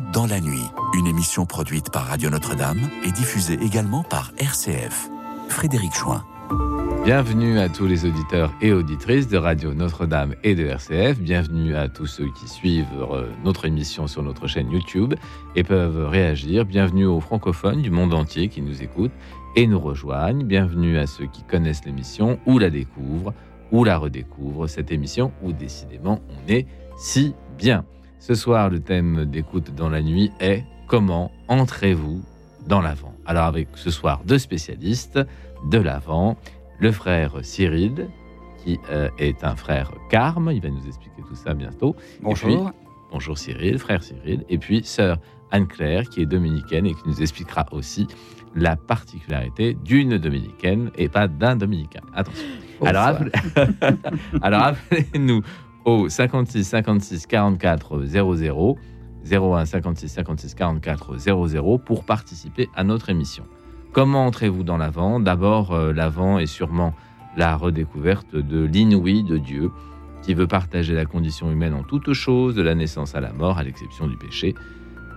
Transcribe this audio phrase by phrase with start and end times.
[0.00, 0.64] Dans la nuit,
[0.94, 5.08] une émission produite par Radio Notre-Dame et diffusée également par RCF.
[5.48, 6.22] Frédéric Chouin.
[7.04, 11.18] Bienvenue à tous les auditeurs et auditrices de Radio Notre-Dame et de RCF.
[11.18, 15.14] Bienvenue à tous ceux qui suivent euh, notre émission sur notre chaîne YouTube
[15.54, 16.66] et peuvent réagir.
[16.66, 19.16] Bienvenue aux francophones du monde entier qui nous écoutent
[19.54, 20.44] et nous rejoignent.
[20.44, 23.32] Bienvenue à ceux qui connaissent l'émission ou la découvrent
[23.72, 26.66] ou la redécouvrent, cette émission où décidément on est
[26.98, 27.84] si bien.
[28.18, 32.22] Ce soir, le thème d'écoute dans la nuit est Comment entrez-vous
[32.66, 35.18] dans l'Avent Alors avec ce soir deux spécialistes
[35.70, 36.36] de l'Avent,
[36.78, 38.08] le frère Cyril,
[38.64, 41.94] qui euh, est un frère carme, il va nous expliquer tout ça bientôt.
[42.22, 42.72] Bonjour.
[43.12, 44.44] bonjour Cyril, frère Cyril.
[44.48, 45.18] Et puis sœur
[45.50, 48.06] Anne-Claire, qui est dominicaine et qui nous expliquera aussi
[48.54, 52.00] la particularité d'une dominicaine et pas d'un dominicain.
[52.14, 52.46] Attention.
[52.84, 53.18] Alors,
[54.42, 55.42] Alors appelez-nous
[55.86, 58.76] au 56 56 44 00
[59.30, 63.44] 01 56 56 44 00 pour participer à notre émission.
[63.92, 66.92] Comment entrez-vous dans l'Avent D'abord, euh, l'Avent est sûrement
[67.36, 69.70] la redécouverte de l'inouï de Dieu
[70.22, 73.58] qui veut partager la condition humaine en toutes choses, de la naissance à la mort,
[73.58, 74.54] à l'exception du péché.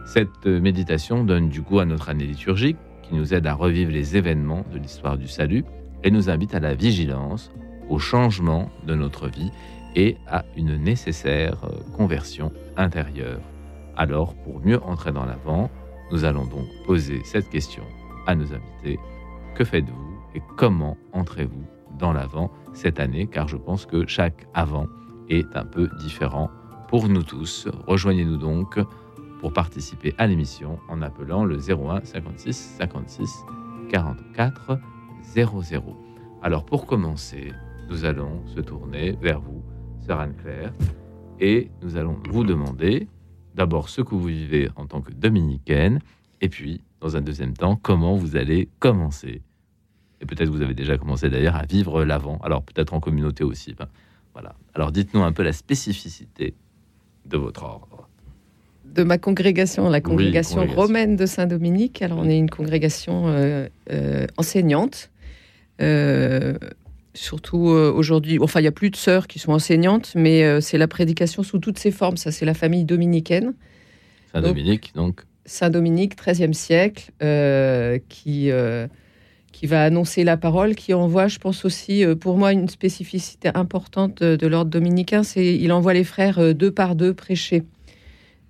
[0.05, 4.17] Cette méditation donne du goût à notre année liturgique qui nous aide à revivre les
[4.17, 5.65] événements de l'histoire du salut
[6.03, 7.51] et nous invite à la vigilance,
[7.89, 9.51] au changement de notre vie
[9.95, 13.41] et à une nécessaire euh, conversion intérieure.
[13.95, 15.69] Alors, pour mieux entrer dans l'avant,
[16.11, 17.83] nous allons donc poser cette question
[18.27, 18.99] à nos invités.
[19.55, 21.65] Que faites-vous et comment entrez-vous
[21.97, 23.27] dans l'avant cette année?
[23.27, 24.87] Car je pense que chaque avant
[25.29, 26.49] est un peu différent
[26.87, 27.67] pour nous tous.
[27.87, 28.79] Rejoignez-nous donc
[29.39, 33.45] pour participer à l'émission en appelant le 01 56 56
[33.89, 34.79] 44
[35.23, 35.97] 00.
[36.41, 37.51] Alors pour commencer,
[37.89, 39.61] nous allons se tourner vers vous
[40.07, 40.73] Anne-Claire,
[41.39, 43.07] et nous allons vous demander
[43.55, 45.99] d'abord ce que vous vivez en tant que dominicaine,
[46.41, 49.41] et puis, dans un deuxième temps, comment vous allez commencer.
[50.21, 53.75] Et peut-être vous avez déjà commencé d'ailleurs à vivre l'avant, alors peut-être en communauté aussi.
[54.33, 54.55] voilà.
[54.73, 56.53] Alors dites-nous un peu la spécificité
[57.25, 58.07] de votre ordre.
[58.85, 62.01] De ma congrégation, la congrégation, romaine de Saint-Dominique.
[62.01, 65.11] Alors on est une congrégation euh, euh, enseignante.
[65.81, 66.57] Euh,
[67.19, 68.39] surtout euh, aujourd'hui.
[68.39, 71.43] Enfin, il n'y a plus de sœurs qui sont enseignantes, mais euh, c'est la prédication
[71.43, 72.17] sous toutes ses formes.
[72.17, 73.53] Ça, c'est la famille dominicaine.
[74.31, 75.21] Saint-Dominique, donc.
[75.45, 78.51] Saint-Dominique, 13e siècle, euh, qui,
[79.51, 84.21] qui va annoncer la parole, qui envoie, je pense aussi, pour moi, une spécificité importante
[84.21, 87.63] de, de l'ordre dominicain, c'est il envoie les frères deux par deux prêcher.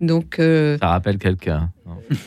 [0.01, 1.71] Donc, euh, ça rappelle quelqu'un.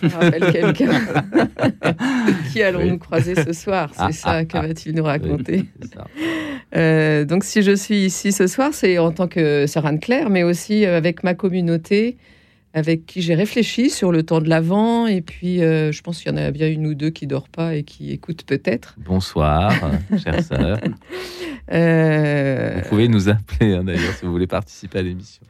[0.02, 0.90] Ça rappelle quelqu'un.
[2.52, 3.90] qui allons-nous croiser ce soir?
[3.94, 4.62] C'est ah, ça ah, que ah.
[4.62, 5.64] va-t-il nous raconter?
[6.76, 10.42] euh, Donc, si je suis ici ce soir, c'est en tant que sœur Anne-Claire, mais
[10.42, 12.18] aussi euh, avec ma communauté,
[12.74, 15.06] avec qui j'ai réfléchi sur le temps de l'Avent.
[15.06, 17.48] Et puis, je pense qu'il y en a bien une ou deux qui ne dorment
[17.52, 18.96] pas et qui écoutent peut-être.
[18.98, 19.72] Bonsoir,
[20.22, 20.78] chère sœur.
[21.68, 25.42] Vous pouvez nous appeler, hein, d'ailleurs, si vous voulez participer à l'émission.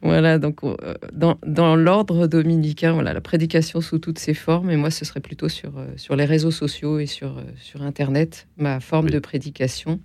[0.00, 0.76] Voilà, donc euh,
[1.12, 5.20] dans, dans l'ordre dominicain, voilà, la prédication sous toutes ses formes, et moi ce serait
[5.20, 9.18] plutôt sur, euh, sur les réseaux sociaux et sur, euh, sur Internet, ma forme de
[9.18, 10.00] prédication,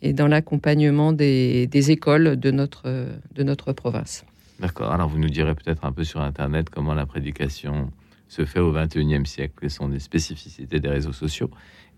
[0.00, 4.24] et dans l'accompagnement des, des, écoles de notre, de notre province.
[4.58, 7.92] D'accord, alors vous nous direz peut-être un peu sur Internet comment la prédication
[8.26, 11.50] se fait au XXIe siècle, quelles sont les spécificités des réseaux sociaux.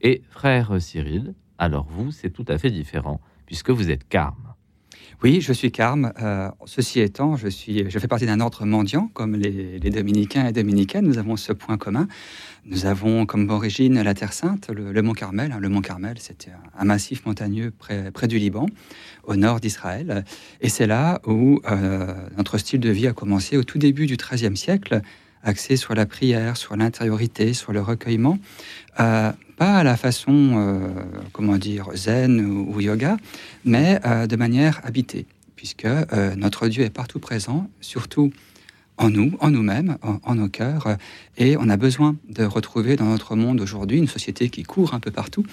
[0.02, 4.53] Et frère Cyril, alors vous, c'est tout à fait différent, puisque vous êtes carme.
[5.24, 6.12] Oui, je suis carme.
[6.20, 10.52] Euh, ceci étant, je, suis, je fais partie d'un ordre mendiant, comme les, dominicains et
[10.52, 11.06] dominicaines.
[11.06, 12.08] Nous avons ce point commun.
[12.66, 15.52] Nous avons comme origine la Terre Sainte, le, Mont Carmel.
[15.52, 15.60] Hein.
[15.60, 18.66] Le Mont Carmel, c'était un massif montagneux près, près du Liban,
[19.22, 20.26] au nord d'Israël.
[20.60, 24.18] Et c'est là où euh, notre style de vie a commencé au tout début du
[24.18, 25.00] XIIIe siècle,
[25.42, 28.38] axé sur la prière, sur l'intériorité, sur le recueillement.
[29.00, 30.88] Euh, pas à la façon, euh,
[31.32, 33.16] comment dire, zen ou, yoga,
[33.64, 38.32] mais euh, de manière habitée, puisque euh, notre Dieu est partout présent, surtout
[38.96, 40.96] en nous, en nous-mêmes, en, nos cœurs,
[41.36, 45.00] et on a besoin de retrouver dans notre monde aujourd'hui, une société qui court un
[45.00, 45.44] peu partout,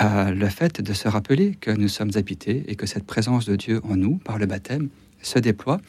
[0.00, 3.80] le fait de se rappeler que nous sommes habités et que cette présence de Dieu
[3.88, 4.88] en nous, par le baptême,
[5.22, 5.80] se déploie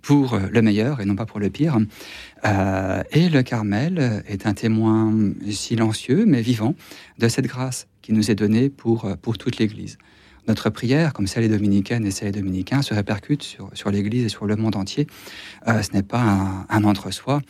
[0.00, 1.76] pour le meilleur et non pas pour le pire.
[2.46, 5.12] Euh, et le Carmel est un témoin
[5.50, 6.74] silencieux mais vivant
[7.18, 9.98] de cette grâce qui nous est donnée pour, pour toute l'Église.
[10.46, 14.24] Notre prière, comme celle des dominicaines et celle des dominicains, se répercute sur, sur l'Église
[14.24, 15.08] et sur le monde entier.
[15.66, 17.42] Euh, ce n'est pas un, entre-soi.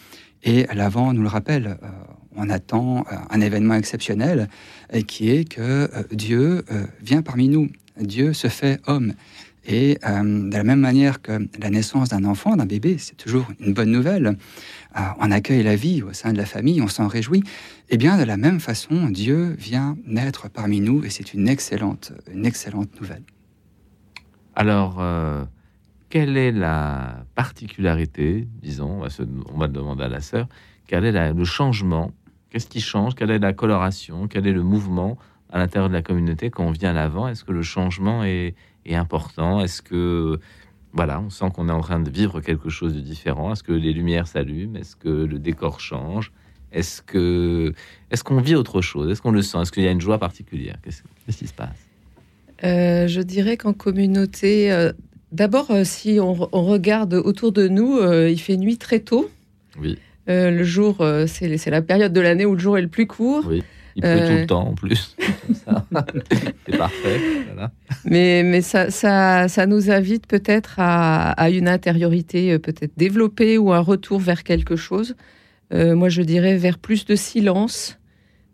[0.42, 1.88] Et l'avant nous le rappelle, euh,
[2.36, 4.48] on attend un événement exceptionnel
[5.06, 6.66] qui est que Dieu
[7.00, 7.70] vient parmi nous.
[7.98, 9.14] Dieu se fait homme
[9.64, 13.72] Et de la même manière que la naissance d'un enfant, d'un bébé, c'est toujours une
[13.72, 14.36] bonne nouvelle,
[15.18, 17.42] on accueille la vie au sein de la famille, on s'en réjouit.
[17.90, 22.12] Eh bien, de la même façon, Dieu vient naître parmi nous et c'est une excellente,
[22.32, 23.22] une excellente nouvelle.
[24.54, 25.44] Alors, euh,
[26.08, 29.02] quelle est la particularité, disons,
[29.52, 30.48] on va, demander à la sœur,
[30.86, 32.12] quel est le changement?
[32.50, 33.14] Qu'est-ce qui change?
[33.14, 34.28] Quelle est la coloration?
[34.28, 35.18] Quel est le mouvement
[35.50, 37.28] à l'intérieur de la communauté quand on vient à l'avant?
[37.28, 38.54] Est-ce que le changement est,
[38.86, 39.60] est important?
[39.60, 40.40] Est-ce que
[40.96, 43.52] voilà, on sent qu'on est en train de vivre quelque chose de différent.
[43.52, 44.76] Est-ce que les lumières s'allument?
[44.76, 46.32] Est-ce que le décor change?
[46.72, 47.74] Est-ce que
[48.10, 49.10] est-ce qu'on vit autre chose?
[49.10, 49.58] Est-ce qu'on le sent?
[49.58, 50.76] Est-ce qu'il y a une joie particulière?
[50.82, 51.76] Qu'est-ce qui se passe?
[52.64, 54.92] Euh, Je dirais qu'en communauté, euh,
[55.32, 59.30] d'abord, euh, si on, regarde autour de nous, il fait nuit très tôt.
[59.78, 59.98] Oui.
[60.26, 63.44] le jour, c'est la période de l'année où le jour est le plus court.
[63.46, 63.62] Oui.
[63.96, 64.46] Il pleut tout le euh.
[64.46, 65.16] temps en plus.
[66.68, 67.20] c'est parfait.
[68.04, 73.56] Mais, mais ça, ça, ça nous invite peut-être à, à, une intériorité euh, peut-être développée
[73.56, 75.16] ou un retour vers quelque chose.
[75.72, 77.98] Euh, moi, je dirais vers plus de silence,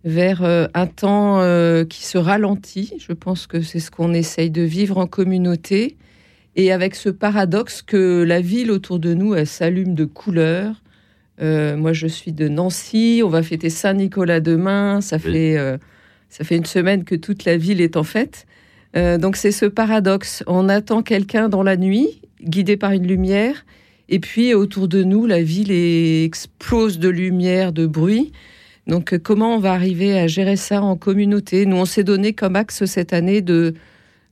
[0.04, 1.40] vers un temps
[1.88, 2.94] qui se ralentit.
[2.98, 5.96] Je pense que c'est ce qu'on essaye de vivre en communauté.
[6.56, 10.82] Et avec ce paradoxe que la ville autour de nous, elle s'allume de couleurs,
[11.40, 13.22] euh, moi, je suis de Nancy.
[13.24, 15.00] On va fêter Saint-Nicolas demain.
[15.00, 15.78] Ça, fait, euh,
[16.28, 18.46] ça fait une semaine que toute la ville est en fête.
[18.96, 20.44] Euh, donc, c'est ce paradoxe.
[20.46, 23.64] On attend quelqu'un dans la nuit, guidé par une lumière.
[24.08, 28.32] Et puis, autour de nous, la ville explose de lumière, de bruit.
[28.86, 31.64] Donc, comment on va arriver à gérer ça en communauté?
[31.66, 33.74] Nous, on s'est donné comme axe cette année de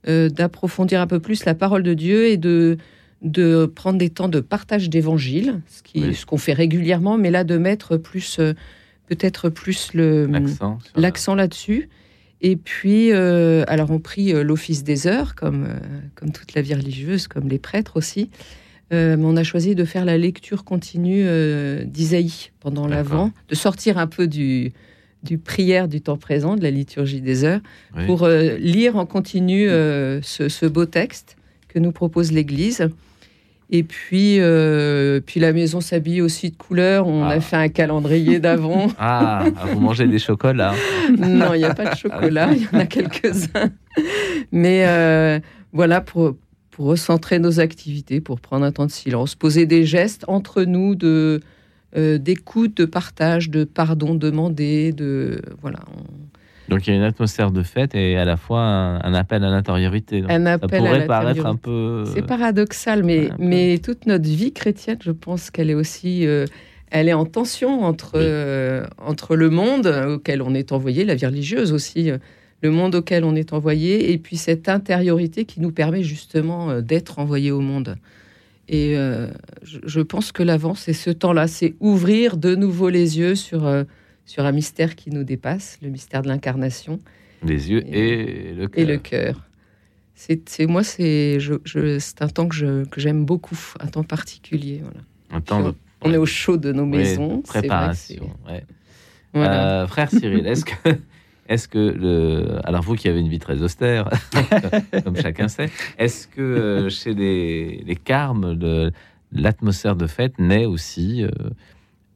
[0.07, 2.77] d'approfondir un peu plus la parole de Dieu et de
[3.21, 7.97] de prendre des temps de partage d'évangile, ce qu'on fait régulièrement, mais là de mettre
[7.97, 8.53] plus, euh,
[9.07, 10.27] peut-être plus le
[10.95, 11.89] l'accent là-dessus.
[12.43, 15.67] Et puis, euh, alors on prie euh, l'office des heures, comme,
[16.15, 18.31] comme toute la vie religieuse, comme les prêtres aussi.
[18.89, 21.23] mais on a choisi de faire la lecture continue
[21.85, 24.73] d'Isaïe pendant l'Avent, de sortir un peu du,
[25.23, 27.61] du prière du temps présent, de la liturgie des heures,
[28.07, 31.37] pour lire en continu ce, ce, beau texte
[31.69, 32.89] que nous propose l'Église.
[33.73, 37.07] Et puis, euh, puis la maison s'habille aussi de couleurs.
[37.07, 37.39] On a ah.
[37.39, 38.87] fait un calendrier d'avant.
[38.99, 40.73] Ah, vous mangez des chocolats
[41.17, 42.49] Non, il n'y a pas de chocolat.
[42.53, 43.71] Il y en a quelques-uns.
[44.51, 45.39] Mais euh,
[45.71, 46.35] voilà, pour,
[46.69, 50.95] pour recentrer nos activités, pour prendre un temps de silence, poser des gestes entre nous
[50.95, 51.39] de
[51.97, 55.79] euh, d'écoute, de partage, de pardon demandé, de voilà.
[56.71, 59.49] Donc il y a une atmosphère de fête et à la fois un, appel à
[59.49, 60.23] l'intériorité.
[60.29, 62.05] Un appel ça pourrait paraître un peu.
[62.13, 66.25] C'est paradoxal, mais, mais toute notre vie chrétienne, je pense qu'elle est aussi.
[66.25, 66.45] Euh,
[66.89, 71.25] elle est en tension entre, euh, entre le monde auquel on est envoyé, la vie
[71.25, 72.17] religieuse aussi, euh,
[72.61, 77.19] le monde auquel on est envoyé, et puis cette intériorité qui nous permet justement d'être
[77.19, 77.95] envoyé au monde.
[78.69, 78.95] Et
[79.63, 83.67] je, je, pense que l'avant, c'est ce temps-là, c'est ouvrir de nouveau les yeux sur
[84.25, 86.99] sur un mystère qui nous dépasse, le mystère de l'incarnation.
[87.43, 88.83] Les yeux et, le cœur.
[88.83, 89.47] Et le cœur.
[90.15, 91.39] C'est moi, c'est
[92.19, 94.81] un temps que j'aime beaucoup, un temps particulier.
[94.83, 94.99] Voilà.
[95.31, 97.41] Un temps On est au chaud de nos maisons.
[97.41, 98.29] préparation.
[99.35, 100.97] Euh, frère Cyril, est-ce que,
[101.49, 104.09] est-ce que le, alors vous qui avez une vie très austère,
[105.03, 108.59] comme chacun sait, est-ce que euh, chez les, les carmes,
[109.31, 111.29] l'atmosphère de fête naît aussi euh,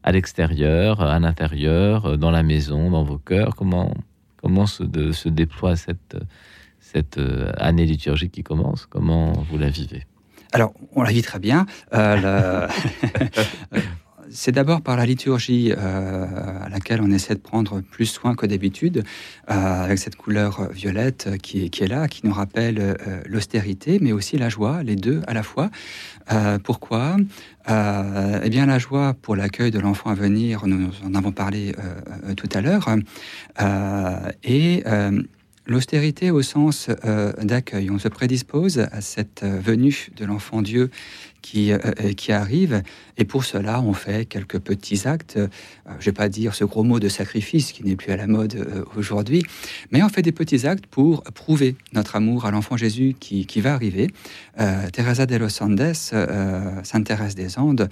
[0.05, 3.91] à l'extérieur, à l'intérieur, euh, dans la maison, dans vos cœurs Comment,
[4.37, 6.15] comment se, de, déploie cette,
[6.79, 8.85] cette euh, année liturgique qui commence?
[8.85, 10.03] Comment vous la vivez?
[10.53, 11.65] Alors, on la vit très bien.
[11.93, 12.67] Euh,
[14.29, 19.03] c'est d'abord par la liturgie à laquelle on essaie de prendre plus soin que d'habitude,
[19.47, 24.81] avec cette couleur violette qui, est là, qui nous rappelle l'austérité, mais aussi la joie,
[24.81, 25.69] les deux à la fois.
[26.63, 27.17] pourquoi?
[27.69, 31.73] Euh, eh bien, la joie pour l'accueil de l'enfant à venir, nous en avons parlé
[31.77, 32.89] euh, euh, tout à l'heure,
[34.43, 34.83] et
[35.67, 36.89] l'austérité au sens
[37.41, 37.89] d'accueil.
[37.89, 40.91] On se prédispose à cette venue de l'enfant Dieu
[41.45, 42.81] qui, euh, euh, qui arrive.
[43.17, 45.37] Et pour cela, on fait quelques petits actes.
[45.37, 45.47] Euh,
[45.85, 48.25] je ne vais pas dire ce gros mot de sacrifice qui n'est plus à la
[48.25, 48.55] mode
[48.97, 49.43] aujourd'hui,
[49.91, 53.61] mais on fait des petits actes pour prouver notre amour à l'enfant Jésus qui, qui,
[53.61, 54.07] va arriver.
[54.91, 57.89] Teresa de los Andes, Sainte Thérèse des Andes,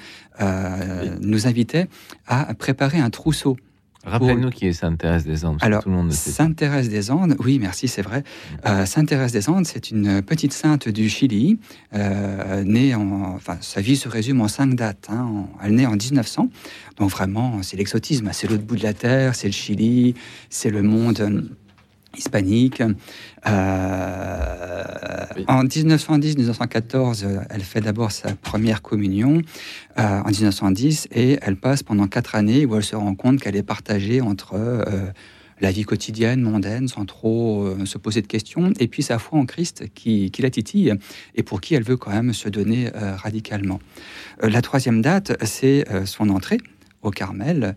[1.22, 1.88] nous invitait
[2.25, 3.57] à préparer un trousseau
[4.03, 5.57] Rappelle-nous qui est Sainte Thérèse des Andes.
[5.62, 8.24] Alors, tout le monde Sainte Thérèse des Andes, oui, merci, c'est vrai.
[8.65, 11.60] Euh, Sainte Thérèse des Andes, c'est une petite sainte du Chili,
[11.93, 15.07] euh, née en, enfin, sa vie se résume en cinq dates.
[15.10, 16.50] Hein, elle naît en 1900,
[16.98, 20.15] donc vraiment, c'est l'exotisme, c'est l'autre bout de la terre, c'est le Chili,
[20.50, 21.50] c'est le monde
[22.17, 22.82] hispanique.
[25.48, 29.41] En 1910-1914, elle fait d'abord sa première communion
[29.98, 33.63] en 1910 et elle passe pendant quatre années où elle se rend compte qu'elle est
[33.63, 34.55] partagée entre
[35.63, 39.39] la vie quotidienne, mondaine, sans trop euh, se poser de questions, et puis sa foi
[39.39, 40.93] en Christ qui, la titille
[41.36, 43.79] et pour qui elle veut quand même se donner euh, radicalement.
[44.43, 46.58] Euh, la troisième date, c'est son entrée
[47.01, 47.75] au Carmel.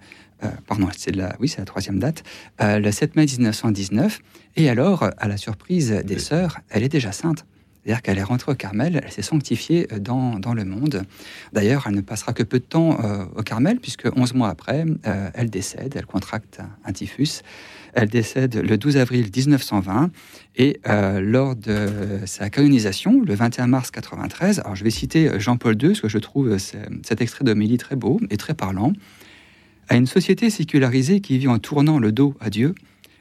[0.66, 2.22] Pardon, c'est la, oui, c'est la troisième date,
[2.60, 4.20] le 7 mai 1919.
[4.56, 7.44] Et alors, à la surprise des sœurs, elle est déjà sainte.
[7.82, 11.04] C'est-à-dire qu'elle est rentrée au Carmel, elle s'est sanctifiée dans, dans, le monde.
[11.52, 12.98] D'ailleurs, elle ne passera que peu de temps
[13.36, 14.84] au Carmel, puisque 11 mois après,
[15.34, 17.42] elle décède, elle contracte un typhus.
[17.96, 20.10] Elle décède le 12 avril 1920
[20.56, 21.88] et euh, lors de
[22.26, 26.18] sa canonisation, le 21 mars 93, alors je vais citer Jean-Paul II, parce que je
[26.18, 28.92] trouve cet extrait d'homélie très beau et très parlant.
[29.88, 32.74] À une société sécularisée qui vit en tournant le dos à Dieu,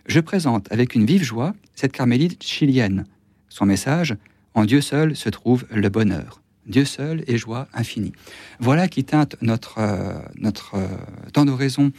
[0.07, 3.05] je présente avec une vive joie cette carmélite chilienne.
[3.49, 4.15] Son message
[4.55, 6.41] En Dieu seul se trouve le bonheur.
[6.65, 8.13] Dieu seul est joie infinie.
[8.59, 10.87] Voilà qui teinte notre, euh, notre euh,
[11.33, 11.91] temps d'oraison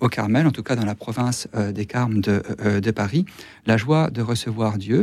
[0.00, 2.42] au Carmel, en tout cas dans la province des Carmes de,
[2.80, 3.24] de, Paris,
[3.66, 5.02] la joie de recevoir Dieu.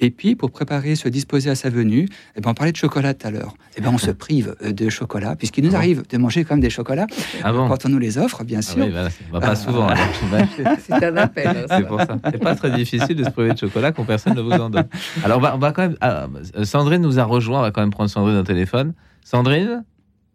[0.00, 3.14] Et puis, pour préparer, se disposer à sa venue, eh ben, on parlait de chocolat
[3.14, 3.54] tout à l'heure.
[3.76, 6.60] Eh ben, on se prive de chocolat, puisqu'il nous ah arrive de manger quand même
[6.60, 7.06] des chocolats
[7.42, 8.84] ah quand on nous les offre, bien ah sûr.
[8.84, 9.88] oui, pas souvent.
[10.86, 11.48] C'est un appel.
[11.48, 12.16] Hein, c'est pour ça.
[12.30, 14.88] C'est pas très difficile de se priver de chocolat quand personne ne vous en donne.
[15.24, 16.64] Alors, on va, on va quand même.
[16.64, 18.94] Sandrine nous a rejoint, on va quand même prendre Sandrine au téléphone.
[19.24, 19.84] Sandrine?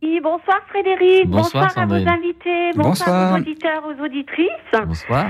[0.06, 4.50] Oui, bonsoir Frédéric, bonsoir, à vos invités, bonsoir, aux auditeurs, aux auditrices.
[4.86, 5.28] Bonsoir.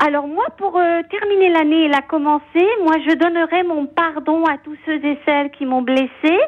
[0.00, 4.58] Alors moi, pour euh, terminer l'année et la commencer, moi je donnerai mon pardon à
[4.58, 6.38] tous ceux et celles qui m'ont blessé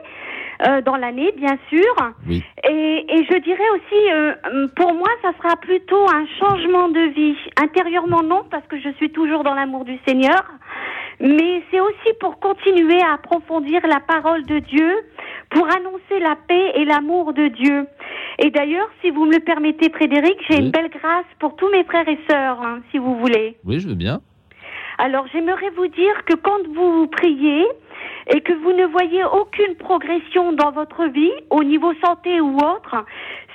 [0.69, 2.13] euh, dans l'année, bien sûr.
[2.29, 2.45] Oui.
[2.69, 7.37] Et, et, je dirais aussi, euh, pour moi, ça sera plutôt un changement de vie.
[7.57, 10.45] Intérieurement, non, parce que je suis toujours dans l'amour du Seigneur.
[11.21, 14.91] Mais c'est aussi pour continuer à approfondir la parole de Dieu,
[15.51, 17.87] pour annoncer la paix et l'amour de Dieu.
[18.39, 21.85] Et d'ailleurs, si vous me le permettez, Frédéric, j'ai une belle grâce pour tous mes
[21.85, 23.57] frères et sœurs, hein, si vous voulez.
[23.65, 24.21] Oui, je veux bien.
[24.97, 27.67] Alors, j'aimerais vous dire que quand vous priez
[28.33, 33.05] et que vous ne voyez aucune progression dans votre vie, au niveau santé ou autre,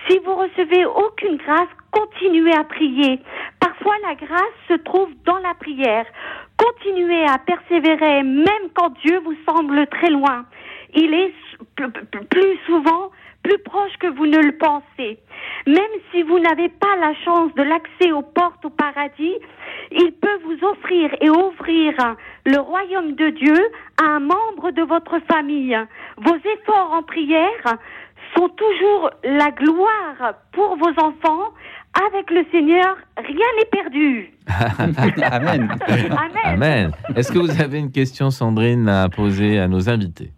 [0.07, 3.19] si vous recevez aucune grâce, continuez à prier.
[3.60, 6.05] Parfois, la grâce se trouve dans la prière.
[6.57, 10.45] Continuez à persévérer, même quand Dieu vous semble très loin.
[10.93, 11.33] Il est
[12.29, 13.12] plus souvent
[13.45, 15.19] plus proche que vous ne le pensez.
[15.67, 19.35] Même si vous n'avez pas la chance de l'accès aux portes au paradis,
[19.91, 21.93] il peut vous offrir et ouvrir
[22.45, 23.69] le royaume de Dieu
[24.01, 25.77] à un membre de votre famille.
[26.17, 27.77] Vos efforts en prière
[28.35, 31.53] sont toujours la gloire pour vos enfants.
[31.95, 34.31] Avec le Seigneur, rien n'est perdu.
[35.31, 35.69] Amen.
[36.11, 36.37] Amen.
[36.43, 36.91] Amen.
[37.15, 40.31] Est-ce que vous avez une question, Sandrine, à poser à nos invités?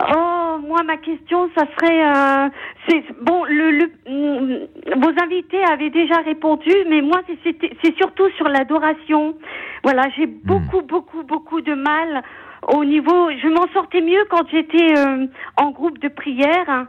[0.00, 2.48] Oh, moi, ma question, ça serait, euh,
[2.88, 9.36] c'est bon, le, mm, vos invités avaient déjà répondu, mais moi, c'est surtout sur l'adoration.
[9.84, 10.40] Voilà, j'ai hmm.
[10.44, 12.22] beaucoup, beaucoup, beaucoup de mal
[12.68, 13.30] au niveau.
[13.30, 15.26] Je m'en sortais mieux quand j'étais euh,
[15.56, 16.86] en groupe de prière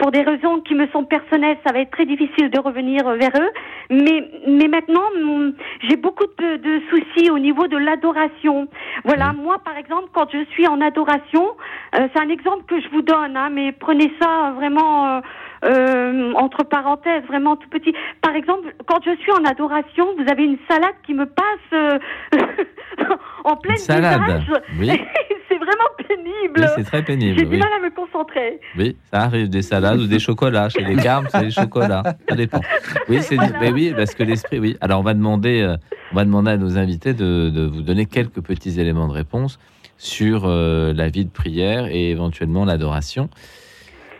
[0.00, 3.32] pour des raisons qui me sont personnelles, ça va être très difficile de revenir vers
[3.36, 3.50] eux.
[3.90, 5.52] Mais, mais maintenant, mm,
[5.88, 8.66] j'ai beaucoup de, de, soucis au niveau de l'adoration.
[9.04, 11.50] Voilà, moi, par exemple, quand je suis en adoration,
[11.94, 15.06] euh, c'est un exemple que je vous donne, hein, mais prenez ça vraiment.
[15.06, 15.20] Euh,
[15.62, 17.92] euh, entre parenthèses, vraiment tout petit.
[18.22, 21.98] Par exemple, quand je suis en adoration, vous avez une salade qui me passe euh,
[23.44, 24.42] en pleine salade.
[24.78, 24.90] Oui.
[25.70, 26.60] c'est vraiment pénible.
[26.60, 27.38] Oui, c'est très pénible.
[27.38, 28.60] J'ai du mal à me concentrer.
[28.76, 30.68] Oui, ça arrive des salades ou des chocolats.
[30.68, 32.02] Chez les carmes, c'est des chocolats.
[32.28, 32.60] Ça dépend.
[33.08, 33.38] Oui, c'est
[33.72, 34.76] oui, parce que l'esprit, oui.
[34.80, 35.76] Alors on va demander, euh,
[36.12, 39.58] on va demander à nos invités de, de, vous donner quelques petits éléments de réponse
[39.98, 43.28] sur la vie de prière et éventuellement l'adoration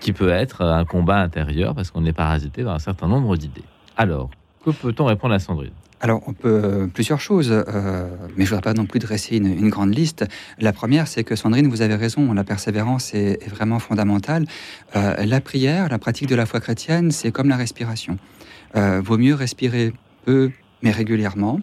[0.00, 3.64] qui peut être un combat intérieur parce qu'on est parasité dans un certain nombre d'idées.
[3.96, 4.30] Alors,
[4.64, 5.72] que peut-on répondre à Sandrine?
[6.00, 9.68] Alors, on peut euh, plusieurs choses, euh, mais je voudrais pas non plus dresser une,
[9.68, 10.24] grande liste.
[10.58, 14.46] La première, c'est que Sandrine, vous avez raison, la persévérance est, vraiment fondamentale.
[14.96, 18.16] Euh, la prière, la pratique de la foi chrétienne, c'est comme la respiration.
[18.74, 19.92] vaut mieux respirer
[20.24, 20.50] peu,
[20.82, 21.60] mais régulièrement,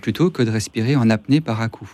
[0.00, 1.90] plutôt que de respirer en apnée par à coup.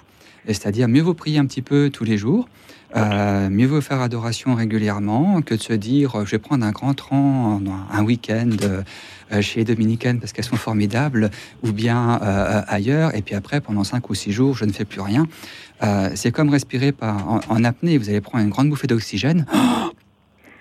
[0.55, 2.49] C'est-à-dire, mieux vaut prier un petit peu tous les jours,
[2.97, 6.95] euh, mieux vaut faire adoration régulièrement que de se dire je vais prendre un grand
[6.95, 7.61] train,
[7.93, 11.31] un week-end euh, chez les dominicaines parce qu'elles sont formidables,
[11.62, 14.87] ou bien euh, ailleurs, et puis après, pendant cinq ou six jours, je ne fais
[14.87, 15.26] plus rien.
[16.14, 19.47] c'est comme respirer en, apnée, vous allez prendre une grande bouffée d'oxygène.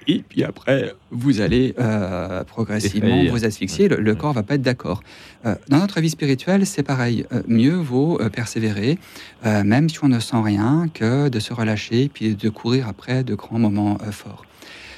[0.07, 5.01] Et puis après, vous allez euh, progressivement vous asphyxier, le, corps va pas être d'accord.
[5.45, 7.25] Euh, dans notre vie spirituelle, c'est pareil.
[7.33, 8.97] Euh, mieux vaut persévérer,
[9.43, 13.35] même si on ne sent rien, que de se relâcher, puis de courir après de
[13.35, 14.45] grands moments forts.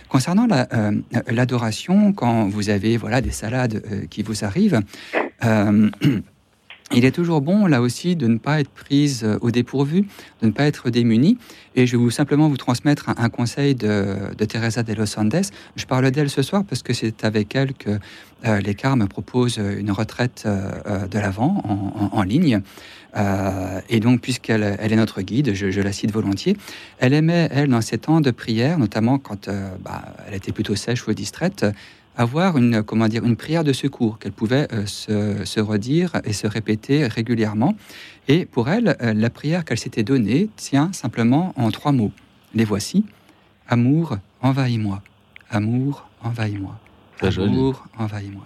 [0.07, 0.47] Concernant
[1.27, 4.81] l'adoration, quand vous avez voilà des salades qui vous arrivent,
[6.91, 10.07] il est toujours bon, là aussi, de ne pas être prise euh, au dépourvu,
[10.41, 11.37] de ne pas être démunie.
[11.75, 15.41] Et je vais simplement vous transmettre un, conseil de, Teresa de los Andes.
[15.75, 17.99] Je parle d'elle ce soir parce que c'est avec elle que
[18.45, 21.61] euh, les Carmes proposent une retraite euh, de l'Avent
[22.11, 22.61] en, ligne.
[23.89, 26.57] et donc, puisqu'elle elle est notre guide, je, la cite volontiers,
[26.97, 29.49] elle aimait, elle, dans ces temps de prière, notamment quand
[29.83, 31.65] bah, elle était plutôt sèche ou distraite,
[32.19, 36.47] avoir une, comment dire, une prière de secours qu'elle pouvait euh, se, redire et se
[36.47, 37.75] répéter régulièrement.
[38.27, 42.11] Et pour elle, euh, la prière qu'elle s'était donnée tient simplement en trois mots.
[42.53, 43.05] Les voici.
[43.69, 45.01] Amour, envahis-moi.
[45.49, 46.77] Amour, envahis-moi.
[47.21, 48.43] Amour, envahis-moi.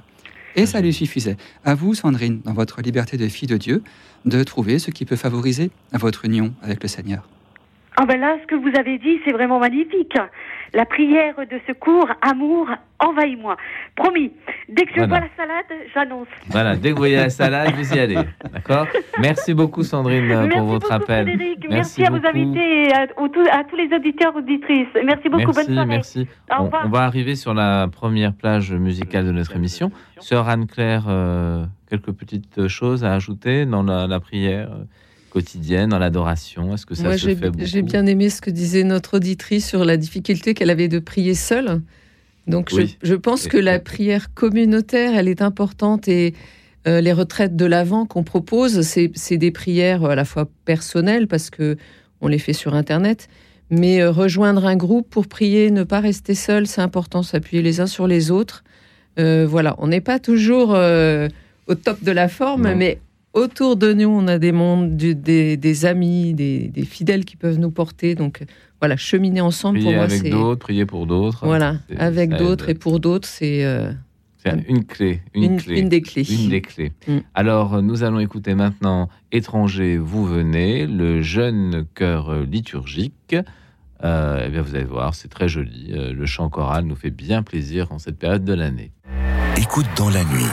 [0.56, 1.38] Et ça lui suffisait.
[1.66, 3.82] À vous, Sandrine, dans votre liberté de fille de Dieu,
[4.26, 7.28] de trouver ce qui peut favoriser votre union avec le Seigneur.
[7.98, 10.16] Ah ben là, ce que vous avez dit, c'est vraiment magnifique
[10.74, 12.68] la prière de secours, amour,
[13.00, 13.58] envahis-moi.
[13.96, 14.32] Promis,
[14.70, 16.28] dès que je vois la salade, j'annonce.
[16.50, 18.16] Voilà, dès que vous voyez la salade, vous y allez.
[18.54, 18.88] D'accord
[19.20, 21.28] Merci beaucoup, Sandrine, pour votre appel.
[21.28, 21.68] Frédéric.
[21.70, 23.08] Merci, à vos invités et à,
[23.64, 24.88] tous les auditeurs auditrices.
[25.06, 25.88] Merci beaucoup, merci, bonne soirée.
[25.88, 26.28] Merci.
[26.50, 29.92] On, on, va arriver sur la première plage musicale de notre émission.
[30.20, 34.70] Sœur Anne-Claire, euh, quelques petites choses à ajouter dans la prière
[35.34, 36.76] quotidienne, dans l'adoration?
[36.76, 39.98] Est-ce que ça se fait J'ai bien aimé ce que disait notre auditrice sur la
[39.98, 41.82] difficulté qu'elle avait de prier seule.
[42.46, 42.72] Donc
[43.02, 46.36] je, pense que la prière communautaire, elle est importante et
[46.88, 51.50] euh, les retraites de l'Avent qu'on propose, c'est des prières à la fois personnelles parce
[51.50, 51.78] que
[52.22, 53.28] on les fait sur Internet,
[53.70, 57.80] mais euh, rejoindre un groupe pour prier, ne pas rester seul, c'est important, s'appuyer les
[57.80, 58.64] uns sur les autres.
[59.20, 60.78] Euh, voilà, on n'est pas toujours
[61.68, 63.00] au top de la forme, mais
[63.34, 68.16] autour de nous, on a des mondes, des, amis, des, fidèles qui peuvent nous porter.
[68.16, 68.44] Donc
[68.80, 71.46] voilà, cheminer ensemble prier pour moi, avec d'autres, prier pour d'autres.
[71.46, 73.92] Voilà, avec d'autres et pour d'autres, c'est euh,
[74.68, 76.26] une clé, une, clé, une des clés.
[76.30, 76.92] Une des clés.
[77.08, 77.18] Mm.
[77.34, 83.36] Alors, nous allons écouter maintenant Étranger, vous venez, le jeune chœur liturgique.
[84.04, 85.92] Euh, eh bien, vous allez voir, c'est très joli.
[85.94, 88.92] Euh, le chant choral nous fait bien plaisir en cette période de l'année.
[89.58, 90.50] Écoute dans la nuit,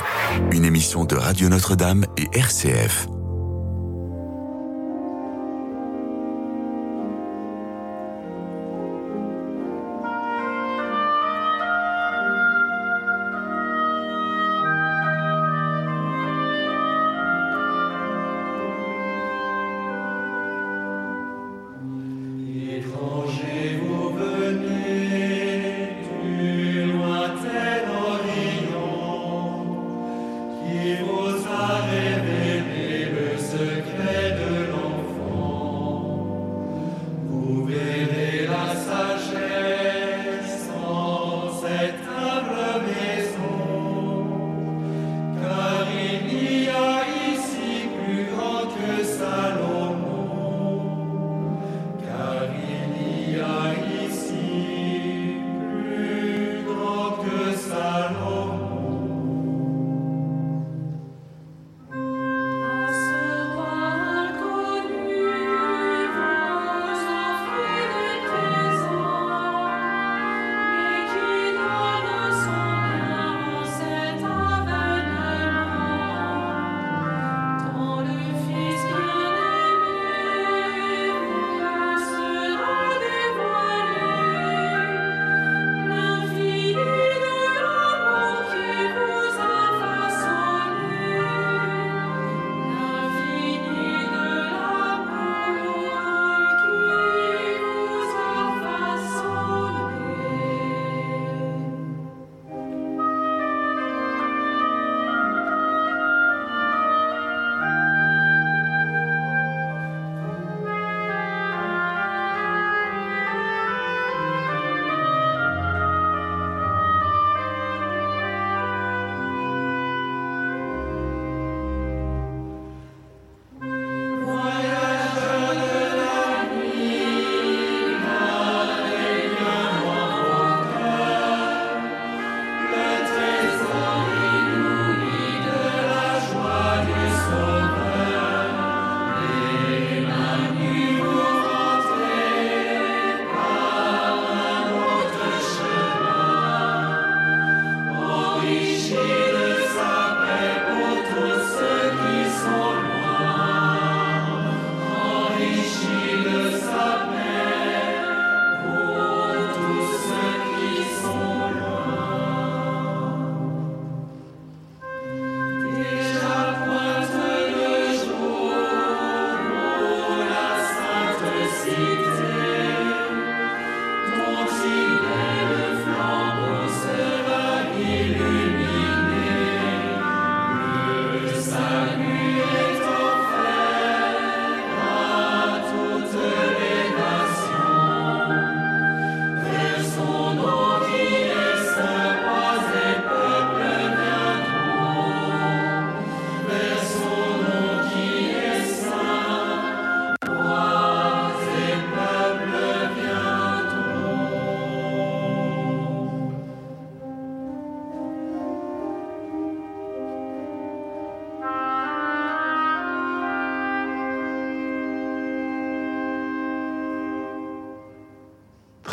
[0.52, 3.08] une émission de Radio Notre-Dame et RCF.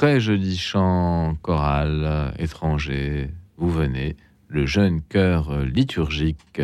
[0.08, 3.28] Très joli chant choral étranger.
[3.58, 4.15] Vous venez,
[4.48, 6.62] le jeune chœur liturgique.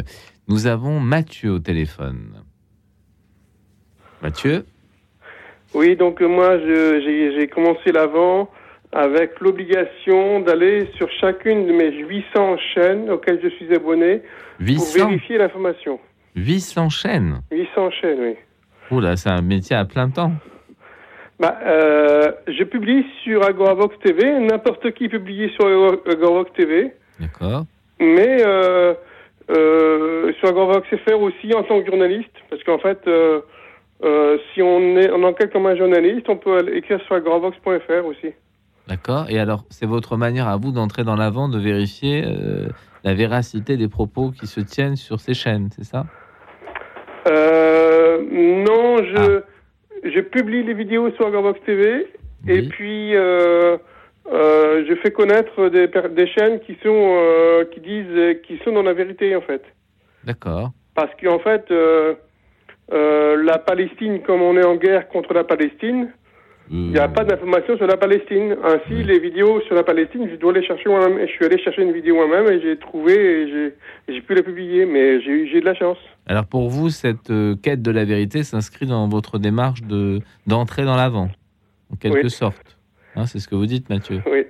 [0.48, 2.42] Nous avons Mathieu au téléphone.
[4.22, 4.66] Mathieu?
[5.74, 8.50] Oui, donc moi j'ai commencé l'avant
[8.94, 14.22] avec l'obligation d'aller sur chacune de mes 800 chaînes auxquelles je suis abonné
[14.58, 16.00] pour vérifier l'information.
[16.38, 17.42] 800 chaînes?
[17.52, 18.36] 800 chaînes, oui.
[18.90, 20.32] Oula, c'est un métier à plein temps.
[21.44, 25.68] Bah, euh, je publie sur Agoravox TV, n'importe qui publie sur
[26.10, 26.94] Agoravox TV.
[27.20, 27.66] D'accord.
[28.00, 28.94] Mais euh,
[29.52, 32.98] euh, sur Agoravox FR aussi en tant que journaliste, parce qu'en fait,
[34.54, 38.34] si on, est, on enquête comme un journaliste, on peut écrire sur agoravox.fr aussi.
[38.88, 39.26] D'accord.
[39.28, 42.24] Et alors, c'est votre manière à vous d'entrer dans l'avant, de vérifier
[43.04, 46.06] la véracité des propos qui se tiennent sur ces chaînes, c'est ça?
[47.28, 49.53] Euh, Non, je, ah.
[50.04, 52.08] Je publie les vidéos sur Agorbox TV
[52.48, 53.78] et puis euh,
[54.32, 58.84] euh, je fais connaître des, des chaînes qui sont euh, qui disent qui sont dans
[58.84, 59.64] la vérité en fait.
[60.24, 60.72] D'accord.
[60.96, 66.12] Parce qu'en fait, euh, la Palestine, comme on est en guerre contre la Palestine,
[66.72, 68.56] il n'y a pas d'informations sur la Palestine.
[68.64, 71.20] Ainsi, les vidéos sur la Palestine, je dois les chercher moi-même.
[71.28, 73.74] Je suis allé chercher une vidéo moi-même et j'ai trouvé et
[74.08, 75.98] j'ai pu la publier, mais j'ai de la chance.
[76.26, 79.82] Alors pour vous, cette euh, quête de la vérité s'inscrit dans votre démarche
[80.48, 81.30] d'entrer dans l'avant,
[81.92, 82.78] en quelque sorte.
[83.16, 84.46] Hein, c'est ce que vous dites, Mathieu Oui.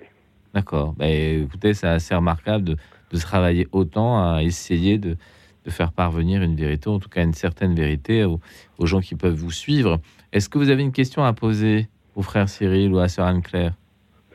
[0.54, 0.94] D'accord.
[0.96, 2.76] Bah, écoutez, c'est assez remarquable de,
[3.12, 5.18] de, travailler autant à essayer de,
[5.66, 8.40] de, faire parvenir une vérité, en tout cas une certaine vérité aux,
[8.78, 10.00] aux gens qui peuvent vous suivre.
[10.32, 11.88] Est-ce que vous avez une question à poser?
[12.16, 13.74] Au frère Cyril ou à sœur Anne-Claire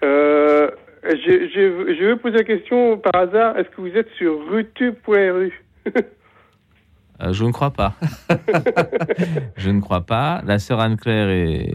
[0.03, 0.71] euh,
[1.05, 3.57] je, je, je, veux poser la question par hasard.
[3.57, 5.65] Est-ce que vous êtes sur rutu.ru
[5.97, 7.95] euh, Je ne crois pas.
[9.57, 10.43] je ne crois pas.
[10.45, 11.75] La sœur Anne-Claire est,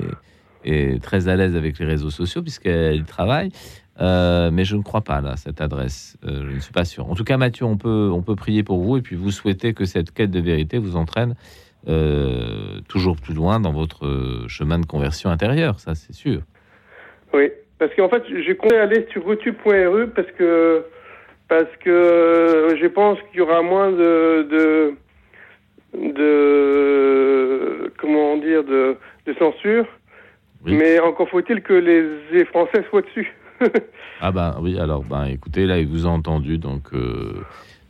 [0.65, 3.49] est, très à l'aise avec les réseaux sociaux puisqu'elle travaille.
[4.01, 6.17] Euh, mais je ne crois pas là cette adresse.
[6.25, 7.09] Euh, je ne suis pas sûr.
[7.09, 9.73] En tout cas, Mathieu, on peut on peut prier pour vous et puis vous souhaitez
[9.73, 11.35] que cette quête de vérité vous entraîne
[11.87, 16.41] euh, toujours plus loin dans votre chemin de conversion intérieure, ça c'est sûr.
[17.33, 20.85] Oui, parce qu'en fait, j'ai compté aller sur youtube.ru parce que
[21.49, 24.93] parce que je pense qu'il y aura moins de, de,
[26.13, 29.85] de comment dire de, de censure.
[30.65, 33.33] Mais encore faut-il que les Français soient dessus.
[34.21, 37.43] ah ben oui, alors ben écoutez, là il vous a entendu, donc euh,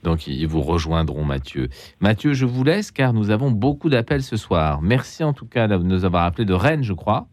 [0.03, 1.69] donc, ils vous rejoindront, Mathieu.
[2.01, 4.81] Mathieu, je vous laisse car nous avons beaucoup d'appels ce soir.
[4.81, 7.27] Merci en tout cas de nous avoir appelé de Rennes, je crois.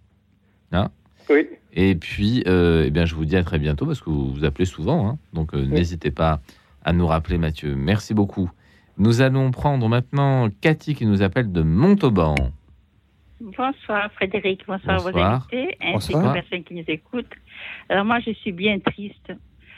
[0.73, 0.91] Hein?
[1.29, 1.49] Oui.
[1.73, 4.45] Et puis, euh, eh bien, je vous dis à très bientôt parce que vous vous
[4.45, 5.09] appelez souvent.
[5.09, 5.19] Hein.
[5.33, 6.41] donc, euh, n'hésitez pas
[6.85, 7.75] à nous rappeler, Mathieu.
[7.75, 8.51] Merci beaucoup.
[8.99, 12.35] Nous allons prendre maintenant Cathy qui nous appelle de Montauban.
[13.41, 15.13] Bonsoir Frédéric, bonsoir, bonsoir.
[15.13, 17.33] vos invités, ainsi que personnes qui nous écoutent.
[17.89, 19.33] Alors moi je suis bien triste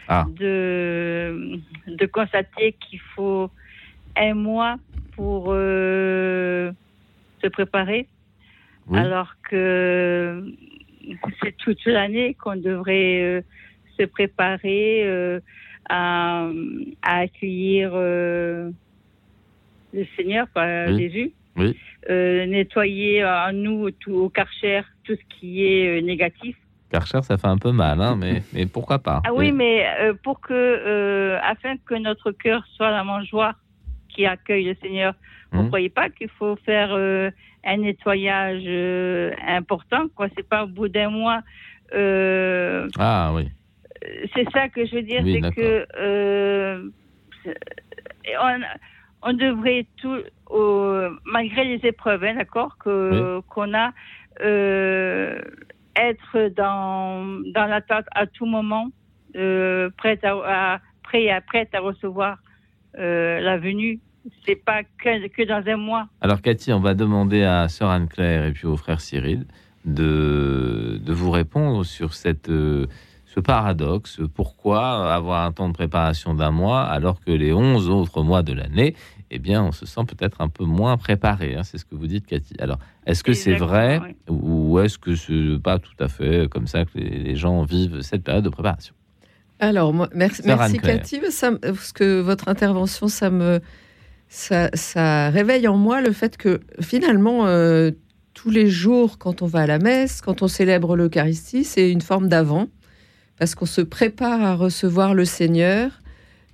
[0.09, 0.27] ah.
[0.29, 3.51] de, de constater qu'il faut
[4.17, 4.77] un mois
[5.15, 6.73] pour euh,
[7.43, 8.07] se préparer,
[8.93, 10.45] alors que
[11.43, 13.41] c'est toute l'année qu'on devrait euh,
[13.99, 15.41] se préparer euh,
[15.88, 16.49] à,
[17.03, 18.73] à, accueillir le
[20.17, 21.33] Seigneur par Jésus.
[22.09, 26.57] nettoyer à nous tout, au Karcher tout ce qui est négatif
[26.92, 29.22] Karcher, ça fait un peu mal, hein, mais, mais pourquoi pas?
[29.24, 33.55] Ah oui, mais euh, pour que, euh, afin que notre cœur soit la mangeoire
[34.11, 35.14] qui accueille le Seigneur,
[35.50, 35.68] vous ne hum.
[35.68, 37.31] croyez pas qu'il faut faire euh,
[37.64, 38.64] un nettoyage
[39.46, 41.40] important quoi C'est pas au bout d'un mois.
[41.94, 43.48] ah oui.
[44.35, 46.90] C'est ça que je veux dire, c'est que
[48.40, 48.61] on,
[49.22, 50.18] on, devrait tout,
[51.24, 53.92] malgré les épreuves, hein, d'accord, que qu'on a
[55.96, 58.88] être dans, dans l'attente à tout moment,
[59.37, 62.38] euh, prête à, prêt à, prête à recevoir
[62.98, 64.00] euh, la venue.
[64.46, 66.09] C'est pas que, que, dans un mois.
[66.20, 69.46] Alors Cathy, on va demander à sœur Anne-Claire et puis au frère Cyril
[69.85, 72.87] de, de vous répondre sur cette, euh,
[73.26, 74.20] ce paradoxe.
[74.35, 78.52] Pourquoi avoir un temps de préparation d'un mois alors que les 11 autres mois de
[78.52, 78.94] l'année,
[79.35, 81.57] eh bien, on se sent peut-être un peu moins préparé.
[81.57, 82.55] Hein, c'est ce que vous dites, Cathy.
[82.59, 86.85] Alors, est-ce que c'est vrai ou est-ce que c'est pas tout à fait comme ça
[86.85, 88.95] que les gens vivent cette période de préparation?
[89.59, 91.21] Alors, moi, merci, merci Cathy.
[91.31, 93.61] Ça, parce que votre intervention, ça me
[94.29, 97.90] ça, ça, réveille en moi le fait que finalement, euh,
[98.35, 102.01] tous les jours, quand on va à la messe, quand on célèbre l'Eucharistie, c'est une
[102.01, 102.66] forme d'avant,
[103.38, 106.02] parce qu'on se prépare à recevoir le Seigneur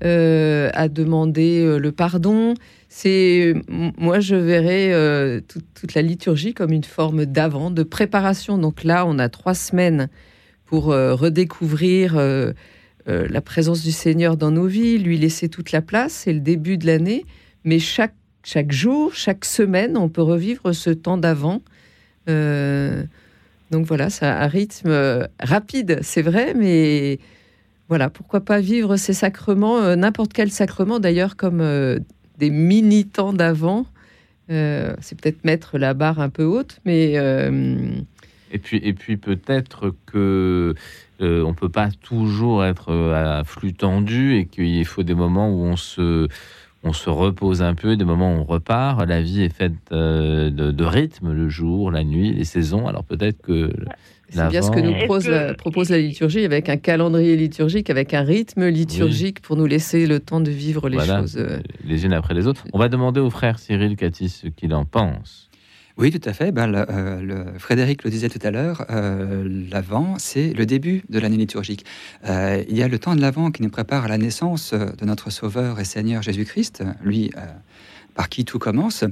[0.05, 2.55] euh, à demander euh, le pardon.
[2.89, 8.59] C'est moi je verrais euh, toute, la liturgie comme une forme d'avant, de préparation.
[8.59, 10.09] Donc là, on a trois semaines
[10.67, 12.21] pour redécouvrir
[13.07, 16.13] la présence du Seigneur dans nos vies, lui laisser toute la place.
[16.13, 17.25] C'est le début de l'année,
[17.65, 21.63] mais chaque, chaque jour, chaque semaine, on peut revivre ce temps d'avant.
[22.27, 27.19] donc voilà, c'est un rythme rapide, c'est vrai, mais
[27.89, 31.63] voilà, pourquoi pas vivre ces sacrements, n'importe quel sacrement d'ailleurs, comme
[32.39, 33.87] des mini-temps d'avant.
[34.51, 37.15] Euh, c'est peut-être mettre la barre un peu haute, mais...
[37.17, 37.91] Euh,
[38.51, 40.75] et puis, et puis peut-être que
[41.21, 45.65] euh, on peut pas toujours être à flux tendu et qu'il faut des moments où
[45.65, 46.29] on se,
[46.83, 49.07] on se repose un peu, des moments où on repart.
[49.07, 52.87] La vie est faite de, de, rythme, le jour, la nuit, les saisons.
[52.87, 53.71] Alors peut-être que
[54.31, 54.95] c'est bien ce que nous
[55.57, 60.21] propose, la, liturgie, avec un calendrier liturgique, avec un rythme liturgique pour nous laisser le
[60.21, 61.37] temps de vivre les choses.
[61.37, 61.61] Euh.
[61.85, 62.65] Les unes après les autres.
[62.73, 65.49] On va demander au frère Cyril Cathy ce qu'il en pense.
[65.97, 66.53] Oui, tout à fait.
[66.53, 71.37] Ben, le, Frédéric le disait tout à l'heure, euh, l'Avent, c'est le début de l'année
[71.37, 71.85] liturgique.
[72.29, 75.05] Euh, il y a le temps de l'Avent qui nous prépare à la naissance de
[75.05, 77.33] notre Sauveur et Seigneur Jésus-Christ, lui
[78.15, 79.05] par qui tout commence.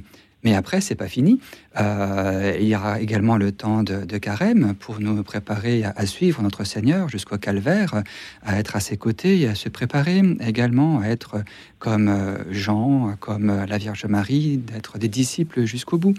[0.45, 1.41] Mais après, c'est pas fini.
[1.81, 6.65] Euh, il y aura également le temps de, carême pour nous préparer à, suivre notre
[6.65, 8.03] Seigneur jusqu'au calvaire,
[8.43, 11.43] à être à ses côtés à se préparer également à être
[11.79, 16.15] comme euh, Jean, comme la Vierge Marie, d'être des disciples jusqu'au bout.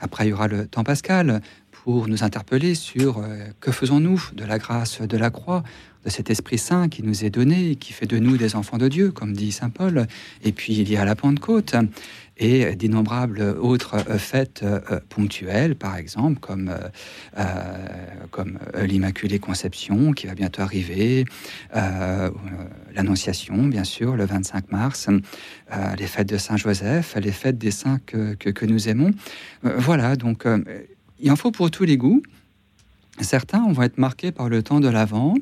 [0.00, 1.40] Après, il y aura le temps pascal
[1.84, 5.62] pour nous interpeller sur euh, que faisons-nous de la grâce de la croix,
[6.04, 8.88] de cet Esprit Saint qui nous est donné, qui fait de nous des enfants de
[8.88, 10.06] Dieu, comme dit Saint Paul.
[10.44, 11.74] Et puis il y a la Pentecôte
[12.38, 16.72] et d'innombrables autres euh, fêtes euh, ponctuelles, par exemple, comme,
[17.38, 17.44] euh,
[18.30, 21.24] comme l'Immaculée Conception qui va bientôt arriver,
[22.94, 25.08] l'Annonciation, bien sûr, le 25 mars,
[25.98, 29.10] les fêtes de Saint-Joseph, les fêtes des saints que, que, nous aimons.
[29.62, 30.44] voilà, donc
[31.18, 32.22] il en faut pour tous les goûts.
[33.20, 35.34] Certains vont être marqués par le temps de l'Avent,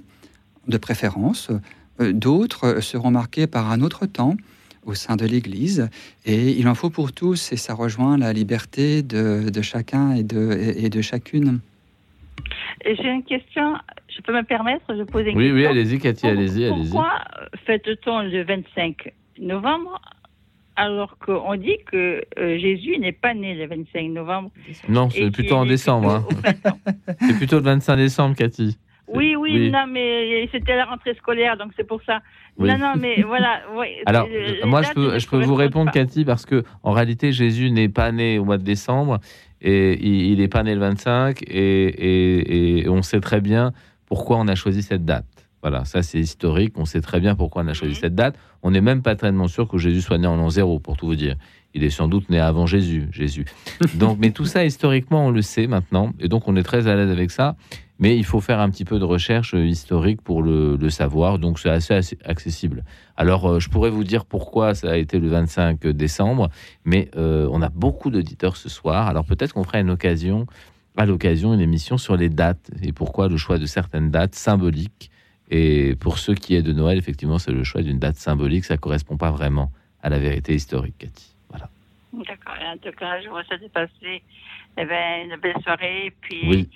[0.69, 1.51] de préférence.
[1.99, 4.37] D'autres seront marqués par un autre temps,
[4.87, 5.91] au sein de l'Église.
[6.25, 10.23] Et il en faut pour tous, et ça rejoint la liberté de, de chacun et
[10.23, 11.61] de, et, de chacune.
[12.85, 13.75] J'ai une question,
[14.09, 16.67] je peux me permettre de poser une oui, question Oui, allez-y, Cathy, allez-y.
[16.67, 17.11] Allez Pourquoi
[17.67, 20.01] fête-t-on le 25 novembre
[20.77, 24.51] alors qu'on dit que euh, Jésus n'est pas né le 25 novembre
[24.91, 26.23] Non, c'est plutôt en décembre.
[26.45, 26.53] Hein.
[27.21, 28.77] c'est plutôt le 25 décembre, Cathy.
[29.09, 32.21] Oui, oui, non, mais c'était la rentrée scolaire, donc c'est pour ça.
[32.59, 33.61] Non, non, mais voilà.
[34.07, 34.29] Alors,
[34.65, 38.13] moi, je peux, je peux vous répondre, Cathy, parce que en réalité, Jésus n'est pas
[38.13, 39.19] né au mois de décembre,
[39.61, 43.73] et il n'est pas né le 25, et, et, on sait très bien
[44.07, 45.27] pourquoi on a choisi cette date.
[45.63, 48.01] Voilà, ça c'est historique, on sait très bien pourquoi on a choisi mhm.
[48.01, 48.37] cette date.
[48.63, 51.07] On n'est même pas tellement sûr que Jésus soit né en l'an zéro, pour tout
[51.07, 51.37] vous dire.
[51.77, 53.45] Il est sans doute né avant Jésus, Jésus.
[53.97, 56.97] Donc, mais tout ça, historiquement, on le sait maintenant, et donc on est très à
[56.97, 57.55] l'aise avec ça.
[57.99, 61.59] Mais il faut faire un petit peu de recherche euh, historique pour le, savoir, donc
[61.59, 62.83] c'est assez, accessible.
[63.17, 66.49] Alors, euh, je pourrais vous dire pourquoi ça a été le 25 décembre,
[66.87, 70.47] mais euh, on a beaucoup d'auditeurs ce soir, alors peut-être qu'on fera une occasion,
[70.97, 75.11] à l'occasion, une émission sur les dates et pourquoi le choix de certaines dates symboliques.
[75.51, 78.79] Et pour ceux qui est de Noël, effectivement, c'est le choix d'une date symbolique, ça
[78.79, 79.71] correspond pas vraiment
[80.03, 81.36] à la vérité historique, Cathy.
[82.25, 82.55] D'accord.
[82.65, 84.23] En tout cas, je vois ça dépasser
[84.79, 86.49] eh ben, une belle soirée, puis.
[86.49, 86.69] Oui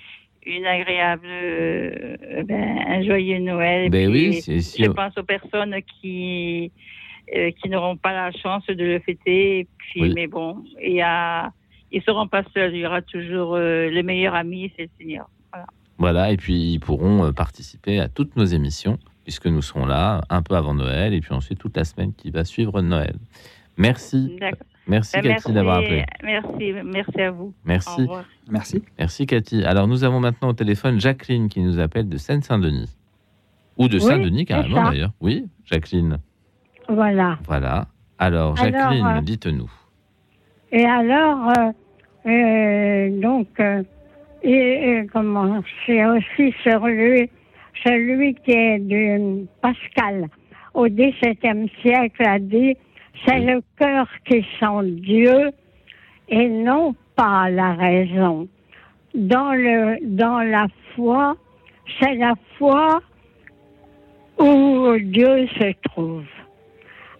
[0.45, 3.89] une agréable, euh, ben, un joyeux Noël.
[3.89, 6.71] Ben oui, je pense aux personnes qui
[7.35, 9.67] euh, qui n'auront pas la chance de le fêter.
[9.77, 11.51] Puis, mais bon, il y a,
[11.91, 12.73] ils seront pas seuls.
[12.73, 15.29] Il y aura toujours euh, le meilleur ami, c'est le Seigneur.
[15.51, 15.67] Voilà.
[15.97, 16.31] voilà.
[16.31, 20.55] et puis ils pourront participer à toutes nos émissions puisque nous serons là un peu
[20.55, 23.15] avant Noël et puis ensuite toute la semaine qui va suivre Noël.
[23.77, 24.37] Merci.
[24.87, 26.05] Merci ben, Cathy d'avoir appelé.
[26.23, 27.53] Merci, merci à vous.
[27.65, 28.07] Merci.
[28.49, 28.83] Merci.
[28.97, 29.63] Merci Cathy.
[29.63, 32.97] Alors nous avons maintenant au téléphone Jacqueline qui nous appelle de Seine-Saint-Denis.
[33.77, 35.11] Ou de Saint-Denis carrément d'ailleurs.
[35.21, 36.17] Oui, Jacqueline.
[36.89, 37.37] Voilà.
[37.45, 37.87] Voilà.
[38.19, 39.71] Alors Jacqueline, euh, dites-nous.
[40.71, 43.47] Et alors, euh, euh, donc,
[44.43, 47.29] et, comment, c'est aussi sur lui,
[47.83, 50.27] celui qui est de Pascal
[50.73, 52.75] au XVIIe siècle a dit
[53.25, 55.51] c'est le cœur qui sent Dieu
[56.29, 58.47] et non pas la raison.
[59.13, 61.35] Dans, le, dans la foi,
[61.99, 63.01] c'est la foi
[64.39, 66.25] où Dieu se trouve.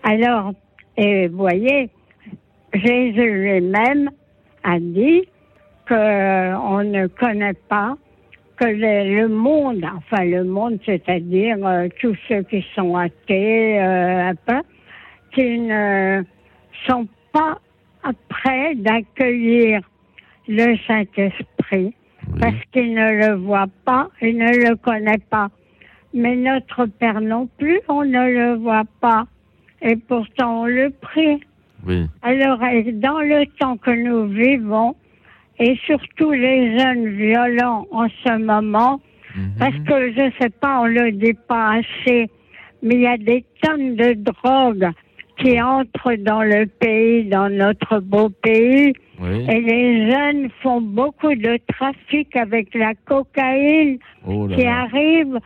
[0.04, 0.54] Alors,
[0.98, 1.90] et vous voyez,
[2.74, 4.10] Jésus lui-même
[4.64, 5.28] a dit
[5.88, 7.96] qu'on ne connaît pas
[8.58, 14.62] que le, monde, enfin le monde, c'est-à-dire euh, tous ceux qui sont athées, euh, peu,
[15.34, 16.24] qui ne
[16.88, 17.60] sont pas
[18.30, 19.82] prêts d'accueillir
[20.48, 21.94] le Saint-Esprit
[22.40, 25.50] parce qu'il ne le voit pas, il ne le connaît pas.
[26.14, 29.28] Mais notre Père non plus, on ne le voit pas.
[29.82, 31.42] Et pourtant, on le prie.
[31.86, 32.08] Oui.
[32.22, 34.96] Alors, dans le temps que nous vivons,
[35.60, 39.02] et surtout les jeunes violents en ce moment,
[39.36, 39.54] mhm.
[39.58, 42.30] parce que je ne sais pas, on le dit pas assez,
[42.84, 44.92] mais il y a des tonnes de drogues
[45.38, 48.94] qui entrent dans le pays, dans notre beau pays.
[49.24, 55.38] Et les jeunes font beaucoup de trafic avec la cocaïne oh qui arrive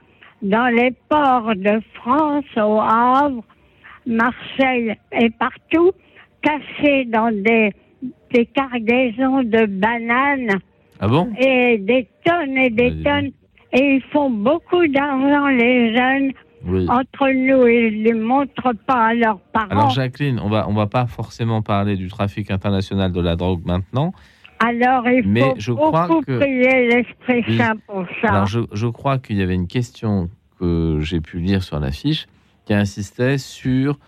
[0.42, 3.44] dans les ports de France, au Havre,
[4.06, 5.92] Marseille et partout,
[6.42, 7.74] cachés dans des,
[8.32, 10.60] des cargaisons de bananes.
[11.00, 11.30] Ah bon?
[11.38, 13.32] Et des tonnes et des tonnes.
[13.74, 16.32] Et ils font beaucoup d'argent, les jeunes.
[16.66, 19.70] Entre nous, ils ne montrent pas à leurs parents.
[19.70, 23.62] Alors Jacqueline, on va on va pas forcément parler du trafic international de la drogue
[23.66, 24.14] maintenant.
[24.60, 26.40] Alors il Mais faut je beaucoup que...
[26.40, 28.30] prier l'Esprit Saint pour ça.
[28.30, 32.28] Alors je, je crois qu'il y avait une question que j'ai pu lire sur l'affiche
[32.66, 34.00] qui insistait sur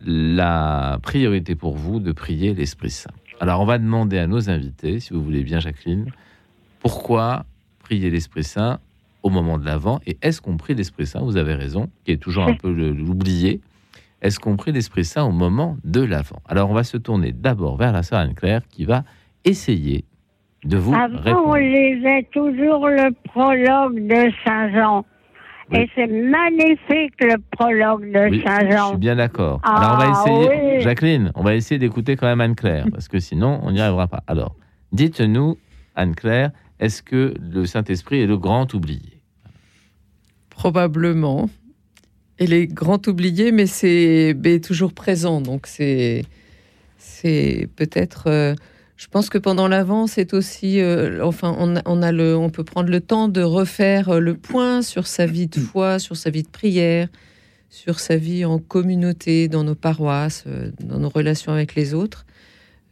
[0.00, 3.10] la priorité pour vous de prier l'Esprit Saint.
[3.40, 6.12] Alors on va demander à nos invités, si vous voulez bien Jacqueline,
[6.80, 7.44] pourquoi
[7.80, 8.78] prier l'Esprit Saint
[9.24, 12.22] au moment de l'Avent Et est-ce qu'on prie l'Esprit Saint Vous avez raison, qui est
[12.22, 13.60] toujours un peu l'oublié.
[14.22, 17.76] Est-ce qu'on prie l'Esprit Saint au moment de l'Avent Alors on va se tourner d'abord
[17.76, 19.02] vers la sœur Anne-Claire qui va
[19.44, 20.04] essayer
[20.64, 21.48] de vous Avant, répondre.
[21.48, 25.04] on lisait toujours le prologue de Saint Jean.
[25.72, 28.84] Et c'est magnifique le prologue de Saint-Jean.
[28.84, 29.60] Je suis bien d'accord.
[29.64, 33.18] Alors on va ah, essayer, Jacqueline, on va essayer d'écouter quand même Anne-Claire, parce que
[33.18, 34.22] sinon on n'y arrivera pas.
[34.26, 34.54] Alors,
[34.92, 35.56] dites-nous,
[35.96, 39.13] Anne-Claire, est-ce que le Saint-Esprit est le grand oublié?
[40.54, 41.50] Probablement.
[42.38, 45.40] Il est grand oublié, mais c'est toujours présent.
[45.40, 46.24] Donc c'est
[47.76, 48.24] peut-être.
[48.28, 48.54] Euh,
[48.96, 52.90] je pense que pendant l'avant, c'est aussi, euh, enfin, on, a le, on peut prendre
[52.90, 56.44] le temps de refaire euh, le point sur sa vie de foi, sur sa vie
[56.44, 57.08] de prière,
[57.68, 60.44] sur sa vie en communauté, dans nos paroisses,
[60.80, 62.24] dans nos relations avec les autres.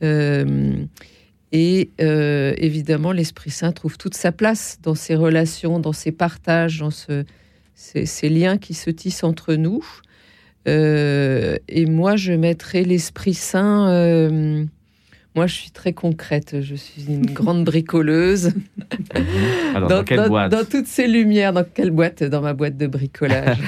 [0.02, 6.90] et évidemment, l'Esprit Saint trouve toute sa place dans ces relations, dans ces partages, dans
[6.90, 7.24] ce,
[7.74, 9.84] ces, ces, liens qui se tissent entre nous.
[10.66, 14.68] et moi, je mettrais l'Esprit Saint
[15.34, 16.60] moi, je suis très concrète.
[16.60, 18.52] Je suis une grande bricoleuse.
[19.74, 22.22] Alors, dans, quelle boîte dans, toutes ces lumières, dans quelle boîte?
[22.22, 23.58] Dans ma boîte de bricolage.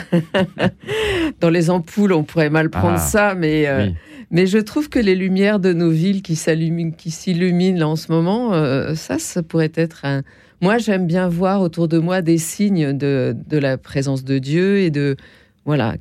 [1.41, 3.89] dans les ampoules, on pourrait mal prendre ah, ça, mais, euh,
[4.31, 8.95] mais je trouve que les lumières de nos villes qui s'illuminent en ce moment, euh,
[8.95, 10.23] ça, ça pourrait être un.
[10.61, 14.79] Moi, j'aime bien voir autour de moi des signes de, de la présence de Dieu
[14.79, 15.17] et de
[15.65, 15.97] voilà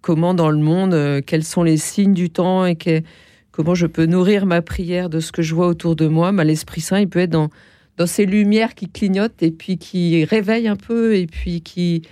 [0.00, 3.02] comment dans le monde, euh, quels sont les signes du temps et que
[3.50, 6.32] comment je peux nourrir ma prière de ce que je vois autour de moi.
[6.44, 7.50] L'Esprit Saint, il peut être dans,
[7.98, 12.02] dans ces lumières qui clignotent et puis qui réveillent un peu et puis qui,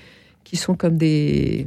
[0.44, 1.66] qui sont comme des,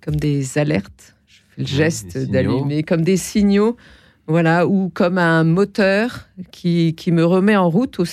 [0.00, 1.14] comme des alertes.
[1.28, 3.76] Je fais le geste d'allumer, comme des signaux.
[4.30, 8.04] Voilà, ou comme un moteur qui, qui me remet en route en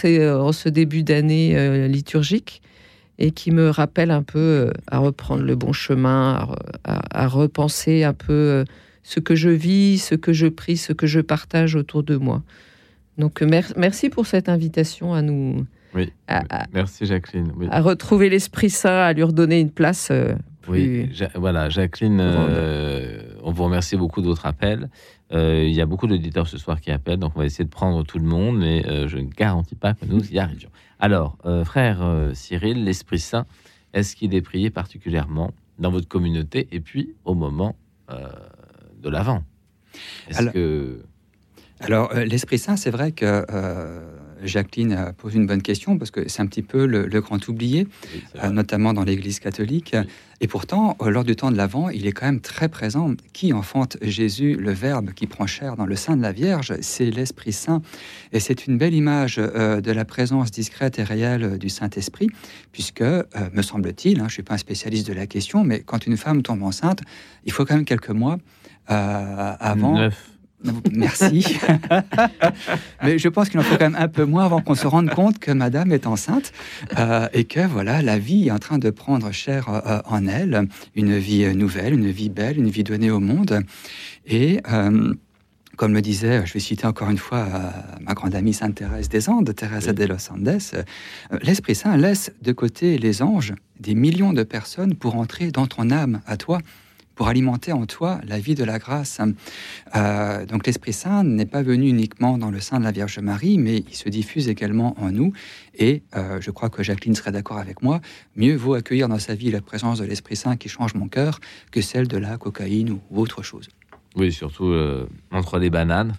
[0.51, 2.63] ce début d'année euh, liturgique
[3.19, 6.47] et qui me rappelle un peu euh, à reprendre le bon chemin,
[6.83, 8.63] à repenser un peu euh,
[9.03, 12.41] ce que je vis, ce que je prie, ce que je partage autour de moi.
[13.19, 15.67] Donc merci pour cette invitation à nous.
[15.93, 16.11] Oui,
[16.73, 17.51] merci Jacqueline.
[17.69, 20.11] À retrouver l'Esprit Saint, à lui redonner une place.
[20.67, 24.89] Oui, voilà, Jacqueline, euh, on vous remercie beaucoup de votre appel.
[25.33, 27.69] Euh, il y a beaucoup d'auditeurs ce soir qui appellent, donc on va essayer de
[27.69, 30.69] prendre tout le monde, mais je ne garantis pas que nous y arrivions.
[30.99, 31.99] Alors, frère
[32.33, 33.45] Cyril, l'Esprit Saint,
[33.93, 37.75] est-ce qu'il est prié particulièrement dans votre communauté et puis au moment
[39.07, 39.43] de l'avant.
[40.33, 41.01] Alors, que...
[41.79, 43.45] alors euh, l'Esprit Saint, c'est vrai que
[44.41, 47.87] euh, Jacqueline pose une bonne question parce que c'est un petit peu le, grand oublié,
[48.43, 49.95] euh, notamment dans l'Église catholique.
[50.39, 53.15] Et pourtant, lors du temps de l'Avent, il est quand même très présent.
[53.33, 56.75] Qui enfante Jésus, le Verbe qui prend chair dans le sein de la Vierge?
[56.81, 57.81] C'est l'Esprit Saint.
[58.33, 62.29] Et c'est une belle image de la présence discrète et réelle du Saint-Esprit,
[62.71, 66.05] puisque, me semble-t-il, hein, je ne suis pas un spécialiste de la question, mais quand
[66.05, 67.01] une femme tombe enceinte,
[67.45, 68.37] il faut quand même quelques mois
[68.89, 70.09] euh, avant.
[70.91, 71.57] Merci.
[73.03, 75.09] Mais je pense qu'il en faut quand même un peu moins avant qu'on se rende
[75.09, 76.51] compte que Madame est enceinte
[76.97, 80.67] euh, et que voilà, la vie est en train de prendre chair euh, en elle,
[80.95, 83.61] une vie nouvelle, une vie belle, une vie donnée au monde.
[84.25, 84.61] Et
[85.77, 87.47] comme le disait, je vais citer encore une fois
[88.01, 90.57] ma grande amie Sainte Thérèse des Andes, Thérèse de los Andes,
[91.43, 95.91] l'Esprit Saint laisse de côté les anges des millions de personnes pour entrer dans ton
[95.91, 96.59] âme à toi
[97.17, 99.19] pour alimenter en toi la vie de la grâce.
[99.95, 103.57] Euh, donc l'Esprit Saint n'est pas venu uniquement dans le sein de la Vierge Marie,
[103.57, 105.33] mais il se diffuse également en nous.
[105.75, 107.99] Et euh, je crois que Jacqueline serait d'accord avec moi,
[108.35, 111.39] mieux vaut accueillir dans sa vie la présence de l'Esprit Saint qui change mon cœur
[111.71, 113.67] que celle de la cocaïne ou, autre chose.
[114.15, 114.73] Oui, surtout
[115.31, 116.13] entre les bananes.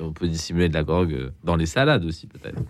[0.00, 2.62] on peut dissimuler de la gorgue dans les salades aussi, peut-être.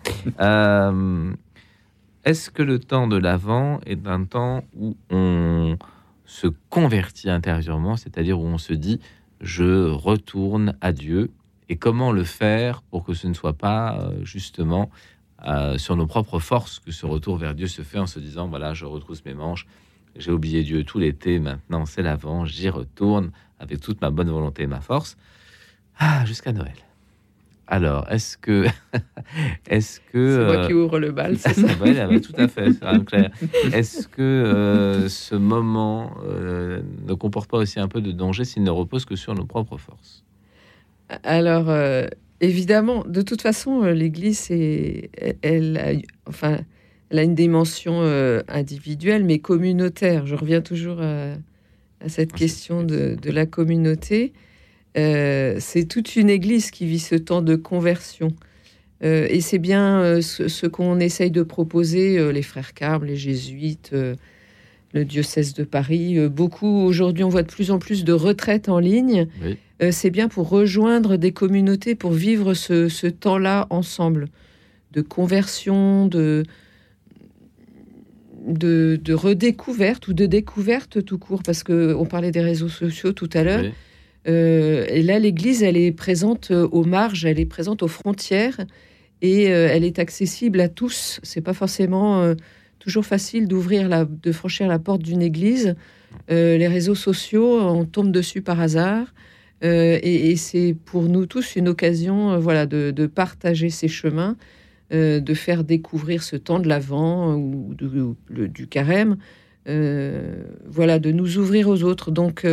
[2.25, 5.77] Est-ce que le temps de l'Avent est un temps où on
[6.25, 8.99] se convertit intérieurement, c'est-à-dire où on se dit
[9.41, 11.31] je retourne à Dieu.
[11.67, 14.91] Et comment le faire pour que ce ne soit pas euh, justement
[15.47, 18.47] euh, sur nos propres forces que ce retour vers Dieu se fait en se disant
[18.47, 19.65] voilà je retrousse mes manches
[20.15, 24.63] j'ai oublié Dieu tout l'été maintenant c'est l'avant j'y retourne avec toute ma bonne volonté
[24.63, 25.17] et ma force.
[25.97, 26.84] Ah, jusqu'à Noël
[27.67, 28.65] alors, est-ce que.
[29.69, 30.37] est-ce que.
[30.37, 32.67] C'est moi euh, qui ouvre le bal, c'est ça oui, Tout à fait,
[33.73, 38.63] Est-ce que euh, ce moment euh, ne comporte pas aussi un peu de danger s'il
[38.63, 40.23] ne repose que sur nos propres forces?
[41.23, 41.71] Alors,
[42.41, 45.91] évidemment, de toute façon, l'Église, elle, a,
[46.27, 46.59] enfin,
[47.09, 48.01] elle a une dimension
[48.47, 50.25] individuelle, mais communautaire.
[50.25, 51.35] Je reviens toujours à,
[52.07, 54.33] cette ah, question de, de, la communauté.
[54.97, 58.29] Euh, c'est toute une église qui vit ce temps de conversion.
[59.03, 63.93] Euh, et c'est bien euh, ce, qu'on essaye de proposer, les frères Carmes, les jésuites,
[64.93, 66.27] le diocèse de Paris.
[66.29, 69.27] beaucoup, aujourd'hui, on voit de plus en plus de retraites en ligne.
[69.91, 74.27] c'est bien pour rejoindre des communautés, pour vivre ce, temps-là ensemble,
[74.93, 76.45] de conversion, de,
[78.47, 83.43] de, redécouverte ou de découverte tout court, parce qu'on parlait des réseaux sociaux tout à
[83.43, 83.65] l'heure.
[84.27, 88.57] Euh, et là, l'Église, elle est présente euh, aux marges, elle est présente aux frontières
[89.21, 91.19] et euh, elle est accessible à tous.
[91.23, 92.33] C'est pas forcément
[92.79, 95.75] toujours facile d'ouvrir la, de franchir la porte d'une église.
[96.29, 99.13] les réseaux sociaux, on tombe dessus par hasard.
[99.61, 104.35] et, c'est pour nous tous une occasion voilà, de, partager ces chemins,
[104.91, 107.73] de faire découvrir ce temps de l'Avent ou,
[108.29, 109.17] du carême,
[109.65, 112.11] voilà, de nous ouvrir aux autres.
[112.11, 112.45] Donc,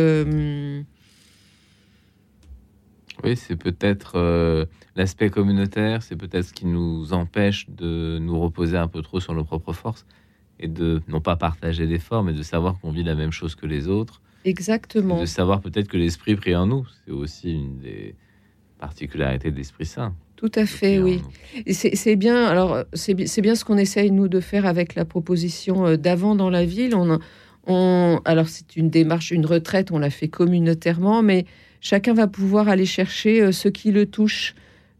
[3.23, 4.65] oui, c'est peut-être euh,
[4.95, 9.33] l'aspect communautaire, c'est peut-être ce qui nous empêche de nous reposer un peu trop sur
[9.33, 10.05] nos propres forces
[10.59, 13.65] et de non pas partager l'effort, mais de savoir qu'on vit la même chose que
[13.65, 14.21] les autres.
[14.45, 15.19] Exactement.
[15.19, 16.85] De savoir peut-être que l'Esprit prie en nous.
[17.05, 18.15] C'est aussi une des
[18.77, 20.13] particularités de l'Esprit Saint.
[20.35, 21.21] Tout à fait, oui.
[21.71, 22.45] C'est bien.
[22.45, 26.49] Alors, c'est bien ce qu'on essaye nous de faire avec la proposition euh, d'avant dans
[26.49, 26.95] la ville.
[26.95, 27.19] On,
[27.65, 29.91] on alors c'est une démarche, une retraite.
[29.91, 31.45] On l'a fait communautairement, mais
[31.83, 34.55] Chacun va pouvoir aller chercher euh, ce qui le touche.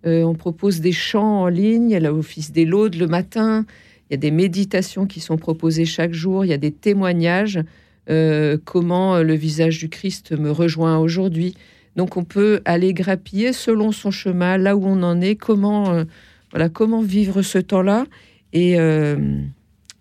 [0.05, 3.65] Euh, on propose des chants en ligne, il y a l'office des laudes le matin,
[4.09, 7.61] il y a des méditations qui sont proposées chaque jour, il y a des témoignages,
[8.09, 11.55] euh, comment le visage du Christ me rejoint aujourd'hui.
[11.95, 16.03] Donc on peut aller grappiller selon son chemin, là où on en est, comment,
[16.51, 18.07] voilà, comment vivre ce temps-là.
[18.51, 18.77] Et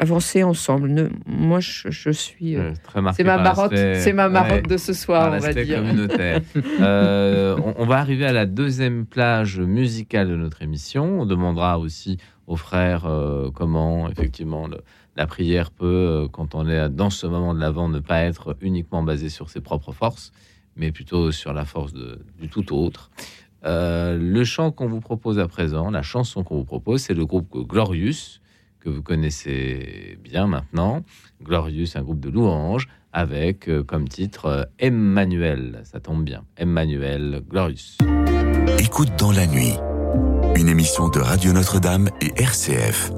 [0.03, 1.11] avancer ensemble.
[1.27, 2.57] moi, je, suis.
[2.57, 2.73] Euh,
[3.15, 5.77] c'est ma marotte, c'est ma marotte de ce soir, on va dire.
[5.77, 6.41] Communautaire.
[6.81, 11.21] Euh, on, va arriver à la deuxième plage musicale de notre émission.
[11.21, 14.69] On demandera aussi aux frères euh, comment, effectivement,
[15.17, 19.03] la prière peut, quand on est dans ce moment de l'avant, ne pas être uniquement
[19.03, 20.33] basée sur ses propres forces,
[20.77, 23.11] mais plutôt sur la force de, du tout autre.
[23.65, 27.57] le chant qu'on vous propose à présent, la chanson qu'on vous propose, c'est le groupe
[27.69, 28.42] Glorious
[28.83, 31.05] que vous connaissez bien maintenant.
[31.43, 35.83] Glorious, un groupe de louanges, avec euh, comme titre euh, Emmanuel.
[35.85, 36.45] Ça tombe bien.
[36.57, 37.99] Emmanuel Glorious.
[38.79, 39.75] Écoute dans la nuit.
[40.57, 43.13] Une émission de Radio Notre-Dame et RCF.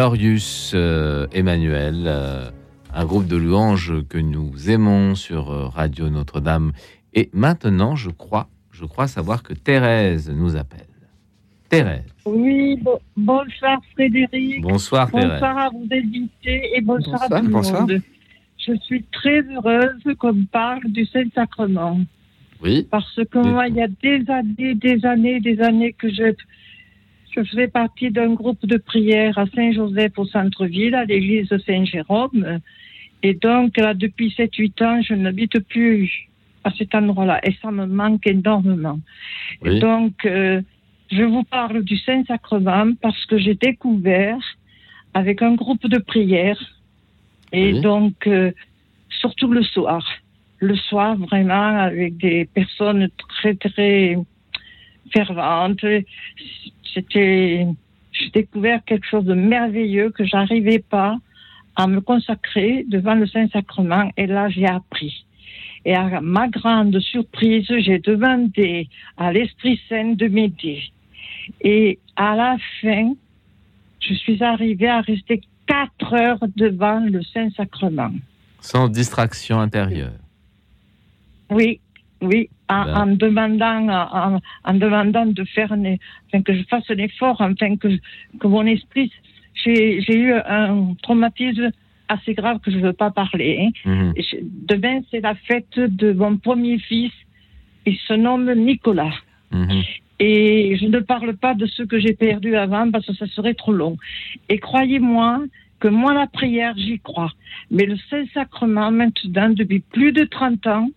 [0.00, 2.48] Glorious euh, Emmanuel, euh,
[2.94, 6.72] un groupe de louanges que nous aimons sur euh, Radio Notre-Dame.
[7.12, 10.86] Et maintenant, je crois, je crois savoir que Thérèse nous appelle.
[11.68, 12.06] Thérèse.
[12.24, 12.82] Oui,
[13.14, 14.62] bonsoir Frédéric.
[14.62, 15.32] Bonsoir Thérèse.
[15.32, 18.00] Bonsoir à vous invités et bonsoir, à tout le monde.
[18.56, 22.00] Je suis très heureuse qu'on parle du Saint-Sacrement.
[22.62, 22.88] Oui.
[22.90, 26.32] Parce que moi, il y a des années, des années, des années que je
[27.36, 32.60] je fais partie d'un groupe de prière à Saint-Joseph au centre-ville, à l'église Saint-Jérôme.
[33.22, 36.28] Et donc, là, depuis 7-8 ans, je n'habite plus
[36.64, 37.40] à cet endroit-là.
[37.46, 38.98] Et ça me manque énormément.
[39.64, 40.60] Et donc, euh,
[41.10, 44.38] je vous parle du Saint-Sacrement parce que j'ai découvert
[45.14, 46.58] avec un groupe de prière.
[47.52, 48.52] Et donc, euh,
[49.08, 50.06] surtout le soir.
[50.58, 54.16] Le soir, vraiment, avec des personnes très, très
[55.12, 55.84] ferventes
[56.94, 57.66] c'était,
[58.12, 61.16] j'ai découvert quelque chose de merveilleux que j'arrivais pas
[61.76, 64.10] à me consacrer devant le Saint-Sacrement.
[64.16, 65.24] Et là, j'ai appris.
[65.84, 70.82] Et à ma grande surprise, j'ai demandé à l'Esprit Saint de m'aider.
[71.62, 73.14] Et à la fin,
[74.00, 78.12] je suis arrivée à rester quatre heures devant le Saint-Sacrement.
[78.60, 80.12] Sans distraction intérieure.
[81.50, 81.80] Oui,
[82.20, 82.96] oui, en, ben.
[82.96, 87.88] en demandant, en, en, demandant de faire, enfin, que je fasse un effort, enfin que,
[88.38, 89.12] que mon esprit,
[89.54, 91.70] j'ai eu un traumatisme
[92.08, 93.70] assez grave que je ne veux pas parler.
[93.86, 93.90] Hein.
[93.90, 94.14] Mhm.
[94.68, 97.12] Demain, c'est la fête de mon premier fils.
[97.86, 99.14] Il se nomme Nicolas.
[99.52, 99.82] Mhm.
[100.18, 103.54] Et je ne parle pas de ce que j'ai perdu avant parce que ça serait
[103.54, 103.96] trop long.
[104.48, 105.44] Et croyez-moi
[105.78, 107.32] que moi, la prière, j'y crois.
[107.70, 110.90] Mais le Saint-Sacrement, maintenant, depuis plus de 30 ans,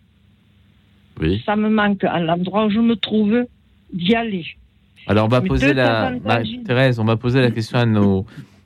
[1.44, 3.46] ça me manque à l'endroit où je me trouve
[3.92, 4.46] d'y aller.
[5.06, 6.12] Alors on va poser la
[6.64, 8.24] Thérèse, on va poser la question à nos,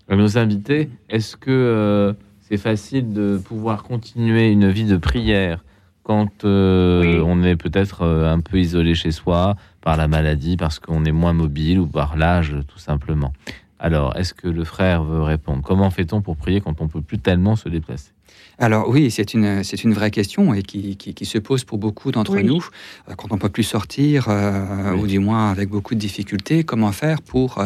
[0.08, 0.88] nos invités.
[1.08, 5.64] Est-ce que euh, c'est facile de pouvoir continuer une vie de prière
[6.02, 10.78] quand euh, on est peut-être euh, un peu isolé chez soi par la maladie, parce
[10.78, 13.32] qu'on est moins mobile ou par l'âge tout simplement?
[13.78, 15.62] Alors, est-ce que le frère veut répondre?
[15.62, 18.12] Comment fait-on pour prier quand on peut plus tellement se déplacer?
[18.58, 22.10] Alors oui, c'est une, c'est une vraie question et qui, qui, se pose pour beaucoup
[22.10, 22.64] d'entre nous.
[23.08, 26.64] Euh, quand on ne peut plus sortir, euh, ou du moins avec beaucoup de difficultés,
[26.64, 27.58] comment faire pour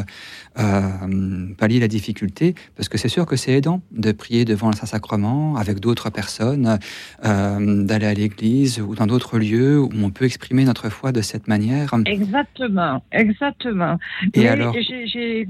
[0.59, 2.55] euh, pallier la difficulté?
[2.77, 6.79] Parce que c'est sûr que c'est aidant de prier devant le Saint-Sacrement avec d'autres personnes,
[7.23, 11.49] d'aller à l'église ou dans d'autres lieux où on peut exprimer notre foi de cette
[11.49, 11.95] manière.
[12.05, 13.99] Exactement, exactement.
[14.35, 15.49] Et alors, j'ai,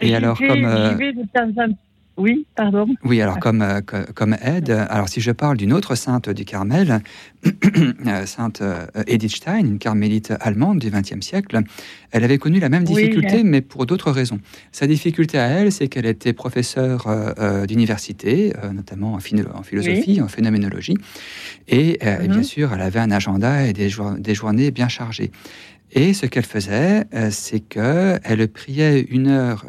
[0.00, 0.66] et alors comme...
[2.18, 2.86] oui, pardon.
[3.04, 7.00] Oui, alors comme, euh, comme aide, alors si je parle d'une autre sainte du Carmel,
[8.06, 11.60] euh, sainte euh, Edith Stein, une carmélite allemande du XXe siècle,
[12.10, 14.40] elle avait connu la même difficulté, mais pour d'autres raisons.
[14.72, 17.06] Sa difficulté à elle, c'est qu'elle était professeure
[17.66, 20.98] d'université, notamment en, philosophie, en phénoménologie,
[21.68, 22.42] et, bien mhm.
[22.42, 23.88] sûr, elle avait un agenda et des,
[24.18, 25.30] des journées bien chargées.
[25.94, 29.66] Et ce qu'elle faisait, c'est qu'elle priait une heure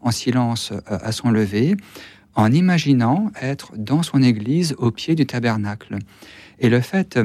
[0.00, 1.76] en silence euh, à son lever,
[2.34, 5.98] en imaginant être dans son église au pied du tabernacle.
[6.60, 7.18] Et le fait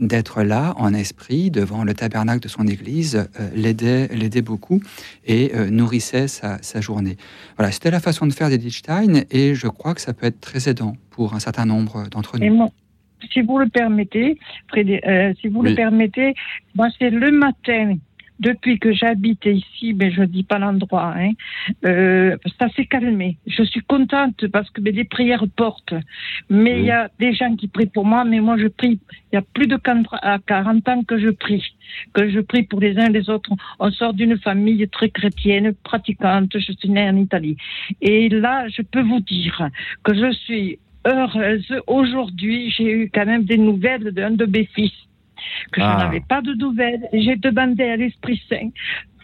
[0.00, 4.80] d'être là en esprit devant le tabernacle de son église euh, l'aidait, beaucoup
[5.24, 7.16] et euh, nourrissait sa, journée.
[7.56, 10.40] Voilà, c'était la façon de faire d'Edith Stein et je crois que ça peut être
[10.40, 12.68] très aidant pour un certain nombre d'entre nous.
[13.32, 14.38] Si vous le permettez,
[14.74, 16.34] si vous le permettez,
[16.74, 17.96] moi c'est le matin
[18.40, 21.30] depuis que j'habite ici, mais je ne dis pas l'endroit, hein,
[21.84, 23.38] euh, ça s'est calmé.
[23.46, 25.94] Je suis contente parce que des prières portent.
[26.50, 28.98] Mais il y a des gens qui prient pour moi, mais moi je prie.
[29.32, 31.64] Il y a plus de 40 ans que je prie,
[32.12, 33.50] que je prie pour les uns et les autres.
[33.78, 36.58] On sort d'une famille très chrétienne, pratiquante.
[36.58, 37.56] Je suis née en Italie.
[38.00, 39.68] Et là, je peux vous dire
[40.02, 41.72] que je suis heureuse.
[41.86, 44.92] Aujourd'hui, j'ai eu quand même des nouvelles d'un de mes fils
[45.72, 45.98] que je ah.
[46.04, 47.08] n'avais pas de nouvelles.
[47.12, 48.70] J'ai demandé à l'Esprit Saint,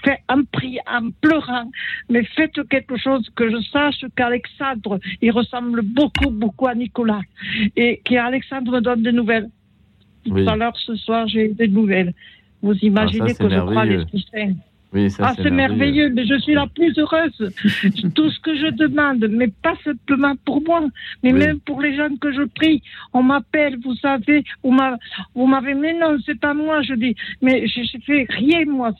[0.04, 1.70] fait en priant, en pleurant,
[2.08, 7.22] mais faites quelque chose que je sache qu'Alexandre, il ressemble beaucoup, beaucoup à Nicolas,
[7.76, 9.48] et qu'Alexandre me donne des nouvelles.
[10.24, 12.12] Tout à l'heure, ce soir, j'ai eu des nouvelles.
[12.62, 14.54] Vous imaginez ah, que je crois l'Esprit Saint
[15.20, 17.36] ah, c'est merveilleux, mais je suis la plus heureuse.
[18.14, 20.84] Tout ce que je demande, mais pas simplement pour moi,
[21.22, 22.82] mais même pour les gens que je prie.
[23.12, 27.82] On m'appelle, vous savez, vous m'avez, mais non, c'est pas moi, je dis, mais je,
[28.04, 28.92] fais rien, moi,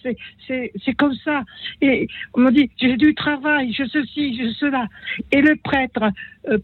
[0.46, 1.42] c'est comme ça.
[1.80, 4.86] Et on me dit, j'ai du travail, je ceci, je cela.
[5.32, 6.04] Et le prêtre,
[6.48, 6.58] euh,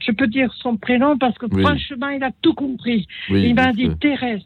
[0.00, 3.06] je peux dire son prénom parce que franchement, il a tout compris.
[3.28, 4.44] il m'a dit, Thérèse,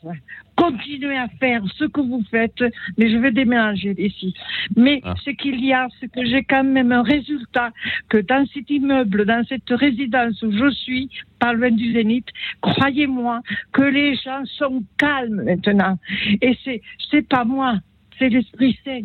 [0.56, 2.62] continuez à faire ce que vous faites,
[2.96, 4.34] mais je vais déménager ici.
[4.76, 5.14] Mais ah.
[5.24, 7.70] ce qu'il y a, c'est que j'ai quand même un résultat
[8.08, 12.28] que dans cet immeuble, dans cette résidence où je suis, pas loin du Zénith,
[12.60, 13.40] croyez-moi
[13.72, 15.98] que les gens sont calmes maintenant.
[16.40, 17.76] Et c'est, c'est pas moi,
[18.18, 19.02] c'est l'Esprit Saint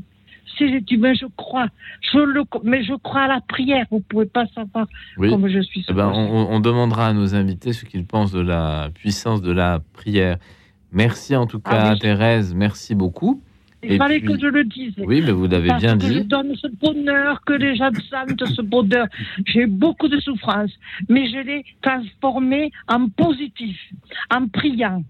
[0.98, 1.68] mais je crois.
[2.02, 3.86] Je le, mais je crois à la prière.
[3.92, 4.88] Vous ne pouvez pas savoir
[5.18, 5.86] comment je suis.
[5.88, 9.80] Eh ben, on, demandera à nos invités ce qu'ils pensent de la puissance de la
[9.94, 10.38] prière.
[10.92, 12.54] Merci en tout cas, ah Thérèse.
[12.56, 13.42] Merci beaucoup.
[13.84, 14.94] Il fallait que je le dise.
[14.98, 16.16] Oui, mais vous l'avez bien dit.
[16.16, 19.08] Je donne ce bonheur que les gens sentent, ce bonheur.
[19.46, 20.72] J'ai beaucoup de souffrance,
[21.08, 23.78] mais je l'ai transformé en positif,
[24.32, 25.04] en priant.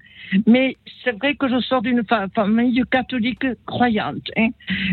[0.46, 2.04] Mais c'est vrai que je sors d'une
[2.36, 4.50] famille catholique croyante, hein.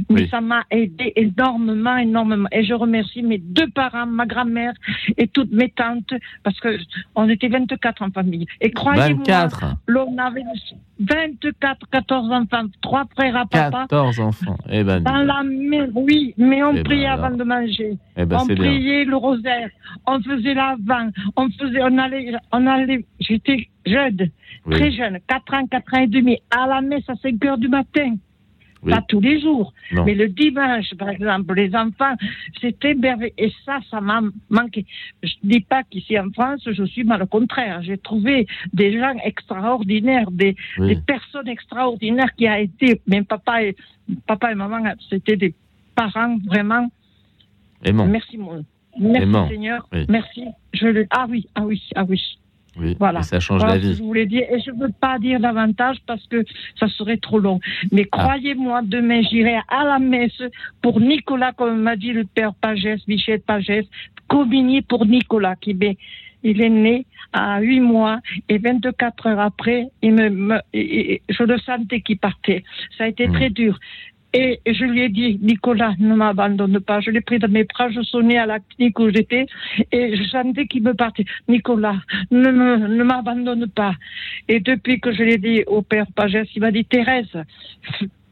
[0.09, 2.49] mais ça m'a aidé énormément, énormément.
[2.53, 4.73] Et je remercie mes deux parents, ma grand-mère
[5.19, 6.79] et toutes mes tantes, parce que
[7.15, 8.47] on était 24 en famille.
[8.61, 9.49] Et croyez-moi,
[9.87, 10.43] l'on avait
[11.01, 13.87] 24, 14 enfants, trois frères à papa.
[13.89, 14.57] 14 enfants.
[14.71, 17.99] Eh ben, dans la mer, oui, mais on eh ben priait avant de manger.
[18.17, 19.69] Eh ben, on priait le rosaire,
[20.07, 24.31] on faisait l'avant, on faisait, on allait, on allait, j'étais jeune,
[24.71, 27.69] très jeune, 4 ans, 4 ans et demi, à la messe à 5 heures du
[27.69, 28.17] matin.
[28.91, 29.73] Pas tous les jours.
[29.93, 32.15] Mais le dimanche, par exemple, les enfants,
[32.61, 33.33] c'était merveilleux.
[33.39, 34.21] Et ça, ça m'a
[34.51, 34.85] manqué.
[35.23, 37.83] Je ne dis pas qu'ici en France, je suis mal au contraire.
[37.83, 40.57] J'ai trouvé des gens extraordinaires, des,
[41.07, 43.77] personnes extraordinaires qui a été, même papa et,
[44.27, 45.55] papa et maman, c'était des
[45.95, 46.89] parents vraiment.
[47.85, 48.65] Merci, mon,
[48.99, 49.89] merci Seigneur.
[50.09, 50.45] Merci.
[50.73, 52.21] Je le, ah oui, ah oui, ah oui.
[52.79, 53.23] Oui, voilà.
[53.23, 53.95] ça change la vie.
[53.95, 56.45] je voulais dire, et je ne veux pas dire davantage parce que
[56.79, 57.61] ça serait trop long.
[57.93, 58.19] Mais ah.
[58.19, 60.43] croyez-moi, demain, j'irai à la messe
[60.83, 63.87] pour Nicolas, comme m'a dit le père Pagès, Michel Pagès,
[64.29, 65.77] communier pour Nicolas, qui
[66.43, 72.01] il est né à 8 mois et 24 heures après, il me, je le sentais
[72.01, 72.63] qu'il partait.
[72.97, 73.33] Ça a été hmm.
[73.33, 73.79] très dur.
[74.39, 77.01] Et je lui ai dit, Nicolas, ne m'abandonne pas.
[77.01, 79.47] Je l'ai pris dans mes bras, je sonnais à la clinique où j'étais
[79.91, 81.25] et je sentais qu'il me partait.
[81.49, 81.97] Nicolas,
[82.31, 83.95] ne m'abandonne pas.
[84.47, 87.35] Et depuis que je l'ai dit au père Pagès, il m'a dit, Thérèse,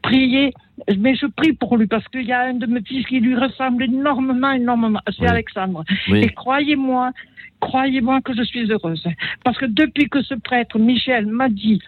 [0.03, 0.53] priez,
[0.95, 3.35] mais je prie pour lui parce qu'il y a un de mes fils qui lui
[3.35, 4.99] ressemble énormément, énormément.
[5.17, 5.83] C'est Alexandre.
[6.13, 7.13] Et croyez-moi,
[7.61, 9.07] croyez-moi que je suis heureuse.
[9.43, 11.81] Parce que depuis que ce prêtre, Michel, m'a dit,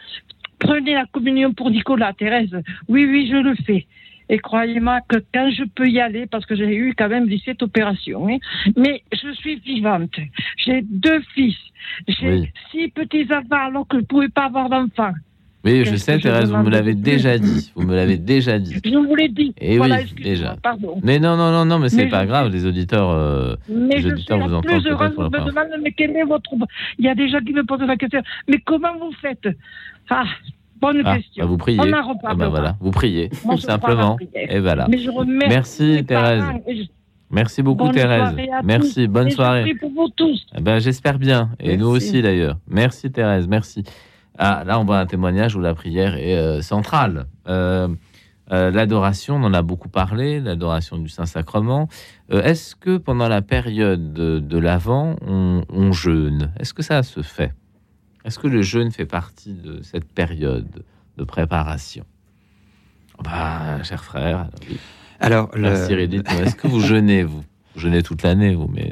[0.58, 2.56] prenez la communion pour Nicolas, Thérèse,
[2.88, 3.86] oui, oui, je le fais.
[4.30, 7.64] Et croyez-moi que quand je peux y aller, parce que j'ai eu quand même 17
[7.64, 8.38] opérations, hein,
[8.76, 10.16] mais je suis vivante.
[10.58, 11.56] J'ai deux fils.
[12.08, 15.14] J'ai six petits-enfants alors que je ne pouvais pas avoir d'enfants.
[15.64, 17.72] Oui, je sais, Thérèse, vous me l'avez déjà dit.
[17.76, 18.80] Vous me l'avez déjà dit.
[18.86, 19.54] Je vous l'ai dit.
[19.60, 19.90] Et oui,
[20.22, 20.56] déjà.
[20.64, 21.00] Pardon.
[21.04, 22.52] Mais non, non, non, non, mais c'est pas grave.
[22.52, 24.82] Les auditeurs, euh, mais les auditeurs vous entendent.
[24.82, 26.52] Plus heureuse, me demande, mais quel est votre.
[27.00, 28.22] Il y a des gens qui me posent la question.
[28.48, 29.50] Mais comment vous faites?
[30.10, 30.24] Ah,
[30.80, 31.44] Bonne ah, question.
[31.44, 31.80] Bah vous priez.
[31.80, 34.18] On en ah bah voilà, vous priez, tout simplement.
[34.34, 34.88] Et voilà.
[34.90, 35.10] Mais je
[35.48, 36.44] Merci Thérèse.
[37.30, 38.36] Merci beaucoup bonne Thérèse.
[38.64, 39.74] Merci, bonne soirée.
[39.76, 40.46] pour vous tous.
[40.56, 42.58] Eh ben, J'espère bien, et nous aussi d'ailleurs.
[42.68, 43.84] Merci Thérèse, merci.
[44.38, 47.26] Ah, là, on voit un témoignage où la prière est euh, centrale.
[47.48, 47.88] Euh,
[48.52, 51.90] euh, l'adoration, on en a beaucoup parlé, l'adoration du Saint-Sacrement.
[52.30, 56.52] Est-ce que pendant la période de, l'Avent, on, on, jeûne?
[56.60, 57.52] Est-ce que ça se fait?
[58.28, 60.84] Est-ce que le jeûne fait partie de cette période
[61.18, 62.06] de préparation?
[63.24, 64.50] Bah, Cher frère,
[65.20, 67.44] alors, est-ce que vous jeûnez, vous?
[67.74, 68.92] Vous jeûnez toute l'année, vous mais...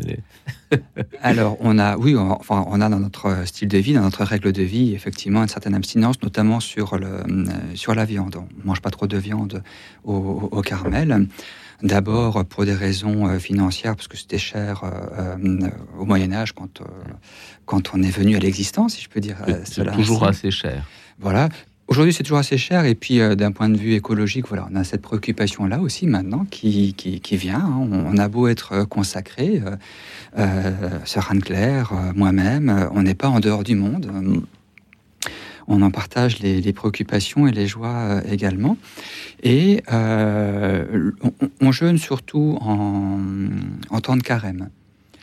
[1.22, 4.24] Alors, on a, oui, on, enfin, on a dans notre style de vie, dans notre
[4.24, 8.36] règle de vie, effectivement, une certaine abstinence, notamment sur, le, euh, sur la viande.
[8.36, 9.64] On ne mange pas trop de viande
[10.04, 11.28] au, Carmel.
[11.82, 15.70] D'abord pour des raisons euh, financières, parce que c'était cher euh,
[16.00, 16.82] au Moyen Âge quand,
[17.66, 19.92] quand on est venu à l'existence, si je peux dire cela.
[19.92, 20.86] toujours assez cher.
[21.20, 21.50] Voilà.
[21.88, 22.86] Aujourd'hui, c'est toujours assez cher.
[22.86, 26.46] Et puis, euh, d'un point de vue écologique, voilà, on a cette préoccupation-là aussi maintenant
[26.50, 27.60] qui, qui, vient.
[27.60, 27.88] Hein.
[27.92, 29.76] On, a beau être euh, consacré, euh,
[30.40, 30.72] euh,
[31.06, 34.12] Sœur Anne-Claire, moi-même, on n'est pas en dehors du monde.
[35.68, 38.78] On en partage les, préoccupations et les joies également.
[39.43, 43.20] Et on, jeûne surtout en,
[43.89, 44.70] en temps de carême.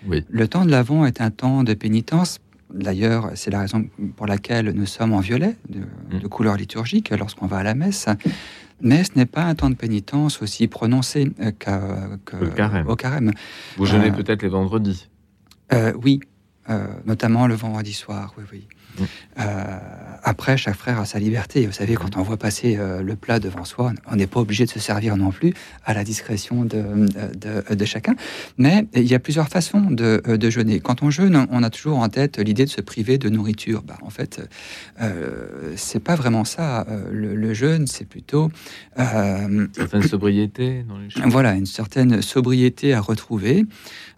[0.06, 0.24] Oui.
[0.28, 2.40] Le temps de l'Avent est un temps de pénitence
[2.72, 5.80] D'ailleurs, c'est la raison pour laquelle nous sommes en violet, de,
[6.16, 6.28] mm.
[6.28, 8.08] couleur liturgique, lorsqu'on va à la messe.
[8.80, 11.52] Mais ce n'est pas un temps de pénitence aussi prononcé euh,
[12.24, 13.32] qu'au carême.
[13.76, 15.08] Vous jeûnez euh, peut-être les vendredis
[15.72, 16.20] euh, Oui,
[17.04, 18.66] notamment le vendredi soir, oui, oui.
[19.38, 19.78] Euh,
[20.22, 21.66] après, chaque frère a sa liberté.
[21.66, 24.64] Vous savez, quand on voit passer euh, le plat devant soi, on n'est pas obligé
[24.64, 25.52] de se servir non plus
[25.84, 27.06] à la discrétion de,
[27.74, 28.14] de, chacun.
[28.56, 30.80] Mais il y a plusieurs façons de, de, jeûner.
[30.80, 33.82] Quand on jeûne, on a toujours en tête l'idée de se priver de nourriture.
[33.82, 34.40] Bah, en fait,
[35.00, 36.86] euh, c'est pas vraiment ça.
[36.88, 38.50] Euh, le, jeûne, c'est plutôt
[38.96, 40.84] une certaine sobriété.
[40.88, 43.64] Dans les voilà, une certaine sobriété à retrouver.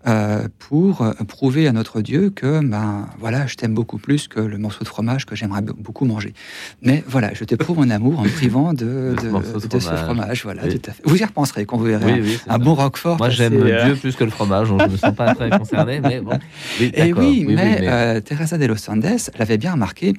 [0.06, 4.38] Euh, pour euh, prouver à notre Dieu que ben voilà, je t'aime beaucoup plus que
[4.38, 6.34] le morceau de fromage que j'aimerais beaucoup manger.
[6.82, 10.42] Mais voilà, je te prouve mon amour en me privant de, de, ce fromage.
[10.42, 11.02] Voilà, tout à fait.
[11.06, 13.16] Vous y repenserez quand vous verrez un, bon roquefort.
[13.16, 16.00] Moi, j'aime euh, Dieu plus que le fromage, donc je me sens pas très concerné.
[16.00, 16.38] Mais bon.
[16.80, 19.06] Et oui, mais, Teresa de los Andes
[19.38, 20.12] l'avait bien remarqué.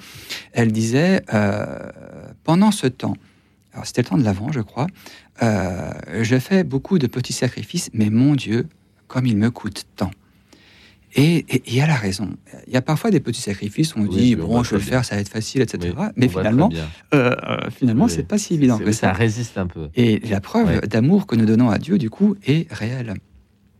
[0.54, 1.22] Elle disait
[2.44, 3.18] pendant ce temps.
[3.74, 4.88] Alors, c'était le temps de l'Avent, je crois.
[5.42, 8.68] je fais beaucoup de petits sacrifices, mais mon Dieu,
[9.08, 10.12] comme il me coûte tant.
[11.18, 12.30] Et, il y a la raison.
[12.68, 15.16] Il y a parfois des petits sacrifices, on dit, bon, je vais le faire, ça
[15.16, 15.96] va être facile, etc.
[16.18, 16.70] mais finalement,
[17.14, 19.08] euh, euh, finalement, c'est pas si évident que ça.
[19.08, 19.88] Ça résiste un peu.
[19.96, 23.14] Et la preuve d'amour que nous donnons à Dieu, du coup, est réelle.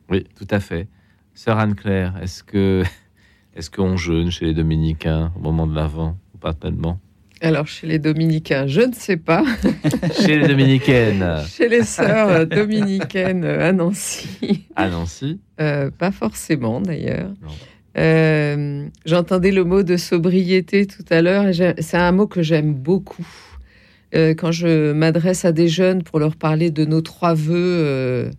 [0.10, 0.88] Oui, tout à fait.
[1.34, 2.84] Sœur Anne-Claire, est-ce que
[3.56, 7.00] est-ce qu'on jeûne chez les dominicains au moment de l'Avent ou pas tellement?
[7.42, 9.44] Alors, chez les dominicains, je ne sais pas.
[10.22, 14.66] chez les dominicaines Chez les sœurs dominicaines à Nancy.
[14.76, 17.32] À Nancy euh, Pas forcément, d'ailleurs.
[17.98, 21.46] Euh, j'entendais le mot de sobriété tout à l'heure.
[21.80, 23.28] C'est un mot que j'aime beaucoup.
[24.14, 28.32] Euh, quand je m'adresse à des jeunes pour leur parler de nos trois vœux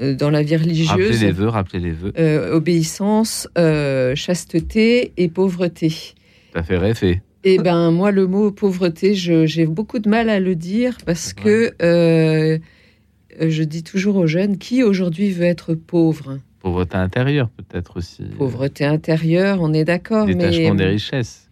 [0.00, 0.88] dans la vie religieuse.
[0.88, 2.12] Rappelez les vœux, rappelez les vœux.
[2.52, 3.48] obéissance,
[4.14, 5.92] chasteté et pauvreté.
[6.54, 7.22] Ça fait rêver.
[7.48, 11.74] Eh ben moi, le mot pauvreté, j'ai beaucoup de mal à le dire parce que
[11.80, 12.58] euh,
[13.38, 16.40] je dis toujours aux jeunes qui aujourd'hui veut être pauvre?
[16.58, 18.24] Pauvreté intérieure, peut-être aussi.
[18.36, 20.26] Pauvreté intérieure, on est d'accord.
[20.26, 21.48] Détachement des richesses.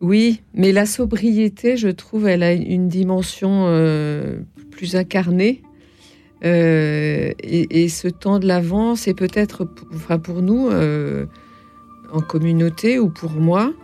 [0.00, 4.38] Oui, mais la sobriété, je trouve, elle a une dimension euh,
[4.70, 5.60] plus incarnée.
[6.42, 13.32] Euh, et, ce temps de l'avant, c'est peut-être, enfin pour nous, en communauté ou pour
[13.32, 13.74] moi,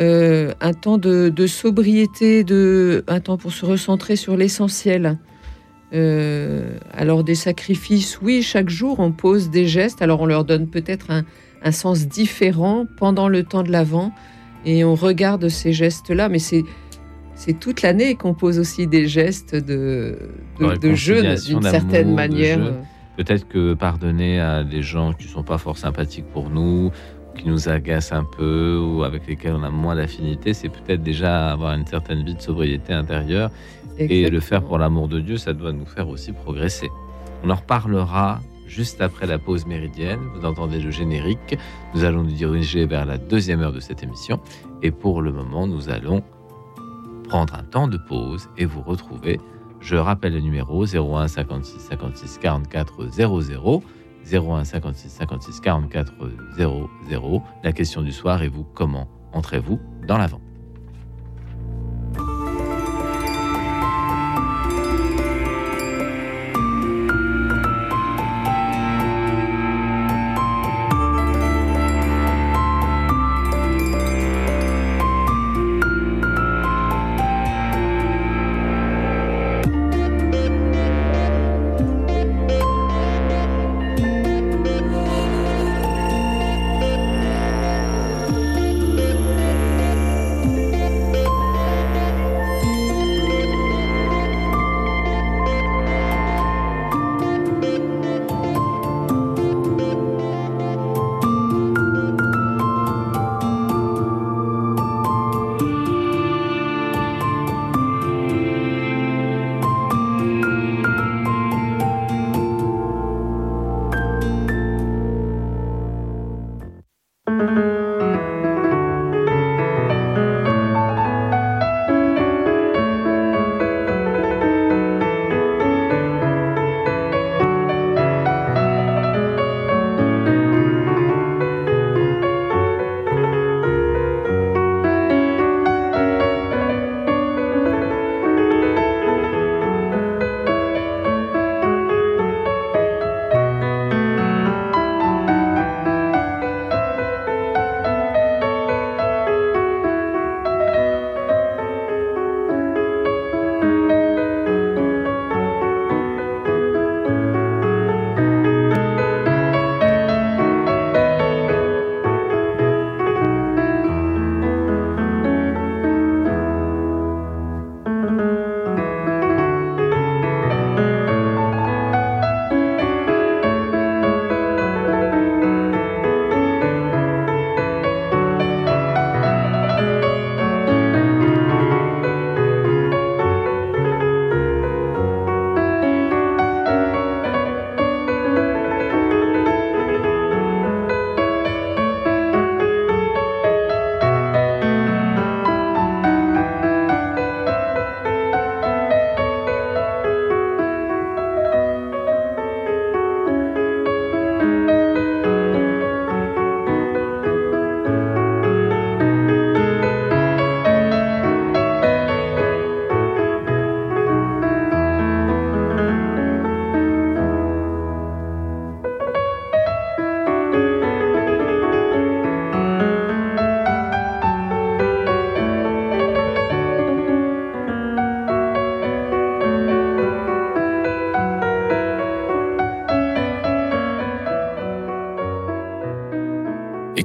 [0.00, 5.18] euh, un temps de, sobriété, de, un temps pour se recentrer sur l'essentiel.
[5.92, 10.66] Euh, alors des sacrifices, oui, chaque jour on pose des gestes, alors on leur donne
[10.66, 14.10] peut-être un, sens différent pendant le temps de l'Avent,
[14.64, 16.64] et on regarde ces gestes-là, mais c'est
[17.34, 20.16] c'est toute l'année qu'on pose aussi des gestes de,
[20.60, 22.60] de, jeûne d'une certaine manière.
[23.16, 26.90] Peut-être que pardonner à des gens qui ne sont pas fort sympathiques pour nous,
[27.42, 31.50] qui nous agacent un peu ou avec lesquels on a moins d'affinité, c'est peut-être déjà
[31.50, 33.50] avoir une certaine vie de sobriété intérieure.
[33.98, 36.88] Et le faire pour l'amour de Dieu, ça doit nous faire aussi progresser.
[37.44, 40.20] On en reparlera juste après la pause méridienne.
[40.34, 41.58] Vous entendez le générique.
[41.94, 44.40] Nous allons nous diriger vers la deuxième heure de cette émission.
[44.82, 46.22] Et pour le moment, nous allons
[47.28, 49.40] prendre un temps de pause et vous retrouver.
[49.80, 53.82] Je rappelle le numéro 01 56 56 44 00.
[54.30, 56.12] 01 56 56 44
[56.56, 57.42] 00.
[57.64, 60.40] La question du soir est vous, comment entrez-vous dans l'avant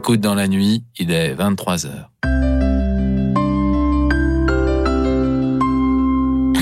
[0.08, 1.90] Écoute dans la nuit, il est 23h.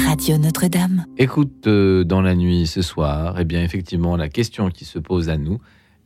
[0.07, 1.05] Radio Notre-Dame.
[1.19, 5.29] Écoute euh, dans la nuit ce soir, eh bien effectivement la question qui se pose
[5.29, 5.59] à nous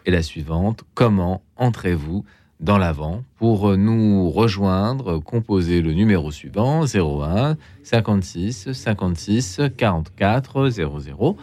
[0.05, 0.83] est la suivante.
[0.95, 2.25] Comment entrez-vous
[2.59, 11.37] dans l'avant pour nous rejoindre, composer le numéro suivant 01 56 56 44 00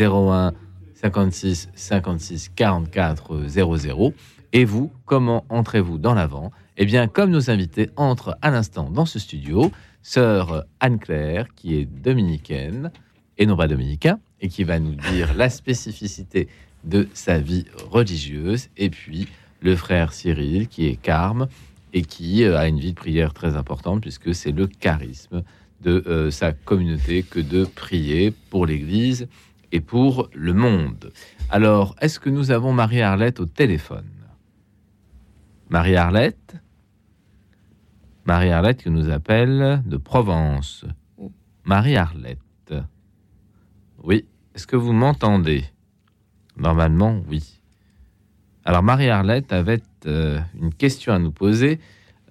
[0.00, 0.52] 01
[0.94, 4.14] 56 56 44 00
[4.52, 6.52] et vous, comment entrez-vous dans l'avant?
[6.76, 9.70] Eh bien, comme nos invités entrent à l'instant dans ce studio,
[10.02, 12.90] sœur Anne-Claire, qui est dominicaine,
[13.38, 16.48] et non pas dominicain, et qui va nous dire la spécificité
[16.84, 19.28] de sa vie religieuse, et puis
[19.60, 21.46] le frère Cyril, qui est carme,
[21.94, 25.42] et qui euh, a une vie de prière très importante, puisque c'est le charisme
[25.82, 29.28] de euh, sa communauté que de prier pour l'Église
[29.72, 31.12] et pour le monde.
[31.50, 34.04] Alors, est-ce que nous avons Marie-Arlette au téléphone?
[35.72, 36.56] Marie-Arlette.
[38.26, 40.84] Marie-Arlette qui nous appelle de Provence.
[41.64, 42.74] Marie-Arlette.
[44.02, 45.64] Oui, est-ce que vous m'entendez?
[46.58, 47.58] Normalement, oui.
[48.66, 51.80] Alors Marie-Arlette avait euh, une question à nous poser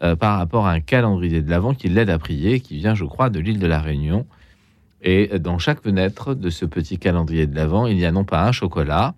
[0.04, 3.06] euh, par rapport à un calendrier de l'Avent qui l'aide à prier, qui vient, je
[3.06, 4.28] crois, de l'île de la Réunion.
[5.02, 8.48] Et dans chaque fenêtre de ce petit calendrier de l'Avent, il y a non pas
[8.48, 9.16] un chocolat,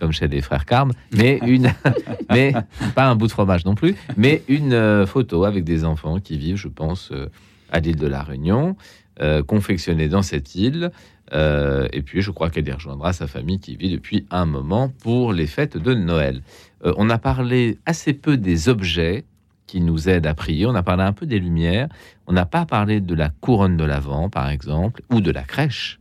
[0.00, 1.72] comme chez les frères Carmes, mais une,
[2.30, 2.52] mais
[2.94, 6.38] pas un bout de fromage non plus, mais une euh, photo avec des enfants qui
[6.38, 7.28] vivent, je pense, euh,
[7.70, 8.76] à l'île de la Réunion,
[9.20, 10.90] euh, confectionnée dans cette île.
[11.32, 15.32] et puis, je crois qu'elle y rejoindra sa famille qui vit depuis un moment pour
[15.32, 16.42] les fêtes de Noël.
[16.82, 19.24] on a parlé assez peu des objets
[19.68, 20.66] qui nous aident à prier.
[20.66, 21.88] On a parlé un peu des lumières.
[22.26, 25.99] On n'a pas parlé de la couronne de l'Avent, par exemple, ou de la crèche,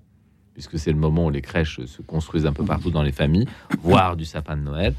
[0.59, 3.47] puisque c'est le moment où les crèches se construisent un peu partout dans les familles,
[3.81, 4.93] voire du sapin de Noël.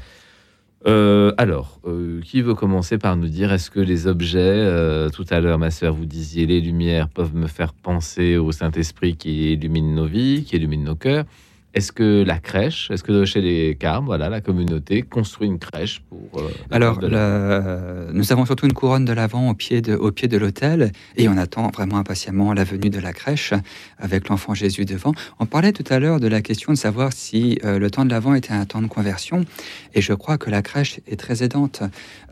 [0.87, 5.25] Euh, alors, euh, qui veut commencer par nous dire est-ce que les objets, euh, tout
[5.29, 9.53] à l'heure, ma sœur, vous disiez, les lumières peuvent me faire penser au Saint-Esprit qui
[9.53, 11.25] illumine nos vies, qui illumine nos cœurs
[11.73, 16.01] est-ce que la crèche, est-ce que chez les Carmes, voilà, la communauté construit une crèche
[16.09, 20.27] pour euh, Alors, nous avons surtout une couronne de l'avant au pied de, au pied
[20.27, 23.53] de l'autel et on attend vraiment impatiemment la venue de la crèche
[23.97, 25.13] avec l'enfant Jésus devant.
[25.39, 28.11] On parlait tout à l'heure de la question de savoir si euh, le temps de
[28.11, 29.45] l'avant était un temps de conversion
[29.93, 31.83] et je crois que la crèche est très aidante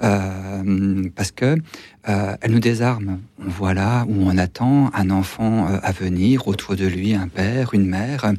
[0.03, 1.55] euh, parce que
[2.07, 3.19] euh, elle nous désarme.
[3.45, 7.27] On voit là où on attend un enfant euh, à venir, autour de lui un
[7.27, 8.31] père, une mère,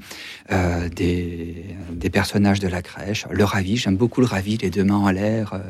[0.51, 1.77] euh, des,
[2.11, 3.27] personnages de la crèche.
[3.31, 5.61] Le ravi, j'aime beaucoup le ravi, les deux mains en l'air,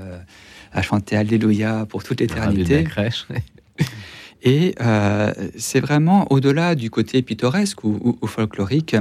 [0.73, 2.85] à chanter Alléluia pour toute l'éternité.
[2.85, 3.27] crèche.
[4.43, 8.97] Et euh, c'est vraiment au-delà du côté pittoresque ou, folklorique,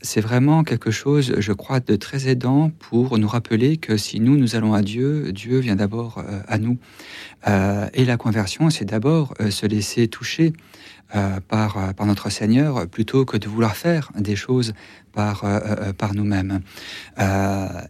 [0.00, 4.36] c'est vraiment quelque chose, je crois, de très aidant pour nous rappeler que si nous,
[4.36, 6.78] nous allons à Dieu, Dieu vient d'abord euh, à nous.
[7.46, 10.52] Euh, et la conversion, c'est d'abord se laisser toucher
[11.48, 14.72] par, par notre Seigneur plutôt que de vouloir faire des choses
[15.12, 15.44] par,
[15.98, 16.60] par nous-mêmes.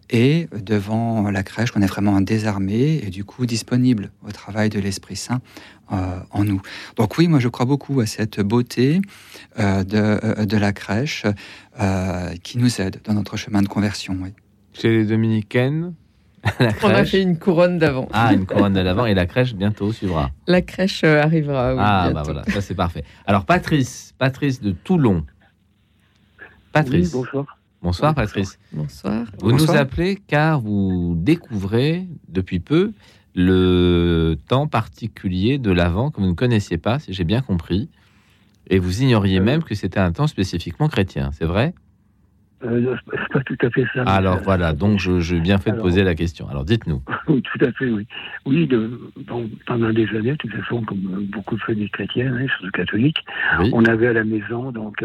[0.09, 4.79] et devant la crèche, on est vraiment désarmé et du coup disponible au travail de
[4.79, 5.41] l'Esprit Saint
[5.91, 6.61] euh, en nous.
[6.95, 9.01] Donc oui, moi je crois beaucoup à cette beauté
[9.59, 11.25] euh, euh, de, la crèche
[12.43, 14.17] qui nous aide dans notre chemin de conversion.
[14.71, 15.93] Chez les dominicaines,
[16.83, 18.07] On a fait une couronne d'avant.
[18.13, 20.31] Ah, une couronne d'avant et la crèche bientôt suivra.
[20.47, 21.73] La crèche arrivera.
[21.73, 23.03] Oui, ah, bah voilà, ça c'est parfait.
[23.25, 25.25] Alors Patrice, Patrice de Toulon.
[26.71, 27.11] Patrice.
[27.11, 27.57] bonsoir.
[27.81, 28.59] Bonsoir Patrice.
[28.71, 29.25] Bonsoir.
[29.39, 32.93] Vous nous appelez car vous découvrez depuis peu
[33.35, 37.89] le temps particulier de l'Avent que vous ne connaissiez pas, si j'ai bien compris,
[38.67, 39.43] et vous ignoriez euh.
[39.43, 41.73] même que c'était un temps spécifiquement chrétien, c'est vrai?
[42.63, 44.03] Euh, c'est pas tout à fait ça.
[44.03, 46.47] Alors voilà, donc je, bien fait de poser la question.
[46.49, 47.01] Alors dites-nous.
[47.27, 48.05] Oui, tout à fait, oui.
[48.45, 48.69] Oui,
[49.65, 53.23] pendant des années, de toute façon, comme beaucoup de familles chrétiennes, hein, surtout catholiques,
[53.71, 55.03] on avait à la maison donc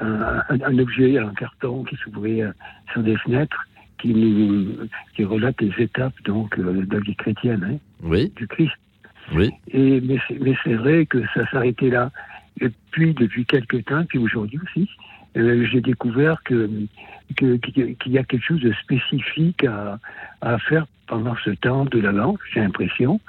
[0.00, 2.52] un, un objet, un carton qui s'ouvrait euh,
[2.92, 3.66] sur des fenêtres
[3.98, 8.32] qui, nous, qui relate les étapes donc euh, de la vie chrétienne hein, oui.
[8.36, 8.72] du Christ.
[9.34, 9.50] Oui.
[9.68, 10.18] Et, mais
[10.64, 12.10] c'est vrai que ça s'arrêtait là.
[12.60, 14.88] Et puis, depuis quelques temps, puis aujourd'hui aussi,
[15.36, 16.68] euh, j'ai découvert que
[17.36, 20.00] qu'il y a quelque chose de spécifique à,
[20.40, 23.20] à faire pendant ce temps de la langue, j'ai l'impression,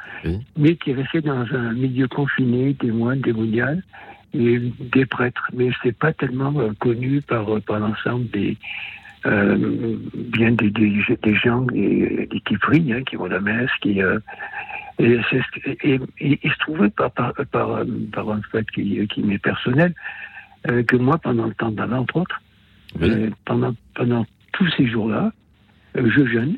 [0.58, 3.84] mais qui est resté dans un milieu confiné des moines, des mondiales
[4.34, 5.50] et des prêtres.
[5.54, 8.56] Mais c'est pas tellement euh, connu par, par l'ensemble des,
[9.26, 13.72] euh, bien des, des, des gens des, qui prient, hein, qui vont à la messe,
[13.82, 14.20] qui euh,
[15.00, 15.20] et,
[16.20, 20.31] et, se trouvait par, par, par, un fait qui, qui m'est personnel euh,
[20.64, 22.42] que moi, pendant le temps d'avant, entre autres,
[23.02, 25.32] euh, pendant, pendant tous ces jours-là,
[25.98, 26.58] euh, je jeûne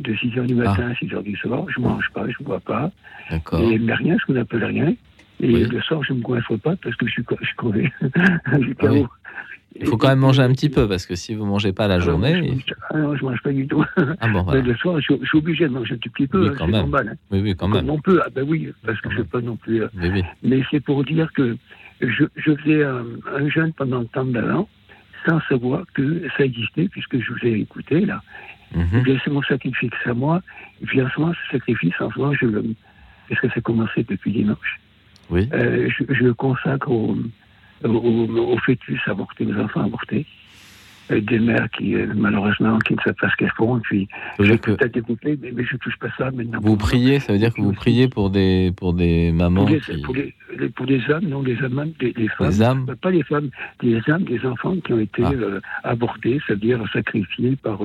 [0.00, 2.60] de 6 h du matin à 6 h du soir, je mange pas, je bois
[2.60, 2.90] pas,
[3.30, 4.94] et mais rien, ce qu'on appelle rien.
[5.40, 7.92] Et le soir, je me coince pas parce que je suis, je suis crevé.
[8.00, 9.06] je
[9.80, 11.98] il faut quand même manger un petit peu parce que si vous mangez pas la
[11.98, 12.58] journée.
[12.90, 13.84] Ah non, je mange pas du tout.
[14.20, 14.60] Ah bon, voilà.
[14.60, 16.50] Le soir, je, suis obligé de manger un tout petit peu.
[16.50, 16.82] Oui, quand même.
[16.82, 17.16] Normal, hein.
[17.30, 17.88] Oui, oui, quand même.
[17.88, 19.82] On peut, ah ben oui, parce que je ne pas non plus.
[19.82, 19.88] Euh,
[20.42, 21.56] mais c'est pour dire que
[22.08, 24.68] je, je faisais un, jeûne pendant le temps d'avant
[25.26, 28.22] sans savoir que ça existait puisque je vous ai écouté là.
[28.74, 30.40] Mm c'est mon sacrifice à moi.
[30.80, 32.64] Et puis en ce moment, ce sacrifice, en ce moment, je le.
[33.28, 34.80] Est-ce que ça a commencé depuis dimanche
[35.30, 35.48] Oui.
[35.52, 37.16] Euh, je, je, le consacre au
[37.88, 40.26] aux, fœtus avortés, aux enfants avortés
[41.10, 43.78] des mères qui, euh, malheureusement, qui ne savent pas ce qu'elles font.
[43.78, 46.58] Et puis, je peux peut-être développer, mais, mais je ne touche pas ça maintenant.
[46.62, 50.02] Vous priez, ça veut dire que vous priez pour des, pour des mamans pour, qui...
[50.02, 50.34] pour, les,
[50.74, 52.48] pour des hommes, non, des âmes, des, des femmes.
[52.48, 53.50] Des âmes euh, Pas des femmes,
[53.82, 55.32] des âmes, des enfants qui ont été ah.
[55.32, 55.60] euh,
[56.46, 57.80] c'est-à-dire sacrifiés par,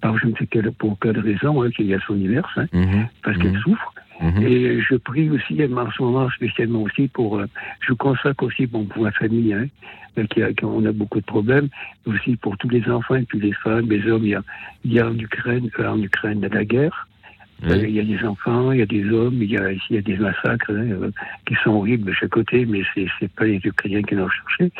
[0.00, 2.66] par je ne sais quelle, pour quelle raison, hein, qu'il y a son univers, hein,
[2.72, 3.08] mhm.
[3.22, 3.60] parce qu'elles mhm.
[3.60, 3.94] souffrent.
[4.20, 4.46] Mhm.
[4.46, 7.46] Et je prie aussi en ce moment spécialement aussi pour, euh,
[7.80, 9.66] je consacre aussi bon, pour la famille, hein,
[10.18, 11.68] euh, qui, a, on a beaucoup de problèmes,
[12.06, 14.24] aussi pour tous les enfants et puis les femmes, les hommes.
[14.24, 14.42] Il y a,
[14.84, 17.08] il y a en Ukraine, euh, en Ukraine la guerre.
[17.66, 19.96] il y a des enfants, il y a des hommes, il y a il y
[19.96, 21.10] a des massacres hein,
[21.46, 24.70] qui sont horribles de chaque côté, mais c'est c'est pas les Ukrainiens qui l'ont cherché.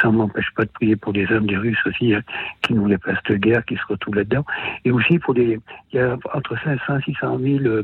[0.00, 2.22] Ça ne m'empêche pas de prier pour les hommes des Russes aussi hein,
[2.62, 4.44] qui nous voulaient pas cette guerre, qui se retrouvent là-dedans,
[4.84, 5.58] et aussi pour des
[5.92, 7.82] il y a entre 500 et 600 000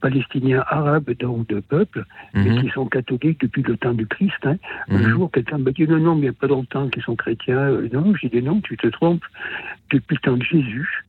[0.00, 2.62] palestiniens arabes, donc de peuple, mais mhm.
[2.62, 4.44] qui sont catholiques depuis le temps du Christ.
[4.44, 4.56] Hein.
[4.88, 5.08] Un mhm.
[5.08, 7.58] jour, quelqu'un m'a dit non, non, mais il n'y a pas longtemps qu'ils sont chrétiens.
[7.58, 9.24] Euh, non, j'ai dit non, tu te trompes.
[9.90, 11.04] Depuis le temps de Jésus,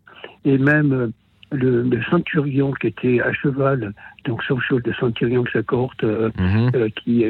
[0.46, 1.08] et même euh,
[1.52, 3.94] le, centurion qui était à cheval,
[4.26, 6.72] donc sauf chose de centurion de sa cohorte, mhm.
[6.92, 7.26] qui,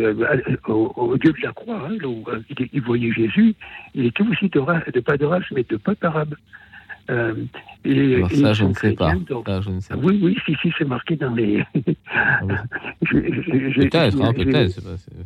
[0.67, 2.25] au, dieu de la croix, hein, où
[2.73, 3.55] il, voyait Jésus,
[3.95, 6.35] il était aussi de, de pas de race, mais de peuple arabe.
[7.09, 7.33] Euh,
[7.85, 9.13] et, ça, je ne sais pas.
[10.03, 11.63] Oui, oui, si, si, c'est marqué dans les.
[12.13, 12.39] Ah
[13.09, 14.81] peut-être, hein, peut-être,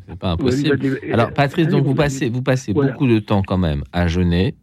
[0.07, 0.99] c'est pas, impossible.
[1.11, 4.55] Alors, Patrice, donc vous passez, vous passez beaucoup de temps quand même à jeûner,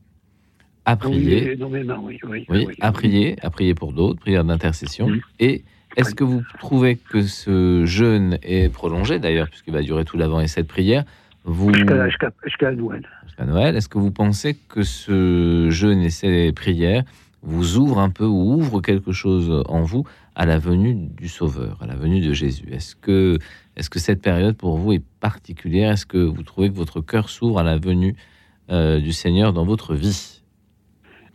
[0.85, 1.57] à prier.
[1.61, 5.09] Oui, oui, oui, à prier, à prier pour d'autres, prière d'intercession.
[5.41, 5.65] Et
[5.97, 10.41] est-ce que vous trouvez que ce jeûne est prolongé, d'ailleurs, puisqu'il va durer tout l'avant
[10.41, 11.05] et cette prière
[11.49, 11.73] vous...
[11.73, 13.07] Jusqu'à Noël.
[13.45, 13.77] Noël.
[13.77, 17.05] Est-ce que vous pensez que ce jeûne et ces prières
[17.43, 21.79] vous ouvrent un peu ou ouvrent quelque chose en vous à la venue du Sauveur,
[21.81, 22.67] à la venue de Jésus?
[22.71, 23.39] Est-ce que,
[23.77, 25.93] est que cette période pour vous est particulière?
[25.93, 28.15] Est-ce que vous trouvez que votre cœur s'ouvre à la venue
[28.71, 30.38] euh, du Seigneur dans votre vie?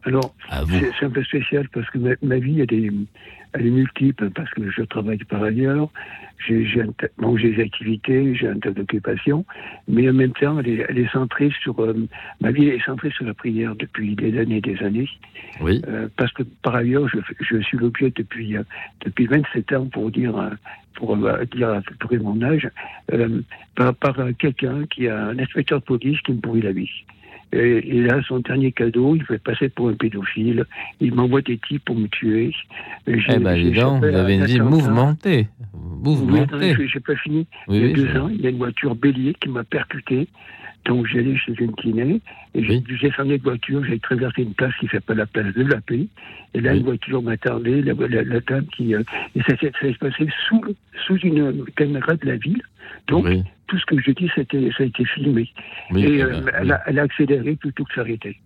[0.06, 0.36] Alors,
[0.70, 2.92] c'est un peu spécial parce que ma, ma vie, elle est,
[3.54, 5.90] elle est multiple parce que je travaille par ailleurs,
[6.48, 6.84] j'ai
[7.18, 9.46] bon, des activités, j'ai un tas d'occupations,
[9.88, 11.94] mais en même temps, elle est, elle est centrée sur euh,
[12.42, 15.10] ma vie est centrée sur la prière depuis des années et des années.
[15.62, 15.82] Oui.
[15.88, 18.64] Euh, parce que par ailleurs, je, je suis l'objet depuis euh,
[19.06, 20.52] depuis 27 ans pour dire
[20.96, 22.70] pour dire à peu près mon âge
[23.76, 26.90] par, par quelqu'un qui a un inspecteur de police qui me pourrit la vie.
[27.54, 30.66] Et, là, son dernier cadeau, il fait passer pour un pédophile.
[31.00, 32.52] Il m'envoie des types pour me tuer.
[33.08, 35.48] Eh ben, dis donc, vous avez une vie mouvementée.
[35.74, 36.76] Mouvementée.
[36.78, 37.46] Oui, j'ai pas fini.
[37.70, 40.28] il y a deux ans, il y a une voiture bélier qui m'a percuté.
[40.86, 42.20] Donc j'allais chez une kiné
[42.56, 45.64] et j'ai dû descendre de voiture, j'ai traversé une place qui s'appelle la place de
[45.64, 46.08] la paix.
[46.54, 48.94] Et là, une voiture m'a tardé, la, la, table qui...
[48.94, 49.02] Euh,
[49.36, 50.62] et ça, s'est passé sous,
[51.08, 52.62] sous une caméra de la ville.
[53.08, 53.26] Donc,
[53.68, 55.50] tout ce que je dis, ça a été filmé.
[55.96, 58.38] et euh, elle, a, elle, a, accéléré plutôt que s'arrêter.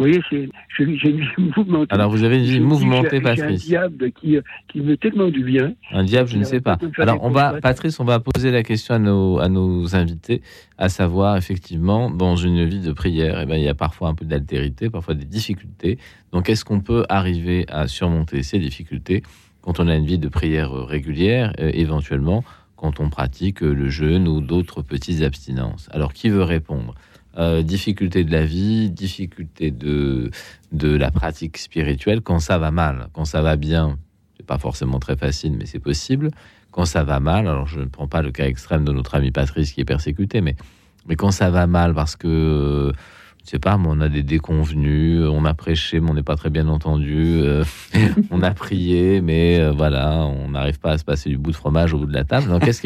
[0.00, 0.48] Vous voyez, j'ai
[0.84, 1.92] une vie mouvementée.
[1.92, 3.64] Alors, vous avez une vie mouvementée, Patrice.
[3.64, 5.74] un diable qui, qui me tellement du bien.
[5.92, 6.78] Un diable, je ne sais pas.
[6.96, 10.40] Alors, on va, Patrice, on va poser la question à nos, à nos invités,
[10.78, 14.14] à savoir, effectivement, dans une vie de prière, eh ben, il y a parfois un
[14.14, 15.98] peu d'altérité, parfois des difficultés.
[16.32, 19.22] Donc, est-ce qu'on peut arriver à surmonter ces difficultés
[19.60, 22.42] quand on a une vie de prière régulière, euh, éventuellement
[22.76, 25.90] quand on pratique le jeûne ou d'autres petites abstinences?
[25.92, 26.94] Alors, qui veut répondre?
[27.38, 30.30] Euh, difficulté de la vie, difficulté de,
[30.72, 33.08] de la pratique spirituelle quand ça va mal.
[33.12, 33.98] Quand ça va bien,
[34.36, 36.30] c'est pas forcément très facile, mais c'est possible.
[36.72, 39.30] Quand ça va mal, alors je ne prends pas le cas extrême de notre ami
[39.30, 40.56] Patrice qui est persécuté, mais,
[41.06, 42.92] mais quand ça va mal parce que,
[43.44, 46.50] je sais pas, on a des déconvenus, on a prêché, mais on n'est pas très
[46.50, 47.64] bien entendu, euh,
[48.32, 51.56] on a prié, mais euh, voilà, on n'arrive pas à se passer du bout de
[51.56, 52.58] fromage au bout de la table.
[52.60, 52.82] Qu'est-ce,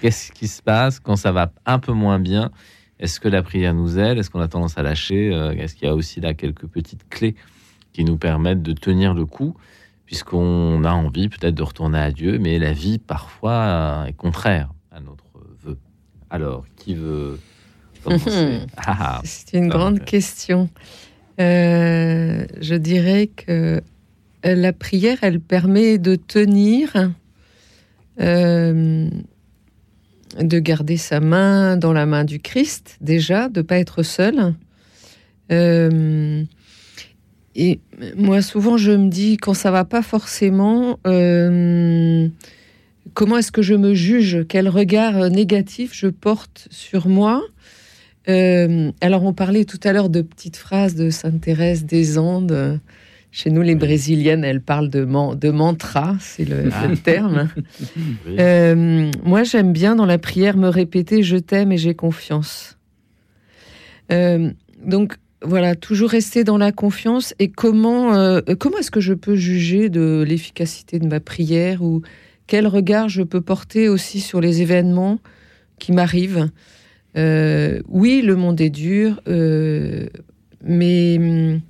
[0.00, 2.50] qu'est-ce qui se passe quand ça va un peu moins bien
[2.98, 4.18] est-ce que la prière nous aide?
[4.18, 5.32] Est-ce qu'on a tendance à lâcher?
[5.32, 7.34] Euh, Est-ce qu'il y a aussi là quelques petites clés
[7.92, 9.56] qui nous permettent de tenir le coup
[10.06, 15.00] Puisqu'on a envie peut-être de retourner à Dieu, mais la vie parfois est contraire à
[15.00, 15.24] notre
[15.64, 15.76] vœu.
[16.30, 17.38] Alors, qui veut
[18.04, 18.60] commencer?
[18.76, 19.20] Ah, ah.
[19.24, 20.70] C'est une grande question.
[21.40, 23.82] Euh, je dirais que
[24.44, 27.10] la prière, elle permet de tenir
[28.20, 29.10] euh,
[30.40, 34.54] de garder sa main dans la main du Christ, déjà, de pas être seul.
[35.52, 36.44] Euh,
[37.54, 37.80] et
[38.16, 42.28] moi, souvent, je me dis, quand ça va pas forcément, euh,
[43.14, 44.44] comment est-ce que je me juge?
[44.48, 47.42] Quel regard négatif je porte sur moi?
[48.28, 52.80] Euh, Alors, on parlait tout à l'heure de petites phrases de Sainte Thérèse des Andes.
[53.32, 56.88] Chez nous, les Brésiliennes, elles parlent de, de mantra, c'est le, ah.
[57.02, 57.48] terme.
[58.38, 62.76] Euh, moi, j'aime bien dans la prière me répéter je t'aime et j'ai confiance.
[64.12, 64.50] Euh,
[64.84, 67.34] donc voilà, toujours rester dans la confiance.
[67.38, 72.02] Et comment, euh, comment est-ce que je peux juger de l'efficacité de ma prière ou
[72.46, 75.18] quel regard je peux porter aussi sur les événements
[75.78, 76.48] qui m'arrivent?
[77.14, 81.60] Oui, le monde est dur, mais hum,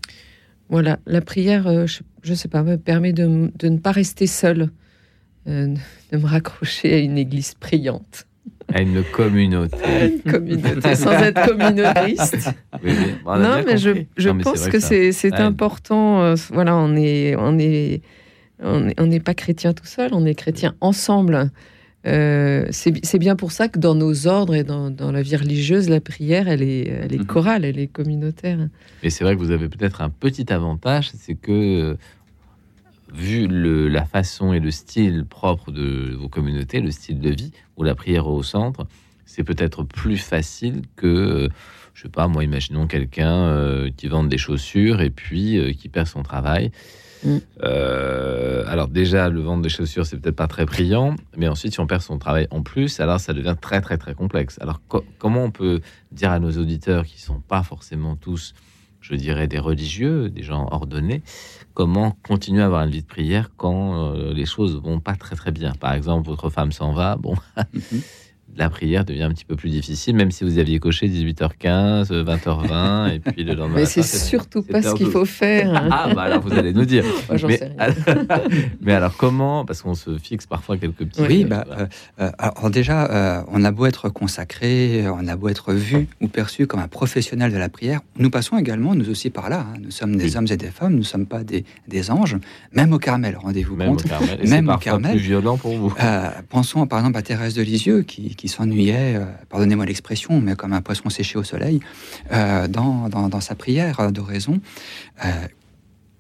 [0.69, 4.71] voilà, la prière, euh, je ne sais pas, me permet de, ne pas rester seule,
[5.47, 5.75] euh,
[6.13, 8.27] de me raccrocher à une église priante.
[8.73, 9.77] À une communauté.
[10.25, 12.51] une communauté, sans être communautariste.
[12.83, 16.23] non, mais je, pense que c'est important.
[16.23, 18.03] Euh, voilà, on est, on est,
[18.61, 21.51] on n'est pas chrétien tout seul, on est chrétien ensemble.
[22.07, 26.01] Euh, c'est bien pour ça que dans nos ordres et dans, la vie religieuse, la
[26.01, 27.27] prière, elle est, elle est mhm.
[27.27, 28.69] chorale, elle est communautaire.
[29.03, 31.97] Et c'est vrai que vous avez peut-être un petit avantage, c'est que
[33.13, 37.53] vu le, la façon et le style propre de vos communautés, le style de vie,
[37.77, 38.87] où la prière est au centre,
[39.25, 41.49] c'est peut-être plus facile que
[41.97, 45.89] je sais pas, moi, imaginons quelqu'un euh, qui vend des chaussures et puis euh, qui
[45.89, 46.71] perd son travail.
[47.25, 47.37] Mm.
[47.63, 51.81] Euh, alors déjà, le vendre des chaussures, c'est peut-être pas très brillant, mais ensuite, si
[51.81, 54.59] on perd son travail en plus, alors ça devient très très très complexe.
[54.61, 54.81] Alors
[55.19, 55.81] comment on peut
[56.13, 58.55] dire à nos auditeurs qui sont pas forcément tous,
[59.01, 61.23] je dirais, des religieux, des gens ordonnés,
[61.75, 65.53] comment continuer à avoir une vie de prière quand les choses vont pas très très
[65.53, 65.73] bien?
[65.73, 67.35] Par exemple, votre femme s'en va, bon.
[67.75, 68.26] Mm-hmm
[68.57, 73.15] la prière devient un petit peu plus difficile, même si vous aviez coché 18h15, 20h20,
[73.15, 73.77] et puis le lendemain.
[73.77, 75.85] Mais c'est surtout pas ce qu'il faut faire.
[75.99, 77.05] Ah, bah alors vous allez nous dire.
[77.47, 77.61] mais,
[78.81, 81.23] mais, alors comment Parce qu'on se fixe parfois quelques petits.
[81.23, 81.87] Oui, bah, euh,
[82.21, 86.29] euh, alors déjà, euh, on a beau être consacré, on a beau être vu ou
[86.29, 89.67] perçu comme un professionnel de la prière, nous passons également, nous aussi, par là.
[89.69, 89.79] Hein.
[89.83, 92.37] Nous sommes des hommes et des femmes, nous ne sommes pas des, des anges,
[92.73, 94.05] même au Carmel, rendez-vous compte.
[94.05, 94.49] Au Carmel.
[94.49, 95.13] même au Carmel.
[95.17, 95.95] plus violent pour vous.
[96.49, 100.73] pensons par exemple à Thérèse de Lisieux qui qui s'ennuyait, euh, pardonnez-moi l'expression, mais comme
[100.73, 101.81] un poisson séché au soleil,
[102.33, 104.61] euh, dans, dans, sa prière d'oraison
[105.25, 105.29] euh,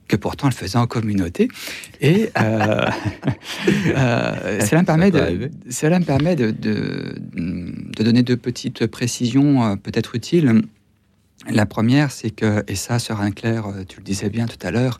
[0.08, 1.48] que pourtant elle faisait en communauté.
[2.00, 2.92] Et cela
[4.80, 10.62] me permet, de, cela me permet de, de, de, donner deux petites précisions peut-être utiles.
[11.48, 14.98] La première, c'est que, et ça, Sœur Claire, tu le disais bien tout à l'heure,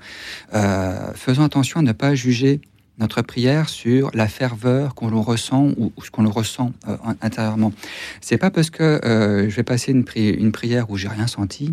[1.14, 2.60] faisons attention à ne pas juger
[2.98, 7.72] notre prière sur la ferveur qu'on ressent ou, ce qu'on le ressent euh, intérieurement.
[8.20, 10.04] C'est pas parce que euh, je vais passer une,
[10.52, 11.72] prière où j'ai rien senti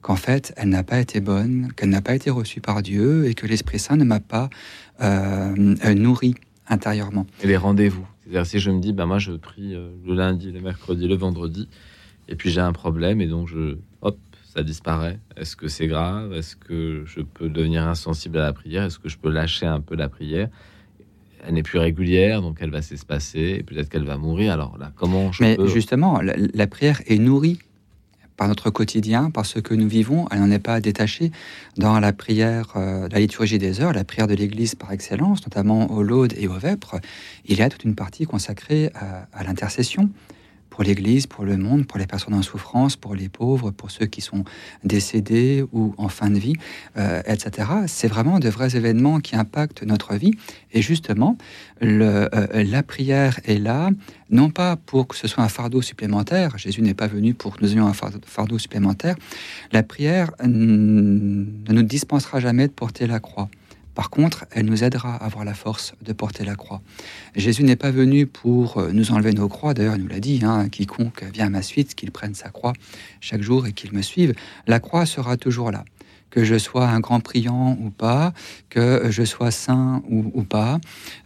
[0.00, 3.34] qu'en fait elle n'a pas été bonne, qu'elle n'a pas été reçue par Dieu et
[3.34, 4.48] que l'Esprit Saint ne m'a pas
[5.02, 5.54] euh,
[5.94, 6.34] nourri
[6.68, 7.26] intérieurement.
[7.42, 8.06] Et les rendez-vous.
[8.22, 11.68] C'est-à-dire si je me dis, ben moi je prie le lundi, le mercredi, le vendredi,
[12.28, 13.76] et puis j'ai un problème et donc je,
[14.54, 15.18] ça disparaît?
[15.36, 16.34] Est-ce que c'est grave?
[16.34, 18.84] Est-ce que je peux devenir insensible à la prière?
[18.84, 20.48] Est-ce que je peux lâcher un peu la prière?
[21.46, 24.52] Elle n'est plus régulière, donc elle va s'espacer, et peut-être qu'elle va mourir.
[24.52, 27.60] Alors là, comment je Mais justement, la, prière est nourrie
[28.36, 30.26] par notre quotidien, par ce que nous vivons.
[30.30, 31.32] Elle n'en est pas détachée.
[31.78, 35.90] Dans la prière, euh, la liturgie des heures, la prière de l'Église par excellence, notamment
[35.90, 37.00] au Laude et au Vêpres,
[37.46, 38.90] il y a toute une partie consacrée
[39.32, 40.10] à l'intercession
[40.72, 44.06] pour l'Église, pour le monde, pour les personnes en souffrance, pour les pauvres, pour ceux
[44.06, 44.42] qui sont
[44.84, 46.54] décédés ou en fin de vie,
[46.96, 47.68] euh, etc.
[47.86, 50.32] C'est vraiment de vrais événements qui impactent notre vie.
[50.72, 51.36] Et justement,
[51.82, 53.90] euh, la prière est là,
[54.30, 56.56] non pas pour que ce soit un fardeau supplémentaire.
[56.56, 59.16] Jésus n'est pas venu pour que nous ayons un fardeau supplémentaire.
[59.72, 63.50] La prière ne nous dispensera jamais de porter la croix.
[63.94, 66.80] Par contre, elle nous aidera à avoir la force de porter la croix.
[67.34, 70.40] Jésus n'est pas venu pour euh, nous enlever nos croix, d'ailleurs il nous l'a dit,
[70.42, 72.72] hein, quiconque vient à ma suite, qu'il prenne sa croix
[73.20, 74.34] chaque jour et qu'il me suive.
[74.66, 75.84] La croix sera toujours là.
[76.30, 78.32] Que je sois un grand priant ou pas,
[78.70, 80.78] que je sois saint ou, pas.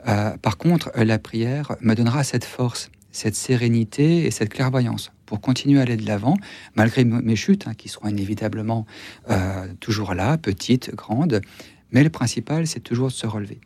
[0.08, 5.40] Euh, par contre, la prière me donnera cette force, cette sérénité et cette clairvoyance pour
[5.40, 6.36] continuer à aller de l'avant,
[6.76, 8.86] malgré mes chutes, hein, qui seront inévitablement
[9.30, 11.42] euh, toujours là, petites, grandes,
[11.90, 13.60] mais le principal, c'est toujours de se relever.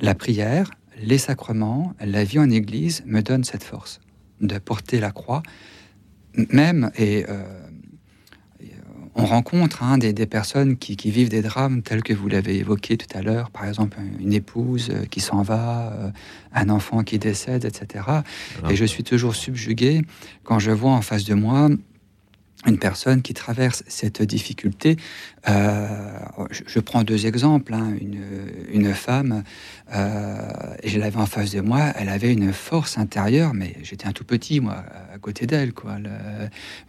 [0.00, 0.70] La prière,
[1.02, 4.00] les sacrements, la vie en Église me donnent cette force
[4.40, 5.42] de porter la croix,
[6.34, 7.42] même et euh,
[9.14, 13.16] on rencontre hein, des, personnes qui, vivent des drames tels que vous l'avez évoqué tout
[13.16, 16.10] à l'heure, par exemple une épouse euh, qui s'en va, euh,
[16.54, 18.04] un enfant qui décède, etc.
[18.68, 20.02] Et je suis toujours subjugué
[20.44, 21.68] quand je vois en face de moi
[22.66, 24.96] une personne qui traverse cette difficulté.
[25.48, 25.88] Euh,
[26.50, 27.74] je, prends deux exemples.
[27.74, 27.94] Hein.
[28.70, 29.42] Une, femme,
[29.94, 30.38] euh,
[30.84, 34.24] je l'avais en face de moi, elle avait une force intérieure, mais j'étais un tout
[34.24, 34.84] petit, moi,
[35.14, 35.72] à côté d'elle.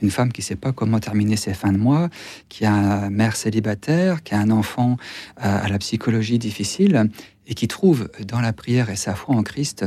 [0.02, 2.10] une femme qui ne sait pas comment terminer ses fins de mois,
[2.49, 4.98] qui a une mère célibataire, qui a un enfant
[5.44, 7.10] euh, à la psychologie difficile,
[7.48, 9.86] et qui trouve dans la prière et sa foi en Christ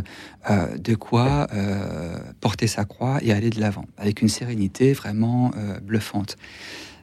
[0.51, 1.47] de quoi
[2.41, 6.37] porter sa croix et aller de l'avant, avec une sérénité vraiment bluffante.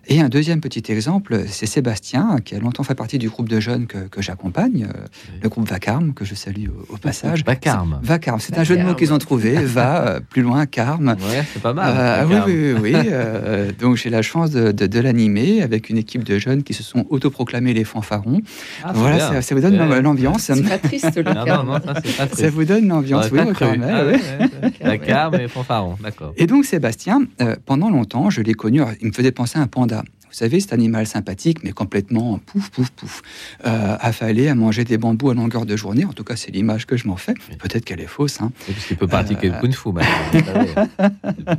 [0.08, 3.60] Et un deuxième petit exemple, c'est Sébastien, qui a longtemps fait partie du groupe de
[3.60, 5.06] jeunes que, j'accompagne, euh,
[5.44, 7.46] le groupe Vacarme, que je salue au, passage.
[7.46, 8.00] Vacarme.
[8.02, 9.54] Vacarme, c'est un jeu de mots qu'ils ont trouvé.
[9.64, 11.10] Va, euh, plus loin, Carme.
[11.10, 11.94] Ouais, c'est pas mal.
[11.96, 13.74] Euh, oui, oui, oui.
[13.80, 17.74] donc j'ai la chance de, l'animer avec une équipe de jeunes qui se sont autoproclamés
[17.74, 18.42] les fanfarons.
[18.84, 20.44] Ah, voilà, ça, vous donne l'ambiance.
[20.44, 22.36] C'est pas triste, le non, non, ça, pas triste.
[22.36, 23.86] ça vous donne l'ambiance, oui, Vacarme.
[23.88, 26.34] Ah, Vacarme et fanfarons, d'accord.
[26.38, 27.22] Et donc Sébastien,
[27.66, 29.92] pendant longtemps, je l'ai connu, il me faisait penser à un panda
[30.32, 33.22] vous savez, cet animal sympathique, mais complètement pouf, pouf, pouf,
[33.66, 36.06] euh, affalé à manger des bambous à longueur de journée.
[36.06, 37.34] En tout cas, c'est l'image que je m'en fais.
[37.60, 38.40] Peut-être qu'elle est fausse.
[38.40, 38.54] Hein.
[38.66, 39.90] Parce qu'il peut pratiquer le euh, kung fu,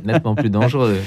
[0.03, 0.97] nettement plus dangereux.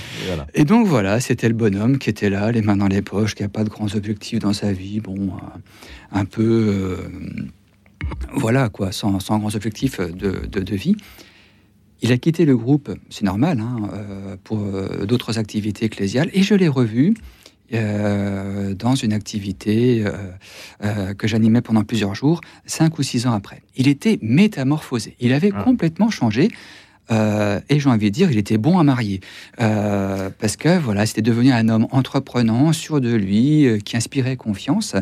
[0.54, 3.42] Et donc voilà, c'était le bonhomme qui était là, les mains dans les poches, qui
[3.42, 5.00] n'a pas de grands objectifs dans sa vie.
[5.00, 5.58] Bon, euh,
[6.12, 6.98] un peu.
[8.32, 10.94] voilà, quoi, sans, grands objectifs de, de vie.
[12.00, 14.58] Il a quitté le groupe, c'est normal, hein, pour
[15.08, 17.14] d'autres activités ecclésiales, et je l'ai revu
[17.72, 20.04] dans une activité
[20.80, 23.62] que j'animais pendant plusieurs jours, cinq ou six ans après.
[23.76, 25.62] Il était métamorphosé, il avait ah.
[25.62, 26.48] complètement changé.
[27.10, 29.20] Euh, et j'ai envie de dire, il était bon à marier.
[29.60, 34.36] Euh, parce que voilà, c'était devenu un homme entreprenant, sûr de lui, euh, qui inspirait
[34.36, 34.96] confiance.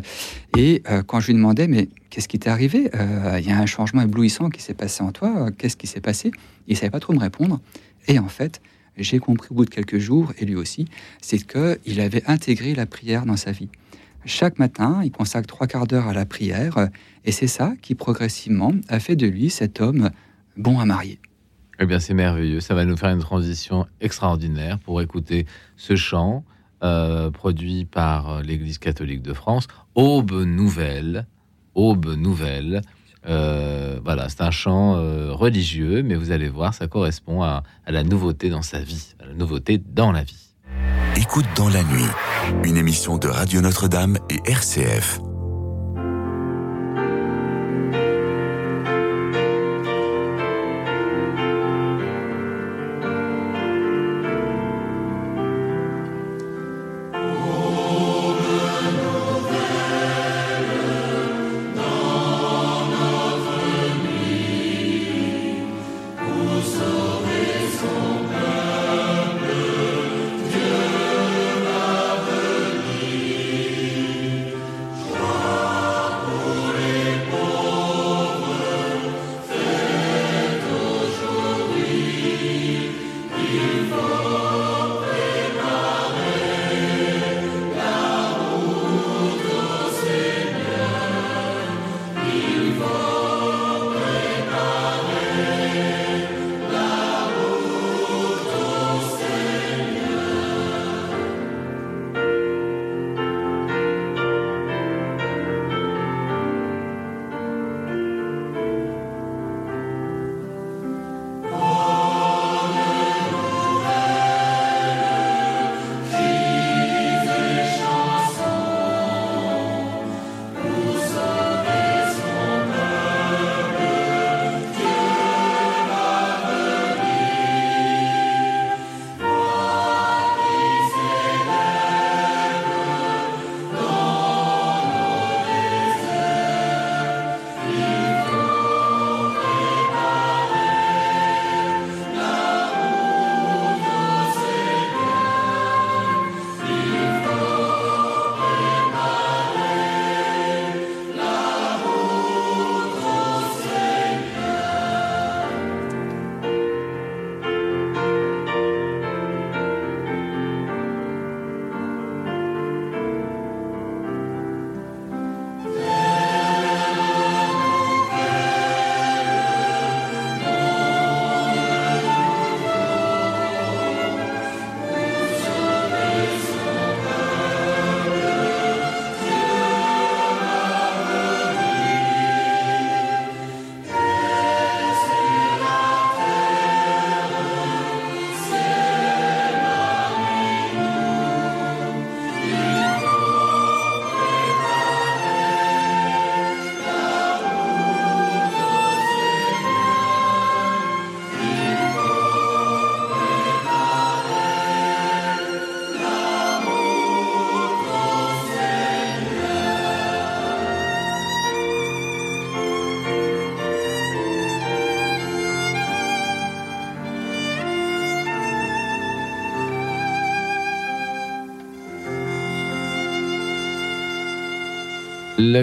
[0.56, 2.90] Et quand je lui demandais, mais qu'est-ce qui t'est arrivé?
[3.38, 5.50] Il y a un changement éblouissant qui s'est passé en toi.
[5.58, 6.30] Qu'est-ce qui s'est passé?
[6.68, 7.60] Il savait pas trop me répondre.
[8.06, 8.60] Et en fait,
[8.96, 10.86] j'ai compris au bout de quelques jours, et lui aussi,
[11.20, 13.68] c'est qu'il avait intégré la prière dans sa vie.
[14.26, 16.88] Chaque matin, il consacre trois quarts d'heure à la prière,
[17.24, 20.10] et c'est ça qui progressivement a fait de lui cet homme
[20.56, 21.18] bon à marier.
[21.80, 22.60] Eh bien, c'est merveilleux.
[22.60, 25.46] Ça va nous faire une transition extraordinaire pour écouter
[25.76, 26.44] ce chant
[26.82, 31.26] euh, produit par l'Église catholique de France, Aube Nouvelle.
[31.74, 32.82] Aube Nouvelle.
[33.26, 37.92] Euh, voilà, c'est un chant euh, religieux, mais vous allez voir, ça correspond à, à
[37.92, 40.50] la nouveauté dans sa vie, à la nouveauté dans la vie.
[41.16, 42.08] Écoute dans la nuit,
[42.64, 45.20] une émission de Radio Notre-Dame et RCF.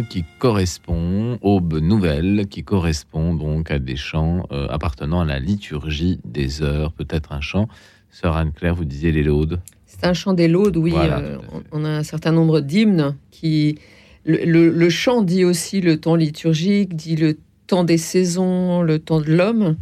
[0.09, 6.19] Qui correspond, Aube Nouvelle, qui correspond donc à des chants euh, appartenant à la liturgie
[6.23, 7.67] des heures, peut-être un chant.
[8.09, 10.93] Sœur Anne-Claire, vous disiez les laudes C'est un chant des laudes, oui.
[10.95, 11.37] Euh,
[11.71, 13.79] on a un certain nombre d'hymnes qui.
[14.23, 19.31] Le, chant dit aussi le temps liturgique, dit le temps des saisons, le temps de
[19.31, 19.77] l'homme.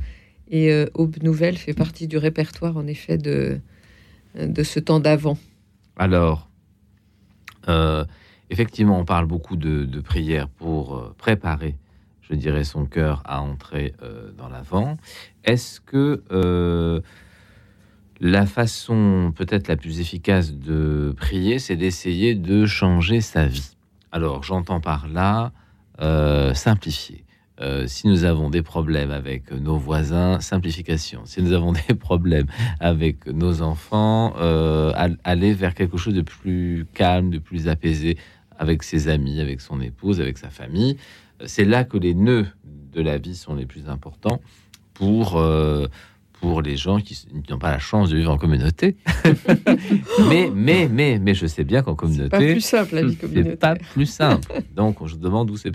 [0.50, 3.60] Et euh, Aube Nouvelle fait partie du répertoire, en effet, de,
[4.36, 5.38] de ce temps d'avant.
[5.98, 6.48] Alors,
[8.50, 11.76] Effectivement, on parle beaucoup de, prières pour euh, préparer,
[12.22, 14.98] je dirais, son cœur à entrer euh, dans l'avant.
[15.44, 17.02] Est-ce que euh,
[18.20, 23.76] la façon peut-être la plus efficace de prier, c'est d'essayer de changer sa vie?
[24.12, 25.52] Alors, j'entends par là
[26.54, 27.26] simplifier.
[27.88, 31.24] Si nous avons des problèmes avec nos voisins, simplification.
[31.26, 32.48] Si nous avons des problèmes
[32.80, 34.94] avec nos enfants, euh,
[35.26, 38.18] aller vers quelque chose de plus calme, de plus apaisé
[38.60, 40.98] avec ses amis, avec son épouse, avec sa famille.
[41.46, 42.46] C'est là que les nœuds
[42.94, 44.42] de la vie sont les plus importants
[44.94, 45.88] pour, euh,
[46.34, 47.18] pour les gens qui
[47.50, 48.98] n'ont pas la chance de vivre en communauté.
[50.30, 52.38] mais, mais, mais, mais je sais bien qu'en communauté.
[52.38, 53.58] C'est pas plus simple la vie communautaire.
[53.58, 54.52] pas plus simple.
[54.76, 55.72] Donc, je demande où c'est.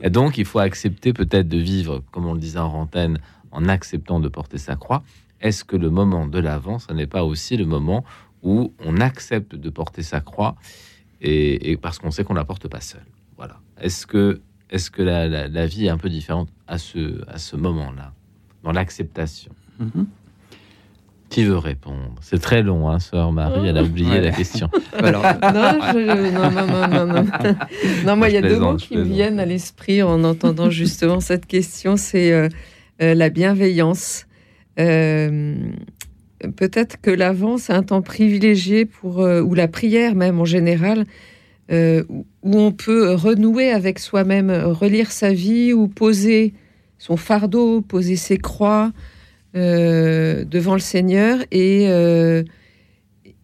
[0.00, 3.18] Et donc, il faut accepter peut-être de vivre, comme on le disait en antenne,
[3.50, 5.02] en acceptant de porter sa croix.
[5.40, 8.04] Est-ce que le moment de l'avant, ce n'est pas aussi le moment
[8.42, 10.54] où on accepte de porter sa croix
[11.22, 13.02] et, parce qu'on sait qu'on la porte pas seul
[13.36, 13.58] Voilà.
[13.80, 14.40] Est-ce que,
[14.70, 18.12] est-ce que la, la, vie est un peu différente à ce, à ce moment-là,
[18.62, 19.52] dans l'acceptation?
[19.78, 20.06] Mhm.
[21.30, 22.12] Qui veut répondre?
[22.20, 24.68] C'est très long, hein, sœur Marie, elle a oublié la question.
[25.00, 25.20] non, non,
[25.94, 27.24] non, non, non,
[28.04, 28.16] non.
[28.16, 31.46] moi, il y a deux mots qui me viennent à l'esprit en entendant justement cette
[31.46, 32.48] question, c'est euh,
[33.00, 34.26] euh, la bienveillance.
[34.80, 35.54] Euh,
[36.56, 41.04] peut-être que l'avant, c'est un temps privilégié pour, ou la prière même en général,
[41.70, 46.54] où on peut renouer avec soi-même, relire sa vie ou poser
[46.98, 48.92] son fardeau, poser ses croix,
[49.56, 52.44] euh, devant le Seigneur euh,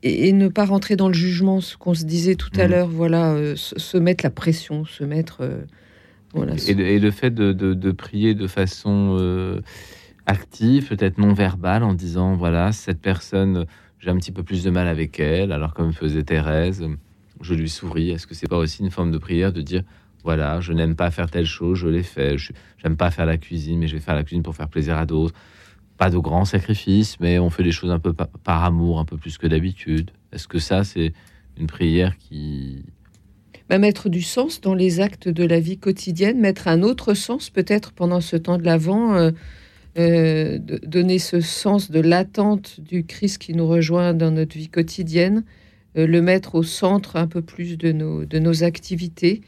[0.04, 2.70] et, et, ne pas rentrer dans le jugement, ce qu'on se disait tout à mmh.
[2.70, 5.42] l'heure, voilà, euh, se, mettre la pression, se mettre.
[6.32, 9.60] voilà, et, le fait de, prier de façon
[10.26, 13.66] active, peut-être non verbale, en disant voilà, cette personne,
[13.98, 16.84] j'ai un petit peu plus de mal avec elle, alors comme faisait Thérèse,
[17.40, 18.10] je lui souris.
[18.10, 19.82] Est-ce que c'est pas aussi une forme de prière de dire
[20.24, 22.36] voilà, je n'aime pas faire telle chose, je l'ai fait.
[22.36, 24.96] Je n'aime pas faire la cuisine, mais je vais faire la cuisine pour faire plaisir
[24.96, 25.34] à d'autres
[25.96, 29.16] pas de grands sacrifices, mais on fait des choses un peu par, amour, un peu
[29.16, 30.10] plus que d'habitude.
[30.32, 31.12] Est-ce que ça, c'est
[31.58, 32.84] une prière qui...
[33.68, 37.50] Bah, mettre du sens dans les actes de la vie quotidienne, mettre un autre sens
[37.50, 39.32] peut-être pendant ce temps de l'Avent, euh,
[39.98, 45.44] euh, donner ce sens de l'attente du Christ qui nous rejoint dans notre vie quotidienne,
[45.96, 49.42] euh, le mettre au centre un peu plus de nos, de nos activités.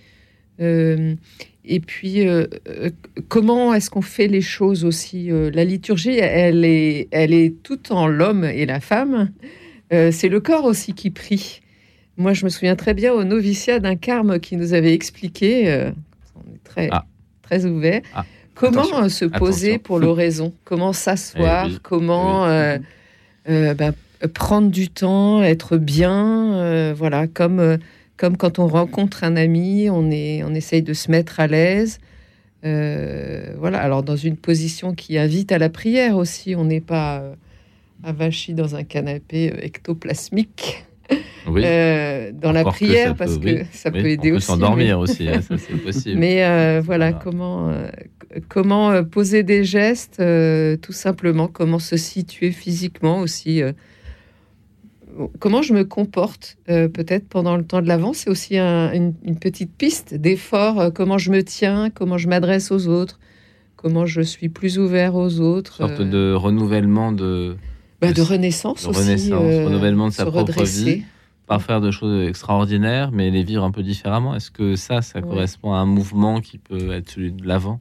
[1.71, 2.89] Et puis, euh, euh,
[3.29, 7.93] comment est-ce qu'on fait les choses aussi euh, La liturgie, elle est, elle est tout
[7.93, 9.31] en l'homme et la femme.
[9.91, 11.61] c'est le corps aussi qui prie.
[12.17, 15.91] Moi, je me souviens très bien au noviciat d'un carme qui nous avait expliqué,
[16.35, 17.05] on est très, ah.
[17.43, 18.25] très ouvert, ah.
[18.59, 22.47] Comment se poser pour l'oraison, comment s'asseoir, eh comment
[23.47, 23.95] ben,
[24.35, 27.79] prendre du temps, être bien, voilà, comme
[28.19, 32.01] comme quand on rencontre un ami, on, est, on essaye de se mettre à l'aise.
[32.65, 37.21] Euh, voilà, alors dans une position qui invite à la prière aussi, on n'est pas
[37.21, 37.35] euh,
[38.03, 40.85] avachi dans un canapé euh, ectoplasmique.
[41.51, 41.63] Oui.
[42.33, 44.47] dans la prière, parce que ça peut aider aussi.
[44.47, 46.19] S'endormir aussi, hein, ça c'est possible.
[46.19, 47.73] Mais voilà, comment,
[48.49, 50.23] comment poser des gestes,
[50.83, 53.63] tout simplement, comment se situer physiquement aussi
[55.39, 59.73] comment je me comporte euh, peut-être pendant le temps de l'avant, c'est aussi une, petite
[59.77, 63.19] piste d'effort, euh, comment je me tiens, comment je m'adresse aux autres,
[63.77, 65.83] comment je suis plus ouvert aux autres.
[65.83, 67.57] Une sorte de renouvellement de...
[68.01, 69.01] Bah, de, renaissance aussi.
[69.01, 71.03] Renaissance, euh, renouvellement de sa propre vie.
[71.49, 74.35] Pas faire de choses extraordinaires, mais les vivre un peu différemment.
[74.35, 77.81] Est-ce que ça, ça correspond à un mouvement qui peut être celui de l'avant?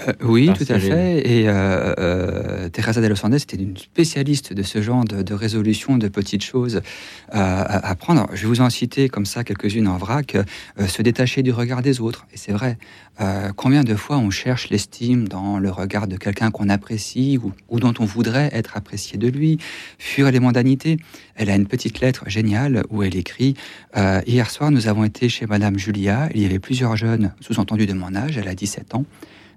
[0.00, 1.22] Euh, oui, tout à fait.
[1.24, 5.98] Et euh, euh, Teresa de los Andes était une spécialiste de ce genre de, résolution
[5.98, 6.82] de petites choses
[7.30, 8.28] à, prendre.
[8.32, 10.36] Je vais vous en citer comme ça quelques-unes en vrac.
[10.86, 12.26] se détacher du regard des autres.
[12.32, 12.76] Et c'est vrai.
[13.56, 17.38] combien de fois on cherche l'estime dans le regard de quelqu'un qu'on apprécie
[17.68, 19.58] ou, dont on voudrait être apprécié de lui?
[19.98, 20.98] Fuir les mondanités.
[21.36, 23.54] Elle a une petite lettre géniale où elle écrit
[23.96, 26.28] Hier soir, nous avons été chez Madame Julia.
[26.34, 28.38] Il y avait plusieurs jeunes, sous-entendus de mon âge.
[28.38, 29.04] Elle a 17 ans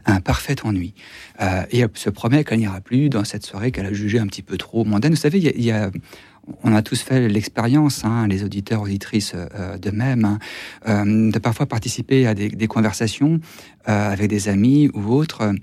[0.07, 0.93] un parfait ennui.
[1.41, 4.27] Euh, et elle se promet qu'elle n'ira plus dans cette soirée qu'elle a jugée un
[4.27, 5.11] petit peu trop mondaine.
[5.11, 5.91] Vous savez, il y a,
[6.63, 10.39] on a tous fait l'expérience, hein, les auditeurs, auditrices euh, de même, hein,
[10.87, 13.39] euh, de parfois participer à des, des conversations
[13.85, 15.53] avec des amis ou autres.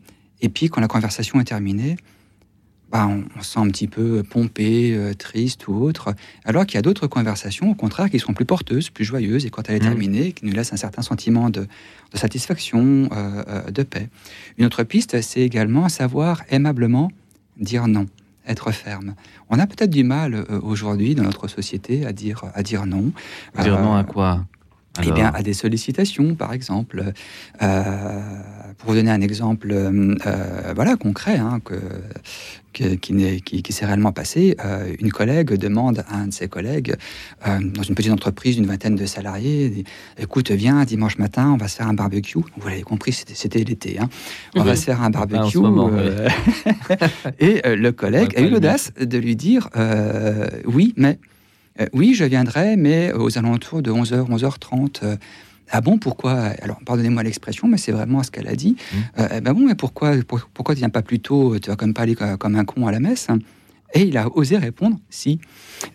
[0.41, 1.97] Et puis, quand la conversation est terminée,
[2.95, 6.15] bah, on, on, sent un petit peu pompé, euh, triste ou autre,
[6.45, 9.51] alors qu'il y a d'autres conversations, au contraire, qui sont plus porteuses, plus joyeuses, et
[9.51, 9.83] quand elle est mmh.
[9.83, 11.67] terminée, qui nous laissent un certain sentiment de,
[12.15, 14.09] satisfaction, euh, euh, de paix.
[14.59, 17.11] Une autre piste, c'est également savoir aimablement
[17.57, 18.07] dire non,
[18.47, 19.17] être ferme.
[19.51, 23.11] On a peut-être du mal aujourd'hui dans notre société à dire, à dire non.
[23.61, 24.45] Dire non à quoi
[25.03, 27.13] eh bien, à des sollicitations, par exemple,
[27.59, 31.75] pour vous donner un exemple euh, voilà, concret, hein, que,
[32.75, 34.57] qui, qui, s'est réellement passé,
[35.01, 36.97] une collègue demande à un de ses collègues,
[37.45, 39.85] dans une petite entreprise d'une vingtaine de salariés,
[40.19, 42.39] écoute, viens, dimanche matin, on va se faire un barbecue.
[42.57, 43.99] Vous l'avez compris, c'était l'été.
[43.99, 44.09] Hein.
[44.57, 45.59] On va se faire un barbecue.
[47.39, 49.69] et le collègue a eu l'audace de lui dire,
[50.67, 51.19] oui, mais...
[51.93, 55.19] oui, je viendrai, mais aux alentours de 11h, 11h30.
[55.71, 56.33] Ah bon, pourquoi
[56.63, 58.77] Alors, pardonnez-moi l'expression, mais c'est vraiment ce qu'elle a dit.
[58.77, 58.97] Mmh.
[59.19, 61.87] Euh, eh ben bon, mais pourquoi, pourquoi tu viens pas plus tôt Tu vas quand
[61.87, 63.29] même pas aller comme un con à la messe?
[63.97, 65.41] Et il a osé répondre si.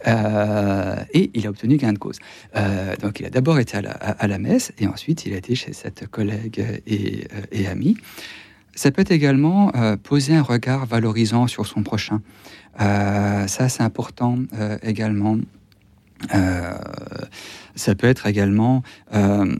[0.07, 2.17] Euh, et il a obtenu gain de cause.
[2.55, 5.73] Euh, donc il a d'abord été à la, messe et ensuite il a été chez
[5.73, 7.97] cette collègue et, et amie.
[8.73, 12.21] Ça peut être également poser un regard valorisant sur son prochain.
[12.77, 14.37] ça c'est important
[14.81, 15.37] également.
[17.75, 18.83] Ça peut être également
[19.13, 19.55] euh,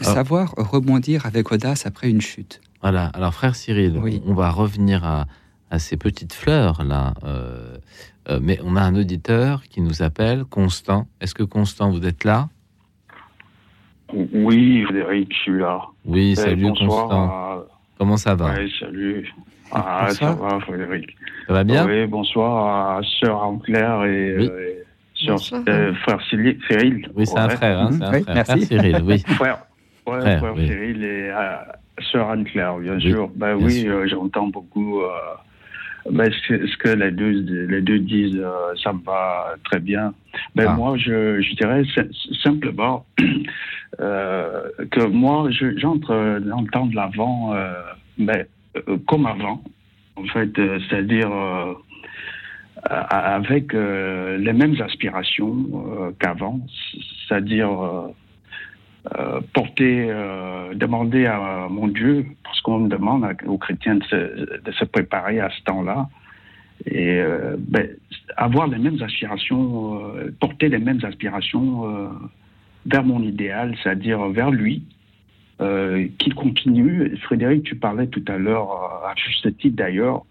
[0.00, 0.04] ah.
[0.04, 2.60] savoir rebondir avec audace après une chute.
[2.82, 5.26] Voilà, alors frère Cyril, on va revenir à,
[5.78, 7.14] ces petites fleurs là.
[7.24, 7.76] Euh,
[8.28, 11.06] euh, mais on a un auditeur qui nous appelle, Constant.
[11.20, 12.48] Est-ce que Constant, vous êtes là?
[14.12, 15.82] Oui, Frédéric, je suis là.
[16.04, 17.64] Oui, eh, salut Constant.
[17.98, 18.54] Comment ça va?
[18.58, 19.34] Oui, salut.
[19.70, 21.16] Ah, ça va, Frédéric.
[21.46, 21.86] Ça va bien?
[21.86, 24.83] Oui, bonsoir à Sœur Anne-Claire et, euh,
[25.26, 27.08] frère Cyril.
[27.14, 28.34] Oui, c'est un frère, hein, c'est un frère.
[28.34, 28.66] Merci.
[28.66, 29.18] Cyril, oui.
[30.06, 31.56] Frère, frère, Cyril et euh,
[32.12, 33.30] sœur Anne-Claire, bien sûr.
[33.34, 35.00] Ben oui, euh, j'entends beaucoup
[36.10, 38.44] ben, ce, que les deux, les deux disent,
[38.82, 40.12] ça me va très bien.
[40.54, 40.74] Ben, ah.
[40.74, 41.82] Moi, je, je dirais
[42.42, 43.06] simplement
[43.98, 47.54] que moi, j'entre dans le temps de l'avant,
[48.18, 48.44] ben,
[49.06, 49.62] comme avant,
[50.16, 51.74] en fait, c'est-à-dire euh,
[52.90, 56.60] avec euh, les mêmes aspirations euh, qu'avant,
[57.26, 57.70] c'est-à-dire
[59.52, 60.10] porter,
[60.74, 66.08] demander à mon Dieu, parce qu'on demande aux chrétiens de se, préparer à ce temps-là,
[66.86, 67.22] et
[67.58, 67.86] ben,
[68.38, 70.00] avoir les mêmes aspirations,
[70.40, 72.10] porter les mêmes aspirations
[72.86, 74.84] vers mon idéal, c'est-à-dire vers lui,
[75.58, 77.14] qu'il continue.
[77.24, 78.70] Frédéric, tu parlais tout à l'heure,
[79.04, 80.24] à juste titre d'ailleurs,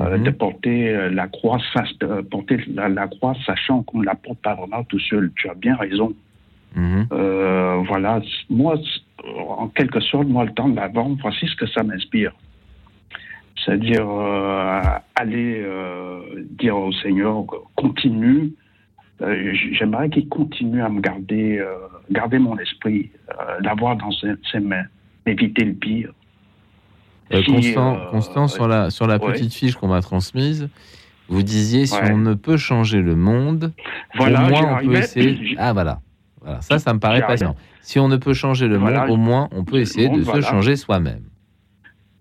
[0.00, 0.24] euh, mhm.
[0.24, 1.58] de porter euh, la croix,
[2.02, 5.30] euh, porter la, croix, sachant qu'on ne la porte pas vraiment tout seul.
[5.36, 6.12] Tu as bien raison.
[6.74, 7.06] Mhm.
[7.86, 8.74] voilà, moi,
[9.24, 12.32] en quelque sorte, moi, le temps de l'avant, voici ce que ça m'inspire.
[13.64, 14.08] C'est-à-dire
[15.14, 15.64] aller
[16.58, 17.44] dire au Seigneur,
[17.76, 18.50] continue.
[19.20, 21.64] J'aimerais qu'il continue à me garder,
[22.10, 23.12] garder mon esprit,
[23.60, 24.86] l'avoir dans ses mains,
[25.26, 26.12] éviter le pire.
[27.32, 30.68] Euh, Constant, euh, Constant sur la, sur la petite fiche qu'on m'a transmise,
[31.28, 33.72] vous disiez si on ne peut changer le monde,
[34.14, 35.56] voilà, au moins on peut essayer.
[35.58, 36.00] Ah voilà.
[36.42, 36.60] voilà.
[36.60, 37.56] Ça, ça me paraît patient.
[37.80, 40.76] Si on ne peut changer le monde, au moins on peut essayer de se changer
[40.76, 41.22] soi-même.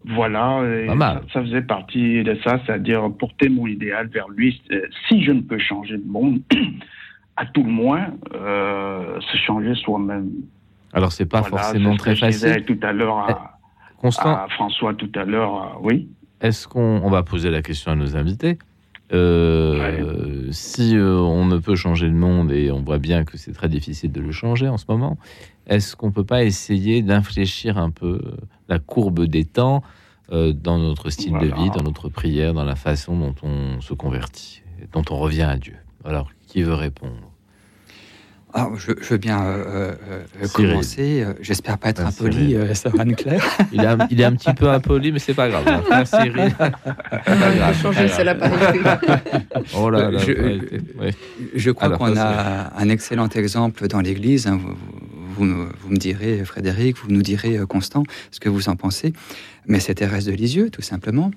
[0.05, 0.61] Voilà,
[1.31, 4.61] Ça, faisait partie de ça, c'est-à-dire porter mon idéal vers lui.
[5.07, 6.41] Si je ne peux changer le monde,
[7.38, 10.30] à tout le moins, euh, se changer soi-même.
[10.93, 12.49] Alors c'est pas forcément très facile.
[12.49, 13.52] Je disais tout à l'heure à,
[14.03, 16.09] Constant, François tout à l'heure, euh, oui.
[16.41, 18.59] Est-ce qu'on va poser la question à nos invités.
[19.13, 23.53] Euh, Si euh, on ne peut changer le monde et on voit bien que c'est
[23.53, 25.17] très difficile de le changer en ce moment,
[25.67, 28.19] est-ce qu'on peut pas essayer d'infléchir un peu
[28.67, 29.84] la courbe des temps
[30.30, 34.63] dans notre style de vie, dans notre prière, dans la façon dont on se convertit,
[34.91, 35.77] dont on revient à Dieu?
[36.03, 37.32] Alors, qui veut répondre?
[38.75, 39.91] Je, veux bien euh, euh,
[40.43, 41.25] euh, commencer.
[41.41, 43.43] J'espère pas être ah, impoli, ça Anne-Claire.
[43.71, 45.63] il, est un, il est un petit peu impoli, mais c'est pas grave.
[45.93, 46.05] Hein.
[46.05, 46.55] Cyril.
[46.59, 48.35] a changé, c'est la
[49.77, 50.71] oh là là, je,
[51.55, 54.47] je crois qu'on a un excellent exemple dans l'Église.
[54.47, 54.59] Hein.
[55.35, 59.13] Vous, vous, me direz, Frédéric, vous nous direz, Constant, ce que vous en pensez
[59.68, 61.31] mais c'est Thérèse de Lisieux, tout simplement.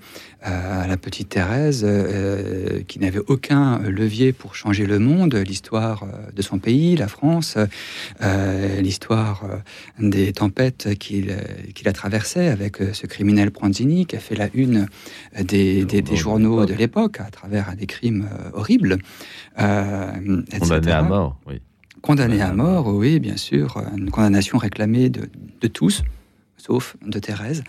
[0.46, 6.30] Euh, la petite Thérèse, euh, qui n'avait aucun levier pour changer le monde, l'histoire euh,
[6.34, 7.56] de son pays, la France,
[8.80, 9.44] l'histoire
[9.98, 14.86] des tempêtes qu'il a traversées avec ce criminel Pranzini qui a fait la une
[15.42, 18.98] des, journaux de l'époque à travers des crimes horribles.
[19.56, 21.60] Condamné à mort, oui.
[22.02, 23.82] Condamné à mort, oui, bien sûr.
[23.96, 25.28] Une condamnation réclamée de,
[25.60, 26.02] de tous
[26.56, 27.62] sauf de Thérèse,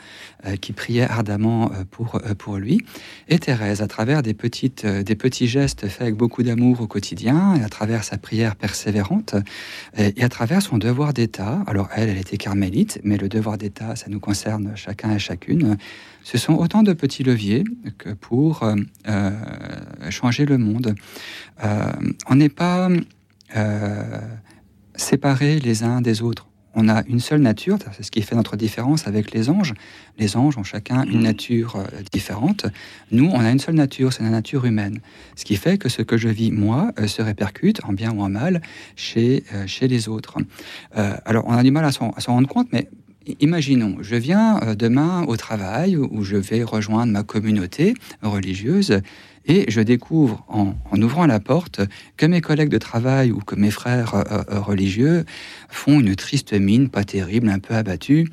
[0.45, 2.81] euh, qui priait ardemment euh, pour, euh, pour lui.
[3.27, 7.55] Et Thérèse, à travers des, petites, des petits gestes faits avec beaucoup d'amour au quotidien,
[7.55, 9.35] et à travers sa prière persévérante,
[9.97, 13.95] et, à travers son devoir d'État, alors elle, elle était carmélite, mais le devoir d'État,
[13.95, 15.77] ça nous concerne chacun et chacune,
[16.23, 17.63] ce sont autant de petits leviers
[17.97, 18.69] que pour
[20.09, 20.95] changer le monde.
[21.63, 22.89] on n'est pas
[24.95, 26.47] séparés les uns des autres
[26.77, 29.73] on a une seule nature, c'est ce qui fait notre différence avec les anges.
[30.19, 32.67] Les anges ont chacun une nature euh, différente.
[33.11, 34.99] Nous, on a une seule nature, c'est la nature humaine.
[35.35, 38.21] Ce qui fait que ce que je vis, moi, euh, se répercute, en bien ou
[38.21, 38.61] en mal,
[38.95, 40.37] chez, euh, chez les autres.
[40.93, 42.87] alors, on a du mal à s'en rendre compte, mais
[43.39, 49.01] Imaginons, je viens demain au travail où je vais rejoindre ma communauté religieuse
[49.47, 51.81] et je découvre en, ouvrant la porte
[52.17, 55.25] que mes collègues de travail ou que mes frères euh, euh, religieux
[55.69, 58.29] font une triste mine, pas terrible, un peu abattue.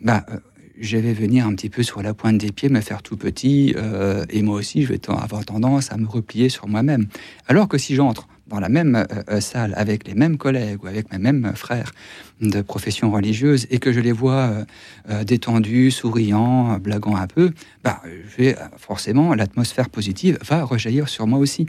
[0.00, 0.38] Bah, euh,
[0.78, 3.76] je vais venir un petit peu sur la pointe des pieds, me faire tout petit,
[4.28, 7.06] et moi aussi, je vais avoir tendance à me replier sur moi-même.
[7.46, 10.86] Alors que si j'entre dans la même euh, euh, salle avec les mêmes collègues ou
[10.86, 11.90] avec mes mêmes frères
[12.40, 14.64] de profession religieuse et que je les vois
[15.10, 17.50] euh, détendus, souriants, blaguant un peu,
[17.82, 21.66] bah, je vais, forcément, l'atmosphère positive va rejaillir sur moi aussi.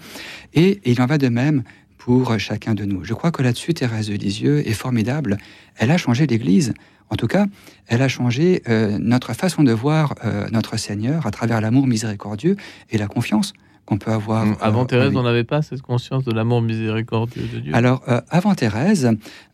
[0.53, 1.63] Et, il en va de même
[1.97, 3.03] pour chacun de nous.
[3.03, 5.37] Je crois que là-dessus, Thérèse de Lisieux est formidable.
[5.77, 6.73] Elle a changé l'Église.
[7.09, 7.47] En tout cas,
[7.87, 8.61] elle a changé
[8.99, 10.15] notre façon de voir
[10.51, 12.55] notre Seigneur à travers l'amour miséricordieux
[12.91, 13.53] et la confiance
[13.85, 14.43] qu'on peut avoir.
[14.43, 18.01] Hum, avant euh, Thérèse, on n'avait pas cette conscience de l'amour miséricordieux de Dieu Alors,
[18.07, 19.11] euh, avant Thérèse,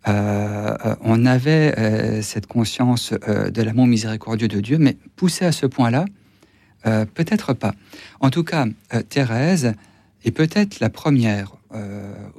[0.07, 6.05] euh, on avait cette conscience de l'amour miséricordieux de Dieu, mais poussé à ce point-là,
[6.83, 7.73] peut-être pas.
[8.19, 8.65] En tout cas,
[9.09, 9.73] Thérèse
[10.23, 11.53] est peut-être la première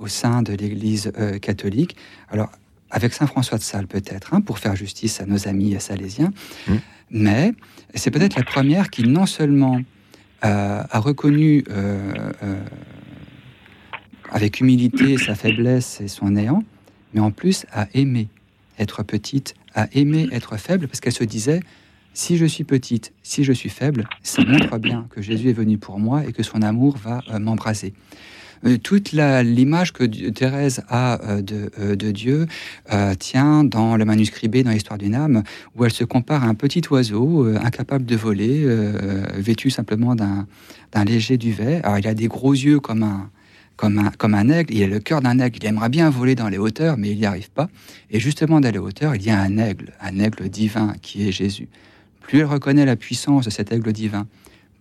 [0.01, 1.97] au sein de l'Église catholique.
[2.29, 2.51] Alors,
[2.91, 6.33] avec Saint François de Sales peut-être, hein, pour faire justice à nos amis salésiens,
[6.69, 6.81] hum.
[7.11, 7.55] mais
[7.95, 9.81] c'est peut-être la première qui non seulement
[10.43, 12.13] a, reconnu euh,
[12.43, 12.61] euh,
[14.31, 16.65] avec humilité sa faiblesse et son néant,
[17.15, 18.29] mais en plus a aimé
[18.79, 21.61] être petite, a aimé être faible, parce qu'elle se disait,
[22.15, 25.79] si je suis petite, si je suis faible, ça montre bien que Jésus est venu
[25.79, 27.95] pour moi et que son amour va euh, m'embraser.
[28.65, 31.43] Euh, toute l'image que Thérèse a euh,
[31.79, 32.47] euh, de, Dieu
[33.19, 35.43] tient dans le manuscrit B, dans l'histoire d'une âme,
[35.77, 38.67] où elle se compare à un petit oiseau incapable de voler,
[39.37, 41.81] vêtu simplement d'un léger duvet.
[41.83, 43.31] Alors il a des gros yeux comme un,
[43.77, 46.35] comme un, comme un aigle, il a le cœur d'un aigle, il aimerait bien voler
[46.35, 47.69] dans les hauteurs, mais il n'y arrive pas.
[48.11, 51.33] Et justement, dans les hauteurs, il y a un aigle, un aigle divin qui est
[51.33, 51.69] Jésus.
[52.21, 54.27] Plus elle reconnaît la puissance de cet aigle divin,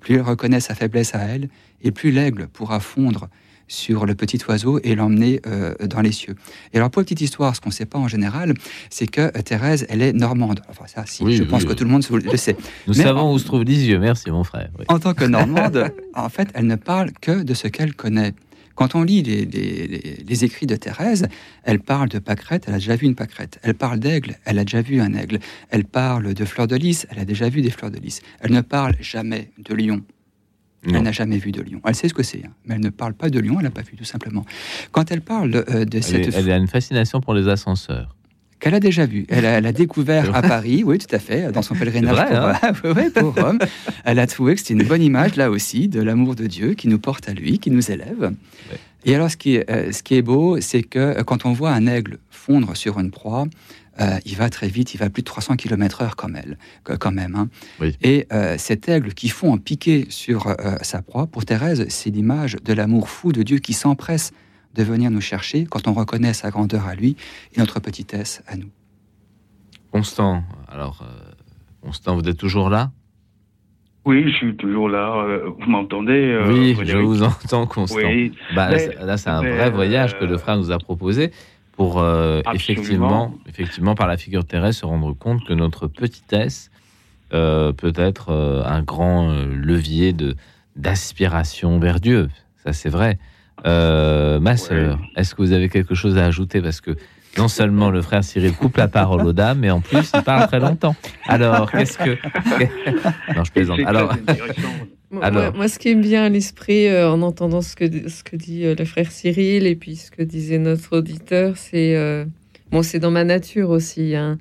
[0.01, 1.49] plus elle reconnaît sa faiblesse à elle,
[1.81, 3.29] et plus l'aigle pourra fondre
[3.71, 6.35] sur le petit oiseau et l'emmener euh, dans les cieux.
[6.73, 8.53] Et alors, pour une petite histoire, ce qu'on ne sait pas en général,
[8.89, 10.61] c'est que euh, Thérèse, elle est normande.
[10.69, 12.57] Enfin, ça, si, je pense que tout le monde le sait.
[12.87, 14.69] Nous savons où se trouvent les yeux, merci mon frère.
[14.89, 18.33] En tant que normande, en fait, elle ne parle que de ce qu'elle connaît.
[18.75, 21.27] Quand on lit les, les, écrits de Thérèse,
[21.63, 23.59] elle parle de pâquerette, elle a déjà vu une pâquerette.
[23.63, 25.39] Elle parle d'aigle, elle a déjà vu un aigle.
[25.69, 28.21] Elle parle de fleurs de lys, elle a déjà vu des fleurs de lys.
[28.39, 30.01] Elle ne parle jamais de lion,
[30.85, 31.81] elle n'a jamais vu de lion.
[31.85, 33.71] Elle sait ce que c'est, hein, mais elle ne parle pas de lion, elle n'a
[33.71, 34.45] pas vu, tout simplement.
[34.91, 36.33] Quand elle parle de, euh, cette...
[36.33, 38.15] elle a une fascination pour les ascenseurs
[38.61, 39.25] qu'elle a déjà vu.
[39.27, 42.15] Elle a, découvert à Paris, oui, tout à fait, dans son pèlerinage
[42.79, 43.09] pour, hein.
[43.13, 43.57] pour, Rome.
[44.05, 46.87] Elle a trouvé que c'était une bonne image, là aussi, de l'amour de Dieu qui
[46.87, 48.31] nous porte à lui, qui nous élève.
[49.03, 51.53] Et alors, ce qui est, euh, ce qui est beau, c'est que euh, quand on
[51.53, 53.47] voit un aigle fondre sur une proie,
[53.99, 57.35] euh, il va très vite, il va plus de 300 km/h comme elle, quand même.
[57.35, 57.49] Hein.
[58.01, 62.09] Et euh, cet aigle qui fond en piqué sur euh, sa proie, pour Thérèse, c'est
[62.09, 64.31] l'image de l'amour fou de Dieu qui s'empresse
[64.75, 67.17] de venir nous chercher quand on reconnaît sa grandeur à lui
[67.53, 68.69] et notre petitesse à nous.
[69.91, 71.05] Constant, alors,
[71.81, 72.91] Constant, vous êtes toujours là?
[74.05, 75.25] Oui, je suis toujours là.
[75.59, 78.09] Vous m'entendez Oui, je vous entends, Constant.
[78.55, 81.31] Bah, là, c'est un vrai voyage que le frère nous a proposé
[81.73, 86.69] pour euh, effectivement, effectivement, par la figure terrestre, se rendre compte que notre petitesse
[87.33, 90.35] euh, peut être euh, un grand levier de
[90.75, 92.29] d'aspiration vers Dieu.
[92.63, 93.19] Ça, c'est vrai.
[93.65, 96.61] ma sœur, est-ce que vous avez quelque chose à ajouter?
[96.61, 96.95] Parce que
[97.37, 100.47] non seulement le frère Cyril coupe la parole aux dames, mais en plus il parle
[100.47, 100.95] très longtemps.
[101.27, 102.11] Alors, qu'est-ce que.
[103.35, 103.79] non, je plaisante.
[103.85, 104.13] Alors.
[105.11, 108.65] Moi, ce qui me vient à l'esprit euh, en entendant ce que, ce que dit
[108.65, 112.23] euh, le frère Cyril et puis ce que disait notre auditeur, c'est euh,
[112.71, 114.15] bon, c'est dans ma nature aussi.
[114.15, 114.37] Hein.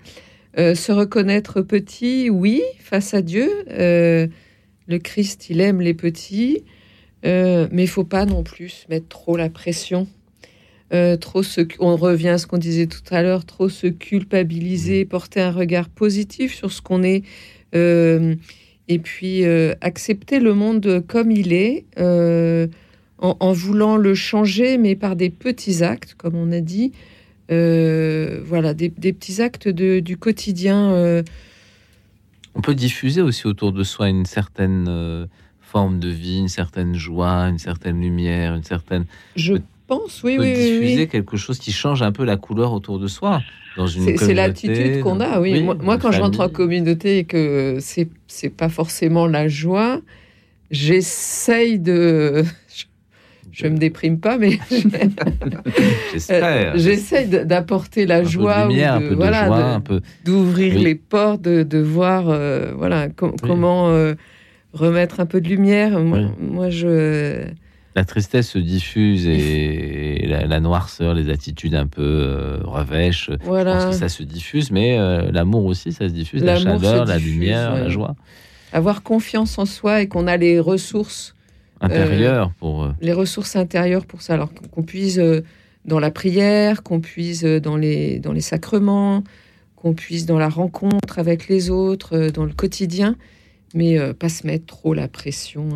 [0.57, 3.51] se reconnaître petit, oui, face à Dieu.
[3.69, 6.63] le Christ, il aime les petits,
[7.25, 10.07] mais il faut pas non plus mettre trop la pression.
[11.21, 15.09] trop se, on revient à ce qu'on disait tout à l'heure, trop se culpabiliser, mmh.
[15.09, 17.25] porter un regard positif sur ce qu'on est
[18.91, 22.67] et puis euh, accepter le monde comme il est, euh,
[23.19, 26.93] en, voulant le changer, mais par des petits actes, comme on a dit,
[27.53, 31.23] euh, voilà, des, petits actes du quotidien.
[32.55, 35.29] On peut diffuser aussi autour de soi une certaine
[35.61, 39.05] forme de vie, une certaine joie, une certaine lumière, une certaine...
[39.37, 39.55] Je
[39.91, 43.09] pense, oui, peut oui, diffuser quelque chose qui change un peu la couleur autour de
[43.09, 43.43] soi
[43.77, 45.63] dans une C'est l'attitude qu'on a, oui.
[45.63, 50.01] moi, quand je rentre en communauté et que c'est c'est pas forcément la joie,
[50.71, 52.45] j'essaye de
[53.53, 54.61] je me déprime pas, mais
[56.31, 58.69] euh, j'essaie d'apporter la joie,
[59.17, 59.83] voilà,
[60.25, 64.15] d'ouvrir les portes, de, voir, euh, voilà, comment euh,
[64.73, 65.99] remettre un peu de lumière.
[66.01, 67.45] Moi, je
[67.97, 73.81] la tristesse se diffuse et la, noirceur, les attitudes un peu revêches, voilà.
[73.81, 74.97] je pense que ça se diffuse, mais
[75.33, 78.15] l'amour aussi, ça se diffuse, la chaleur, la lumière, la joie.
[78.73, 81.35] Avoir confiance en soi et qu'on a les ressources
[81.81, 82.85] intérieures pour...
[82.85, 84.35] Euh, les ressources intérieures pour ça.
[84.35, 85.43] Alors qu'on puise euh,
[85.85, 89.25] dans la prière, qu'on puise euh, dans les, dans les sacrements,
[89.77, 93.17] qu'on puisse dans la rencontre avec les autres, dans le quotidien,
[93.75, 95.69] mais pas se mettre trop la pression.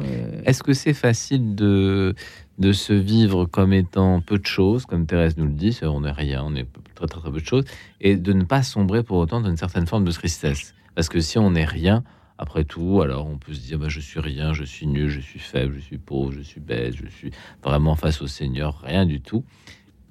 [0.44, 2.14] Est-ce que c'est facile de,
[2.58, 6.10] de se vivre comme étant peu de choses, comme Thérèse nous le dit, on n'est
[6.10, 7.64] rien, on est très, très très peu de choses,
[8.00, 10.74] et de ne pas sombrer pour autant dans une certaine forme de tristesse?
[10.94, 12.04] Parce que si on n'est rien,
[12.38, 15.20] après tout, alors on peut se dire, bah, je suis rien, je suis nul, je
[15.20, 17.30] suis faible, je suis pauvre, je suis bête, je suis
[17.62, 19.44] vraiment face au Seigneur, rien du tout.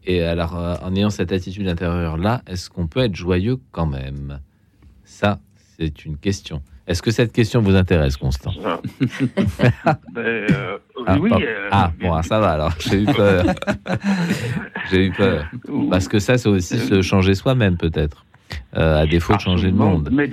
[0.06, 3.86] Et alors, euh, en ayant cette attitude intérieure là, est-ce qu'on peut être joyeux quand
[3.86, 4.40] même?
[5.04, 5.40] Ça,
[5.78, 6.62] c'est une question.
[6.86, 8.80] Est-ce que cette question vous intéresse, Constant ah.
[10.14, 11.32] ben, euh, ah, Oui.
[11.34, 12.74] Euh, ah, bon, ça va alors.
[12.80, 13.46] J'ai eu peur.
[14.92, 15.46] J'ai eu peur.
[15.90, 18.26] Parce que ça, c'est aussi se changer soi-même, peut-être,
[18.74, 20.10] à défaut de changer le monde.
[20.12, 20.30] Mais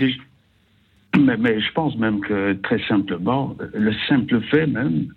[1.19, 5.09] mais, je pense même que très simplement, le simple fait même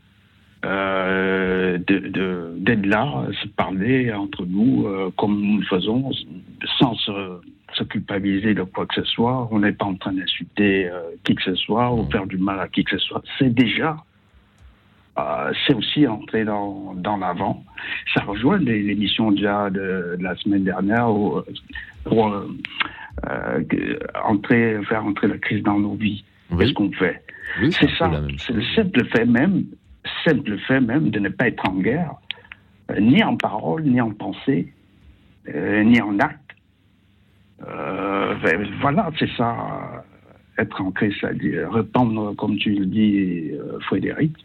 [0.63, 6.11] euh, d'être là, se parler entre nous euh, comme nous le faisons,
[6.79, 9.47] sans se, culpabiliser de quoi que ce soit.
[9.51, 12.59] On n'est pas en train d'insulter euh, qui que ce soit ou faire du mal
[12.59, 13.21] à qui que ce soit.
[13.37, 13.97] C'est déjà,
[15.67, 17.63] c'est aussi entrer dans, dans l'avant.
[18.13, 21.41] Ça rejoint l'émission déjà de, de, la semaine dernière où,
[22.03, 22.33] pour
[23.29, 26.23] euh, entrer, faire entrer la crise dans nos vies.
[26.57, 27.21] Qu'est-ce qu'on fait?
[27.71, 28.11] C'est ça.
[28.37, 29.65] C'est le simple fait même,
[30.23, 32.15] simple fait même de ne pas être en guerre,
[32.91, 34.73] euh, ni en parole, ni en pensée,
[35.53, 36.39] euh, ni en acte.
[37.59, 40.03] Ben, voilà, c'est ça,
[40.57, 43.51] être en crise, c'est-à-dire répandre, comme tu le dis,
[43.87, 44.35] Frédéric,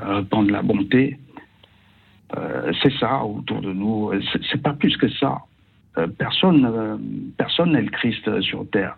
[0.00, 1.18] répandre la bonté.
[2.82, 4.12] c'est ça autour de nous.
[4.48, 5.38] C'est pas plus que ça.
[5.98, 6.96] Euh, personne euh,
[7.38, 8.96] personne n'est le Christ sur terre.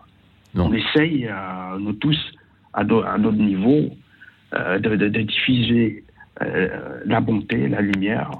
[0.55, 2.19] On essaye, euh, nous tous,
[2.73, 3.89] à, notre niveau,
[4.53, 6.03] de, diffuser
[7.05, 8.31] la bonté, la lumière.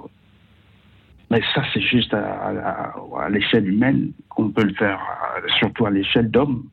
[1.31, 2.93] Mais ça, c'est juste à,
[3.29, 4.99] l'échelle humaine qu'on peut le faire,
[5.59, 6.65] surtout à l'échelle d'homme.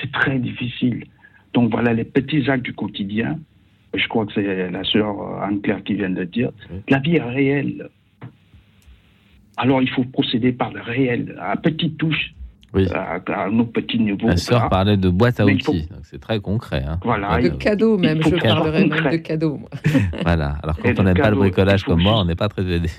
[0.00, 1.04] C'est très difficile.
[1.54, 3.38] Donc voilà les petits actes du quotidien.
[3.94, 6.50] Je crois que c'est la sœur Anne-Claire qui vient de dire.
[6.88, 7.88] La vie est réelle.
[9.56, 11.98] Alors il faut procéder par le réel, à petite
[12.72, 14.28] touche, à, nos petits niveaux.
[14.28, 16.84] La sœur parlait de boîte à outils, c'est très concret.
[16.86, 16.98] Hein.
[17.02, 19.60] Voilà, de cadeaux même, je parlerai même de cadeaux.
[20.22, 22.90] voilà, alors quand on n'aime pas le bricolage comme moi, on n'est pas très aidé.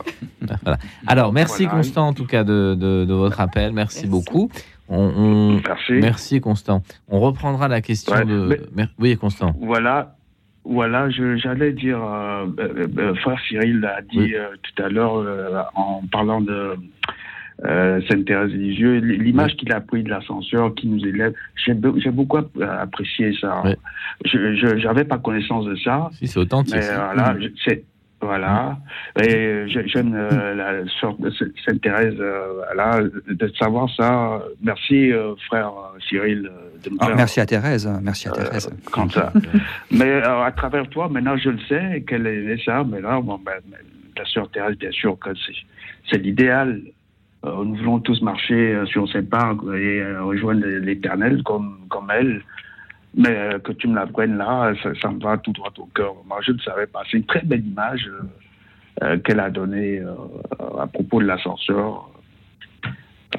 [1.08, 4.50] Alors merci Constant en tout cas de, votre appel, merci, beaucoup.
[4.88, 5.94] On, merci.
[5.94, 6.42] merci.
[6.42, 6.82] Constant.
[7.08, 8.60] On reprendra la question de...
[8.98, 9.54] Oui Constant.
[9.60, 10.16] Voilà,
[10.70, 16.42] voilà, j'allais dire, euh, euh, euh, frère Cyril a dit tout à l'heure en parlant
[16.42, 16.76] de
[17.64, 22.38] Sainte Thérèse des Lisieux, l'image qu'il a prise de l'ascenseur qui nous élève, j'ai beaucoup
[22.62, 23.64] apprécié ça.
[24.26, 26.10] Je n'avais pas connaissance de ça.
[26.14, 26.76] Si, c'est authentique.
[26.76, 27.84] Mais voilà, c'est
[28.22, 28.78] voilà.
[29.22, 31.32] Et j'aime euh, la sorte de
[31.66, 34.44] Sainte Thérèse, euh, voilà, de savoir ça.
[34.62, 35.72] Merci, euh, frère
[36.08, 36.50] Cyril.
[36.84, 37.88] De me ah, merci à Thérèse.
[37.88, 38.00] Hein.
[38.04, 38.70] Merci à Thérèse.
[38.92, 39.32] comme ça.
[39.92, 42.84] mais à travers toi, maintenant, je le sais qu'elle est ça.
[42.84, 43.54] Mais là, bon, ben,
[44.18, 45.30] la sœur Thérèse, bien sûr, que
[46.10, 46.82] c'est l'idéal.
[47.44, 52.42] Nous voulons tous marcher sur ses pas et rejoindre l'Éternel comme, comme elle.
[53.16, 56.14] Mais euh, que tu me l'apprennes là, ça, me va tout droit au cœur.
[56.28, 57.02] Moi, je ne savais pas.
[57.10, 58.22] C'est une très belle image euh,
[59.04, 60.02] euh, qu'elle a donnée
[60.80, 62.10] à propos de l'ascenseur.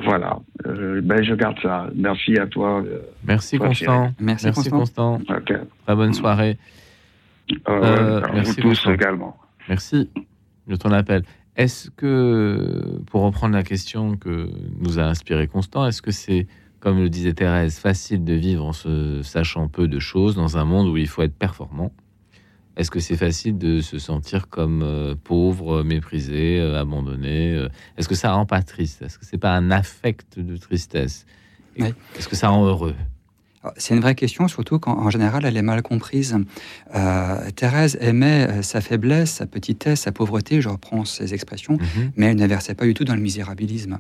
[0.05, 1.89] Voilà, ben, je garde ça.
[1.95, 2.83] Merci à toi.
[3.25, 4.13] merci, Constant.
[4.21, 5.19] Merci, Constant.
[5.19, 6.57] Très bonne soirée.
[7.69, 9.37] merci tous également.
[9.69, 10.09] Merci
[10.67, 11.23] de ton appel.
[11.57, 16.47] Est-ce que, pour reprendre la question que nous a inspiré Constant, est-ce que c'est
[16.81, 20.65] comme le disait Thérèse, facile de vivre en se sachant peu de choses dans un
[20.65, 21.93] monde où il faut être performant?
[22.77, 27.69] Est-ce que c'est facile de se sentir comme euh, pauvre, méprisé, euh, abandonné euh?
[27.99, 29.03] Est-ce que ça rend pas triste?
[29.03, 31.27] Est-ce que c'est pas un affect de tristesse?
[31.77, 32.95] Est-ce que ça rend heureux?
[33.77, 36.37] C'est une vraie question, surtout quand en général elle est mal comprise.
[36.95, 42.13] Euh, Thérèse aimait euh, sa faiblesse, sa petitesse, sa pauvreté, je reprends ces expressions, mhm.
[42.17, 43.99] mais elle ne versait pas du tout dans le misérabilisme.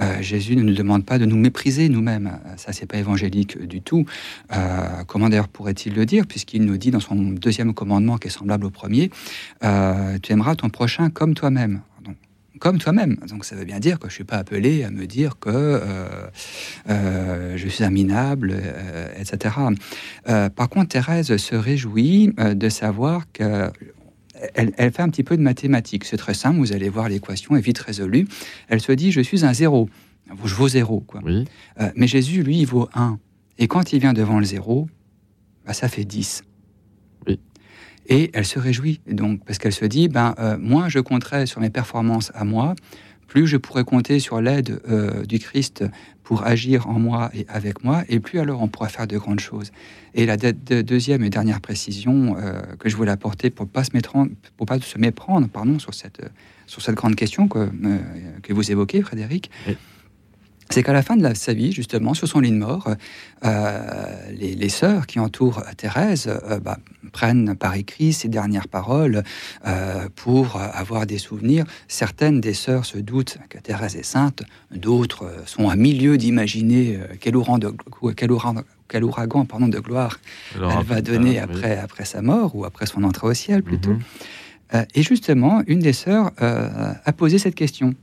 [0.00, 3.80] Euh, Jésus ne nous demande pas de nous mépriser nous-mêmes, ça c'est pas évangélique du
[3.80, 4.04] tout.
[5.06, 8.66] comment d'ailleurs pourrait-il le dire, puisqu'il nous dit dans son deuxième commandement qui est semblable
[8.66, 9.10] au premier,
[9.62, 11.80] tu aimeras ton prochain comme toi-même
[12.58, 13.16] comme toi-même.
[13.28, 15.50] Donc ça veut bien dire que je ne suis pas appelé à me dire que
[15.50, 16.08] euh,
[16.88, 19.54] euh, je suis un minable, euh, etc.
[20.24, 23.70] par contre, Thérèse se réjouit de savoir que...
[24.52, 26.04] Elle, fait un petit peu de mathématiques.
[26.04, 28.28] C'est très simple, vous allez voir, l'équation est vite résolue.
[28.68, 29.88] Elle se dit, je suis un zéro.
[30.44, 31.00] Je vaux zéro.
[31.00, 31.22] Quoi.
[31.94, 33.18] mais Jésus, lui, il vaut un.
[33.56, 34.88] Et quand il vient devant le zéro,
[35.64, 36.42] bah, ça fait 10.
[38.08, 41.60] Et elle se réjouit, donc, parce qu'elle se dit, ben, euh, moins je compterai sur
[41.60, 42.74] mes performances à moi,
[43.26, 45.84] plus je pourrai compter sur l'aide euh, du Christ
[46.22, 49.40] pour agir en moi et avec moi, et plus alors on pourra faire de grandes
[49.40, 49.72] choses.
[50.14, 54.30] Et la deuxième et dernière précision euh, que je voulais apporter pour pas se méprendre,
[54.56, 56.22] pour pas se méprendre, pardon, sur cette
[56.66, 57.68] sur cette grande question que
[58.42, 59.50] que vous évoquez, Frédéric
[60.70, 62.88] c'est qu'à la fin de sa vie, justement, sur son lit de mort,
[63.44, 66.78] euh, les, sœurs qui entourent Thérèse euh, bah,
[67.12, 69.22] prennent par écrit ses dernières paroles
[69.66, 71.64] euh, pour avoir des souvenirs.
[71.86, 74.42] Certaines des sœurs se doutent que Thérèse est sainte,
[74.74, 77.72] d'autres sont à milieu d'imaginer quel, ouragan de,
[78.16, 78.30] quel,
[78.88, 80.18] quel ouragan pardon, de gloire
[80.54, 83.92] elle va donner après, après sa mort ou après son entrée au ciel plutôt.
[83.92, 84.84] Mhm.
[84.94, 87.94] et justement, une des sœurs a posé cette question.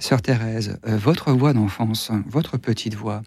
[0.00, 3.22] Sœur Thérèse, euh, votre voix d'enfance, votre petite voix,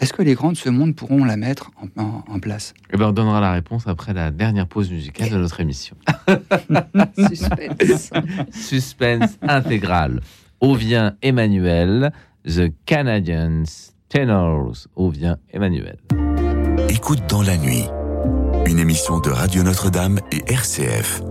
[0.00, 2.74] est-ce que les grands de ce monde pourront la mettre en, place?
[2.92, 5.96] Eh ben, On donnera la réponse après la dernière pause musicale de notre émission.
[7.28, 8.10] Suspense.
[8.50, 10.20] Suspense intégral.
[10.60, 12.12] Où vient Emmanuel
[12.46, 13.64] The Canadians
[14.08, 14.88] Tenors.
[14.96, 15.98] Où vient Emmanuel
[16.88, 17.84] Écoute dans la nuit.
[18.66, 21.22] Une émission de Radio Notre-Dame et RCF.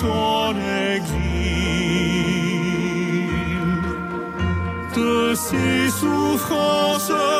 [0.00, 0.54] son
[0.94, 1.18] exil,
[4.96, 7.37] de ses souffrances.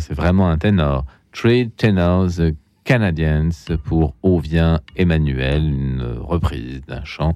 [0.00, 1.04] C'est vraiment un ténor.
[1.32, 2.40] Three Tenors
[2.84, 3.50] Canadians
[3.84, 7.34] pour Au vient Emmanuel, une reprise d'un chant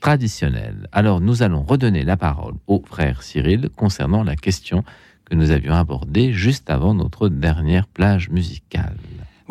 [0.00, 0.88] traditionnel.
[0.92, 4.84] Alors nous allons redonner la parole au frère Cyril concernant la question
[5.24, 8.96] que nous avions abordée juste avant notre dernière plage musicale.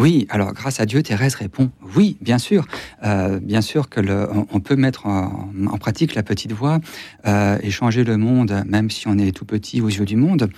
[0.02, 2.66] Oui, alors grâce à Dieu, Thérèse répond oui, bien sûr.
[3.04, 6.80] Euh, bien sûr que le, on peut mettre en, pratique la petite voix
[7.28, 10.50] euh, et changer le monde, même si on est tout petit aux yeux du monde.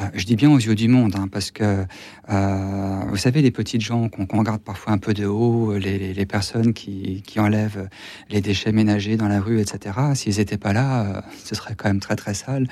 [0.00, 1.84] Euh, je dis bien aux yeux du monde, hein, parce que
[2.28, 7.22] vous savez, les petites gens qu'on regarde parfois un peu de haut, les, personnes qui,
[7.26, 7.88] qui, enlèvent
[8.28, 9.96] les déchets ménagers dans la rue, etc.
[10.14, 12.68] S'ils n'étaient pas là, ce serait quand même très très sale.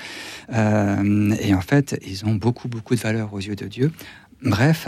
[0.49, 3.91] et en fait, ils ont beaucoup beaucoup de valeur aux yeux de Dieu.
[4.43, 4.87] Bref,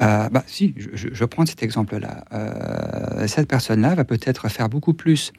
[0.00, 2.24] euh, bah, si, je, prends cet exemple-là.
[2.32, 5.32] Euh, cette personne-là va peut-être faire beaucoup plus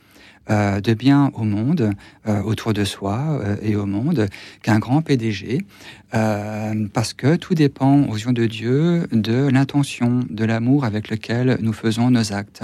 [0.52, 1.92] euh, de bien au monde,
[2.28, 4.28] autour de soi et au monde,
[4.62, 5.60] qu'un grand PDG,
[6.12, 11.74] parce que tout dépend aux yeux de Dieu de l'intention, de l'amour avec lequel nous
[11.74, 12.64] faisons nos actes.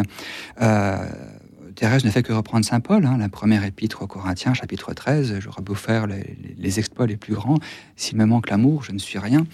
[1.75, 5.39] Thérèse ne fait que reprendre Saint Paul, hein, la première épître aux Corinthiens, chapitre 13.
[5.39, 7.57] J'aurais beau faire les, exploits les plus grands,
[7.97, 9.45] s'il me manque l'amour, je ne suis rien.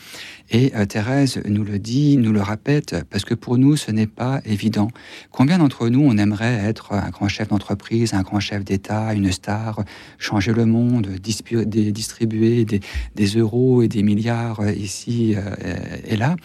[0.51, 4.05] Et euh, Thérèse nous le dit, nous le répète, parce que pour nous, ce n'est
[4.05, 4.89] pas évident.
[5.31, 9.31] Combien d'entre nous, on aimerait être un grand chef d'entreprise, un grand chef d'État, une
[9.31, 9.83] star,
[10.19, 15.55] changer le monde, distribuer des, euros et des milliards euh, ici euh,
[16.05, 16.35] et là,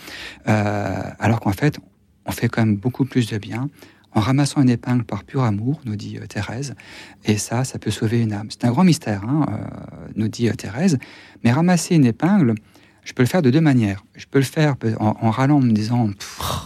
[0.47, 1.79] alors qu'en fait,
[2.25, 3.69] on fait quand même beaucoup plus de bien
[4.17, 6.75] en ramassant une épingle par pur amour, nous dit euh, Thérèse.
[7.27, 8.49] Et ça, ça peut sauver une âme.
[8.49, 10.99] C'est un grand mystère, hein, euh, nous dit euh, Thérèse.
[11.45, 12.55] Mais ramasser une épingle,
[13.05, 14.05] je peux le faire de deux manières.
[14.15, 16.09] Je peux le faire en, râlant, en me disant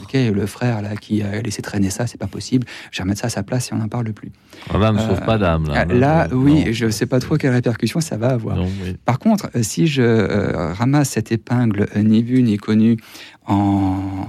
[0.00, 2.68] Ok, le frère là qui a laissé traîner ça, c'est pas possible.
[2.92, 4.30] Je vais remettre ça à sa place et on n'en parle plus.
[4.72, 5.66] Ah, là, ne sauve pas d'âme.
[5.66, 8.56] Là, là oui, je ne sais pas trop quelle répercussion ça va avoir.
[9.04, 12.96] Par contre, si je ramasse cette épingle ni vue ni connue
[13.46, 14.28] en,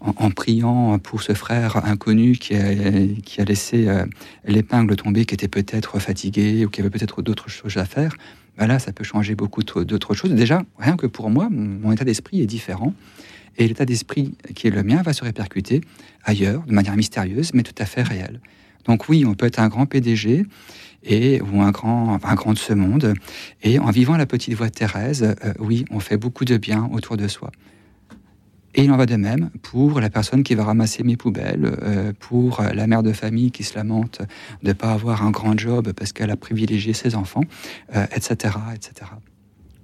[0.00, 4.06] en, priant pour ce frère inconnu qui a, laissé euh,
[4.44, 8.14] l'épingle tomber, qui était peut-être fatigué ou qui avait peut-être d'autres choses à faire,
[8.56, 10.32] ben là, ça peut changer beaucoup d'autres choses.
[10.32, 12.94] Déjà, rien que pour moi, mon, état d'esprit est différent.
[13.58, 15.80] Et l'état d'esprit qui est le mien va se répercuter
[16.24, 18.40] ailleurs, de manière mystérieuse, mais tout à fait réelle.
[18.84, 20.46] Donc oui, on peut être un grand PDG
[21.02, 23.14] et, ou un grand, un grand de ce monde.
[23.62, 26.88] Et en vivant la petite voix de Thérèse, euh, oui, on fait beaucoup de bien
[26.92, 27.50] autour de soi.
[28.74, 32.12] Et il en va de même pour la personne qui va ramasser mes poubelles, euh,
[32.18, 34.20] pour la mère de famille qui se lamente
[34.62, 37.44] de ne pas avoir un grand job parce qu'elle a privilégié ses enfants,
[38.14, 39.10] etc., euh, etc.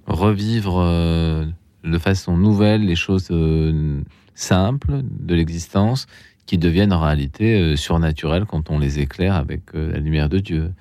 [0.05, 1.45] Revivre euh,
[1.83, 3.29] de façon nouvelle les choses
[4.35, 6.07] simples de l'existence
[6.45, 10.71] qui deviennent en réalité surnaturelles quand on les éclaire avec la lumière de Dieu.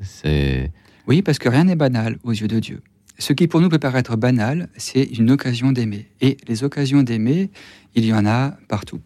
[0.00, 0.70] C'est
[1.06, 2.80] oui, parce que rien n'est banal aux yeux de Dieu.
[3.18, 6.10] Ce qui pour nous peut paraître banal, c'est une occasion d'aimer.
[6.20, 7.50] Et les occasions d'aimer,
[7.94, 9.00] il y en a partout.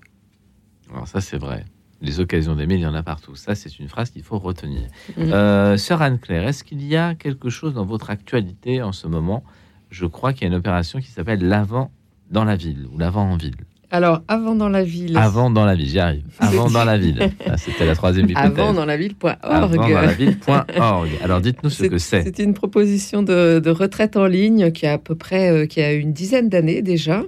[0.90, 1.64] Alors ça c'est vrai.
[2.01, 3.35] Les occasions d'aimer, il y en a partout.
[3.35, 4.82] Ça, c'est une phrase qu'il faut retenir.
[5.16, 5.20] Mm.
[5.20, 9.43] Euh, Sœur Anne-Claire, est-ce qu'il y a quelque chose dans votre actualité en ce moment?
[9.90, 11.90] Je crois qu'il y a une opération qui s'appelle l'avant
[12.30, 13.56] dans la ville ou l'avant en ville.
[13.90, 15.16] Alors, avant dans la ville.
[15.16, 16.24] Avant dans la ville, j'y arrive.
[16.39, 17.31] Avant dans la ville.
[17.47, 18.51] Ah, c'était la troisième hypothèse.
[18.51, 19.39] Avant dans la ville.org.
[19.40, 21.09] Avant dans la ville.org.
[21.23, 22.23] Alors, dites-nous ce que c'est.
[22.23, 25.93] C'est une proposition de, retraite en ligne qui a à peu près euh, qui a
[25.93, 27.23] une dizaine d'années déjà.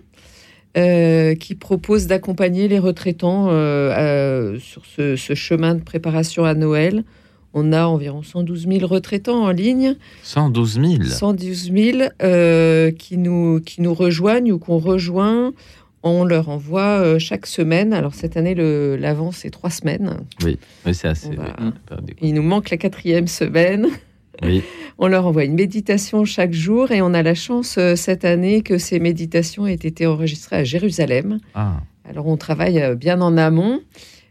[0.76, 7.02] Euh, qui propose d'accompagner les retraitants euh, sur ce, chemin de préparation à Noël.
[7.54, 9.96] On a environ 112 000 retraitants en ligne.
[10.22, 11.98] 112 000 112 000
[12.96, 15.52] qui, nous, qui nous rejoignent ou qu'on rejoint
[16.02, 17.92] on leur envoie euh, chaque semaine.
[17.92, 20.16] Alors cette année, l'avant, c'est trois semaines.
[20.42, 20.58] Oui,
[20.92, 21.30] c'est assez.
[22.20, 23.88] Il nous manque la quatrième semaine.
[24.42, 24.62] Oui.
[24.98, 28.60] On leur envoie une méditation chaque jour et on a la chance euh, cette année
[28.60, 31.38] que ces méditations aient été enregistrées à Jérusalem.
[31.54, 31.80] Ah.
[32.06, 33.80] Alors on travaille euh, bien en amont,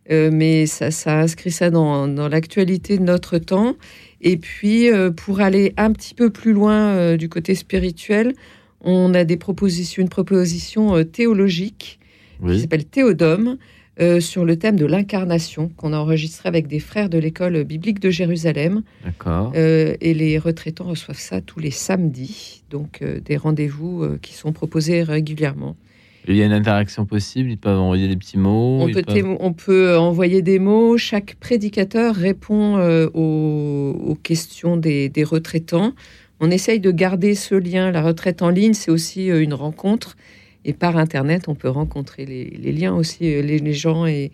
[0.10, 3.76] mais ça, ça inscrit ça dans, l'actualité de notre temps.
[4.22, 8.34] Et puis pour aller un petit peu plus loin du côté spirituel,
[8.82, 12.00] on a des propositions, une proposition euh, théologique
[12.46, 13.58] qui s'appelle Théodome
[14.00, 18.00] euh, sur le thème de l'incarnation qu'on a enregistré avec des frères de l'école biblique
[18.00, 18.84] de Jérusalem.
[19.04, 19.52] D'accord.
[19.56, 25.04] Euh, et les retraitants reçoivent ça tous les samedis, donc des rendez-vous qui sont proposés
[25.04, 25.76] régulièrement.
[26.28, 28.80] Il y a une interaction possible, ils peuvent envoyer des petits mots.
[28.82, 30.98] On, peut, envoyer des mots.
[30.98, 32.78] Chaque prédicateur répond
[33.14, 35.94] aux, questions des, retraitants.
[36.40, 37.92] On essaye de garder ce lien.
[37.92, 40.16] La retraite en ligne, c'est aussi une rencontre.
[40.66, 44.32] Et par Internet, on peut rencontrer les, liens aussi, les, gens et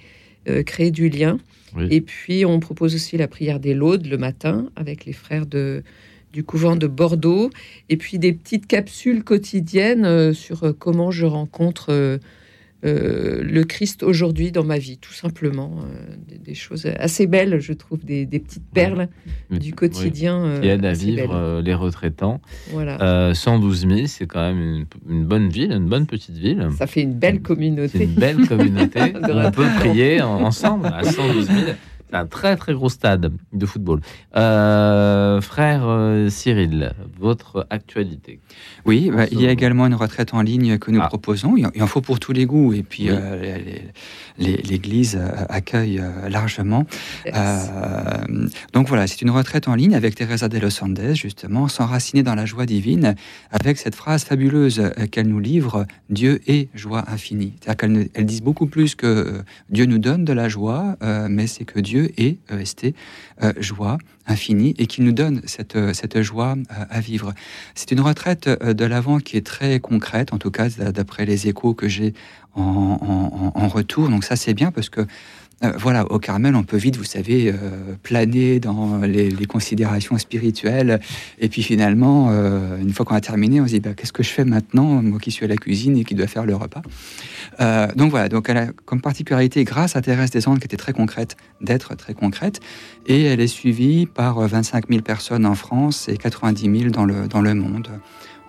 [0.65, 1.37] créer du lien.
[1.89, 5.83] Et puis, on propose aussi la prière des Laudes le matin avec les frères de,
[6.35, 7.49] du couvent de Bordeaux.
[7.89, 12.17] Et puis, des petites capsules quotidiennes euh, sur euh, comment je rencontre euh,
[12.85, 15.79] euh, le Christ aujourd'hui dans ma vie, tout simplement.
[15.79, 19.07] Euh, des, choses assez belles, je trouve, des, petites perles
[19.49, 20.59] du quotidien.
[20.61, 22.41] qui aident à vivre euh, les retraitants.
[22.71, 23.33] Voilà.
[23.33, 26.69] 112 000, c'est quand même une, bonne ville, une bonne petite ville.
[26.77, 28.03] Ça fait une belle communauté.
[28.03, 29.13] Une belle communauté.
[29.23, 31.57] On peut prier ensemble à 112 000
[32.11, 34.01] un très très gros stade de football.
[34.35, 38.39] Euh, frère euh, Cyril, votre actualité.
[38.85, 41.07] Oui, bah, il y a également une retraite en ligne que nous ah.
[41.07, 41.55] proposons.
[41.57, 43.57] Il en faut pour tous les goûts et puis euh,
[44.37, 45.19] l'Église
[45.49, 46.85] accueille largement.
[48.73, 52.35] donc voilà, c'est une retraite en ligne avec Teresa de los Andes, justement, s'enraciner dans
[52.35, 53.15] la joie divine,
[53.51, 57.53] avec cette phrase fabuleuse qu'elle nous livre Dieu est joie infinie.
[57.59, 60.97] C'est-à-dire qu'elle elle dit beaucoup plus que Dieu nous donne de la joie,
[61.29, 62.93] mais c'est que Dieu et EST,
[63.43, 63.97] euh, joie
[64.27, 67.33] infinie, et qui nous donne cette, euh, cette joie euh, à vivre.
[67.75, 71.73] C'est une retraite de l'avant qui est très concrète, en tout cas d'après les échos
[71.73, 72.13] que j'ai
[72.55, 74.09] en, en, retour.
[74.09, 75.05] Donc ça c'est bien parce que
[75.63, 80.99] euh, voilà, au Carmel, on peut vite, vous savez, euh, planer dans les, considérations spirituelles.
[81.39, 84.23] Et puis finalement, euh, une fois qu'on a terminé, on se dit bah, qu'est-ce que
[84.23, 86.81] je fais maintenant, moi qui suis à la cuisine et qui dois faire le repas.
[87.95, 91.37] donc voilà, donc elle a comme particularité, grâce à Thérèse Descentes, qui était très concrète,
[91.61, 92.59] d'être très concrète.
[93.05, 97.27] Et elle est suivie par 25 000 personnes en France et 90 000 dans le,
[97.27, 97.87] dans le monde.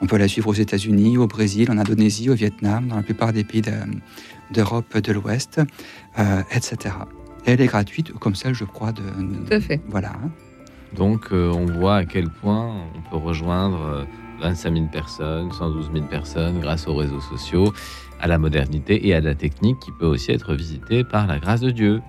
[0.02, 3.32] On peut la suivre aux États-Unis, au Brésil, en Indonésie, au Vietnam, dans la plupart
[3.32, 3.62] des pays
[4.50, 5.60] d'Europe de l'Ouest,
[6.18, 6.94] euh, etc.
[7.44, 9.02] elle est gratuite, comme celle, je crois, de.
[9.02, 9.80] Tout à fait.
[9.88, 10.12] Voilà.
[10.94, 14.06] Donc, euh, on voit à quel point on peut rejoindre
[14.40, 17.72] 25 euh, 000 personnes, 112 000 personnes grâce aux réseaux sociaux,
[18.20, 21.60] à la modernité et à la technique qui peut aussi être visitée par la grâce
[21.60, 22.00] de Dieu.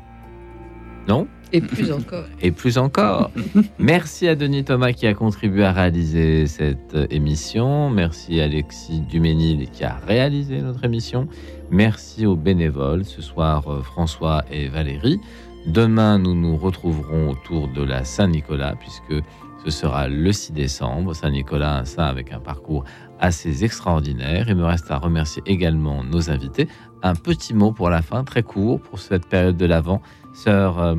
[1.07, 1.27] Non?
[1.53, 2.25] Et plus encore.
[2.41, 3.31] Et plus encore.
[3.79, 7.89] Merci à Denis Thomas qui a contribué à réaliser cette émission.
[7.89, 11.27] Merci à Alexis Duménil qui a réalisé notre émission.
[11.69, 15.19] Merci aux bénévoles, ce soir euh, François et Valérie.
[15.65, 19.21] Demain, nous nous retrouverons autour de la Saint-Nicolas, puisque
[19.65, 21.13] ce sera le 6 décembre.
[21.13, 22.85] Saint-Nicolas, un saint avec un parcours
[23.19, 24.45] assez extraordinaire.
[24.47, 26.69] Il me reste à remercier également nos invités.
[27.03, 30.01] Un petit mot pour la fin, très court, pour cette période de l'Avent.
[30.33, 30.95] Sœur euh,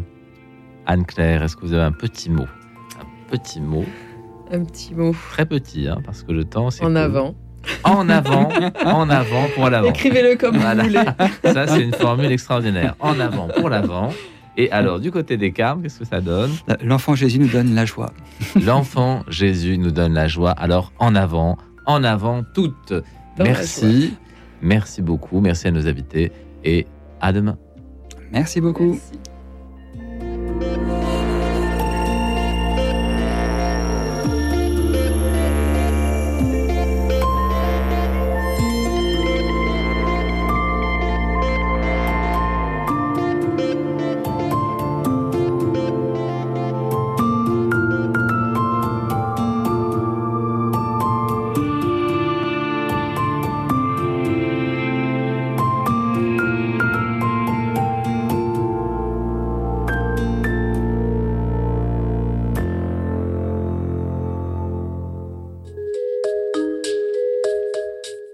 [0.85, 2.47] Anne-Claire, est-ce que vous avez un petit mot?
[3.01, 3.87] Un petit mot.
[4.51, 5.15] Un petit mot.
[5.31, 6.85] Très petit, hein, parce que le temps, c'est.
[6.85, 7.35] En avant.
[7.85, 8.49] En avant,
[8.85, 9.89] en avant pour l'avant.
[9.91, 11.05] Écrivez-le comme vous voulez.
[11.45, 12.95] Ça, c'est une formule extraordinaire.
[13.01, 14.11] En avant pour l'avant.
[14.57, 16.51] Et alors, du côté des carmes, qu'est-ce que ça donne?
[16.83, 18.13] L'enfant Jésus nous donne la joie.
[18.61, 20.51] L'enfant Jésus nous donne la joie.
[20.51, 22.93] Alors, en avant, en avant toutes.
[23.39, 24.15] Merci.
[24.61, 25.41] Merci beaucoup.
[25.41, 26.33] Merci à nos invités.
[26.65, 26.87] Et
[27.21, 27.57] à demain.
[28.33, 28.99] Merci beaucoup.
[30.61, 30.98] Merci.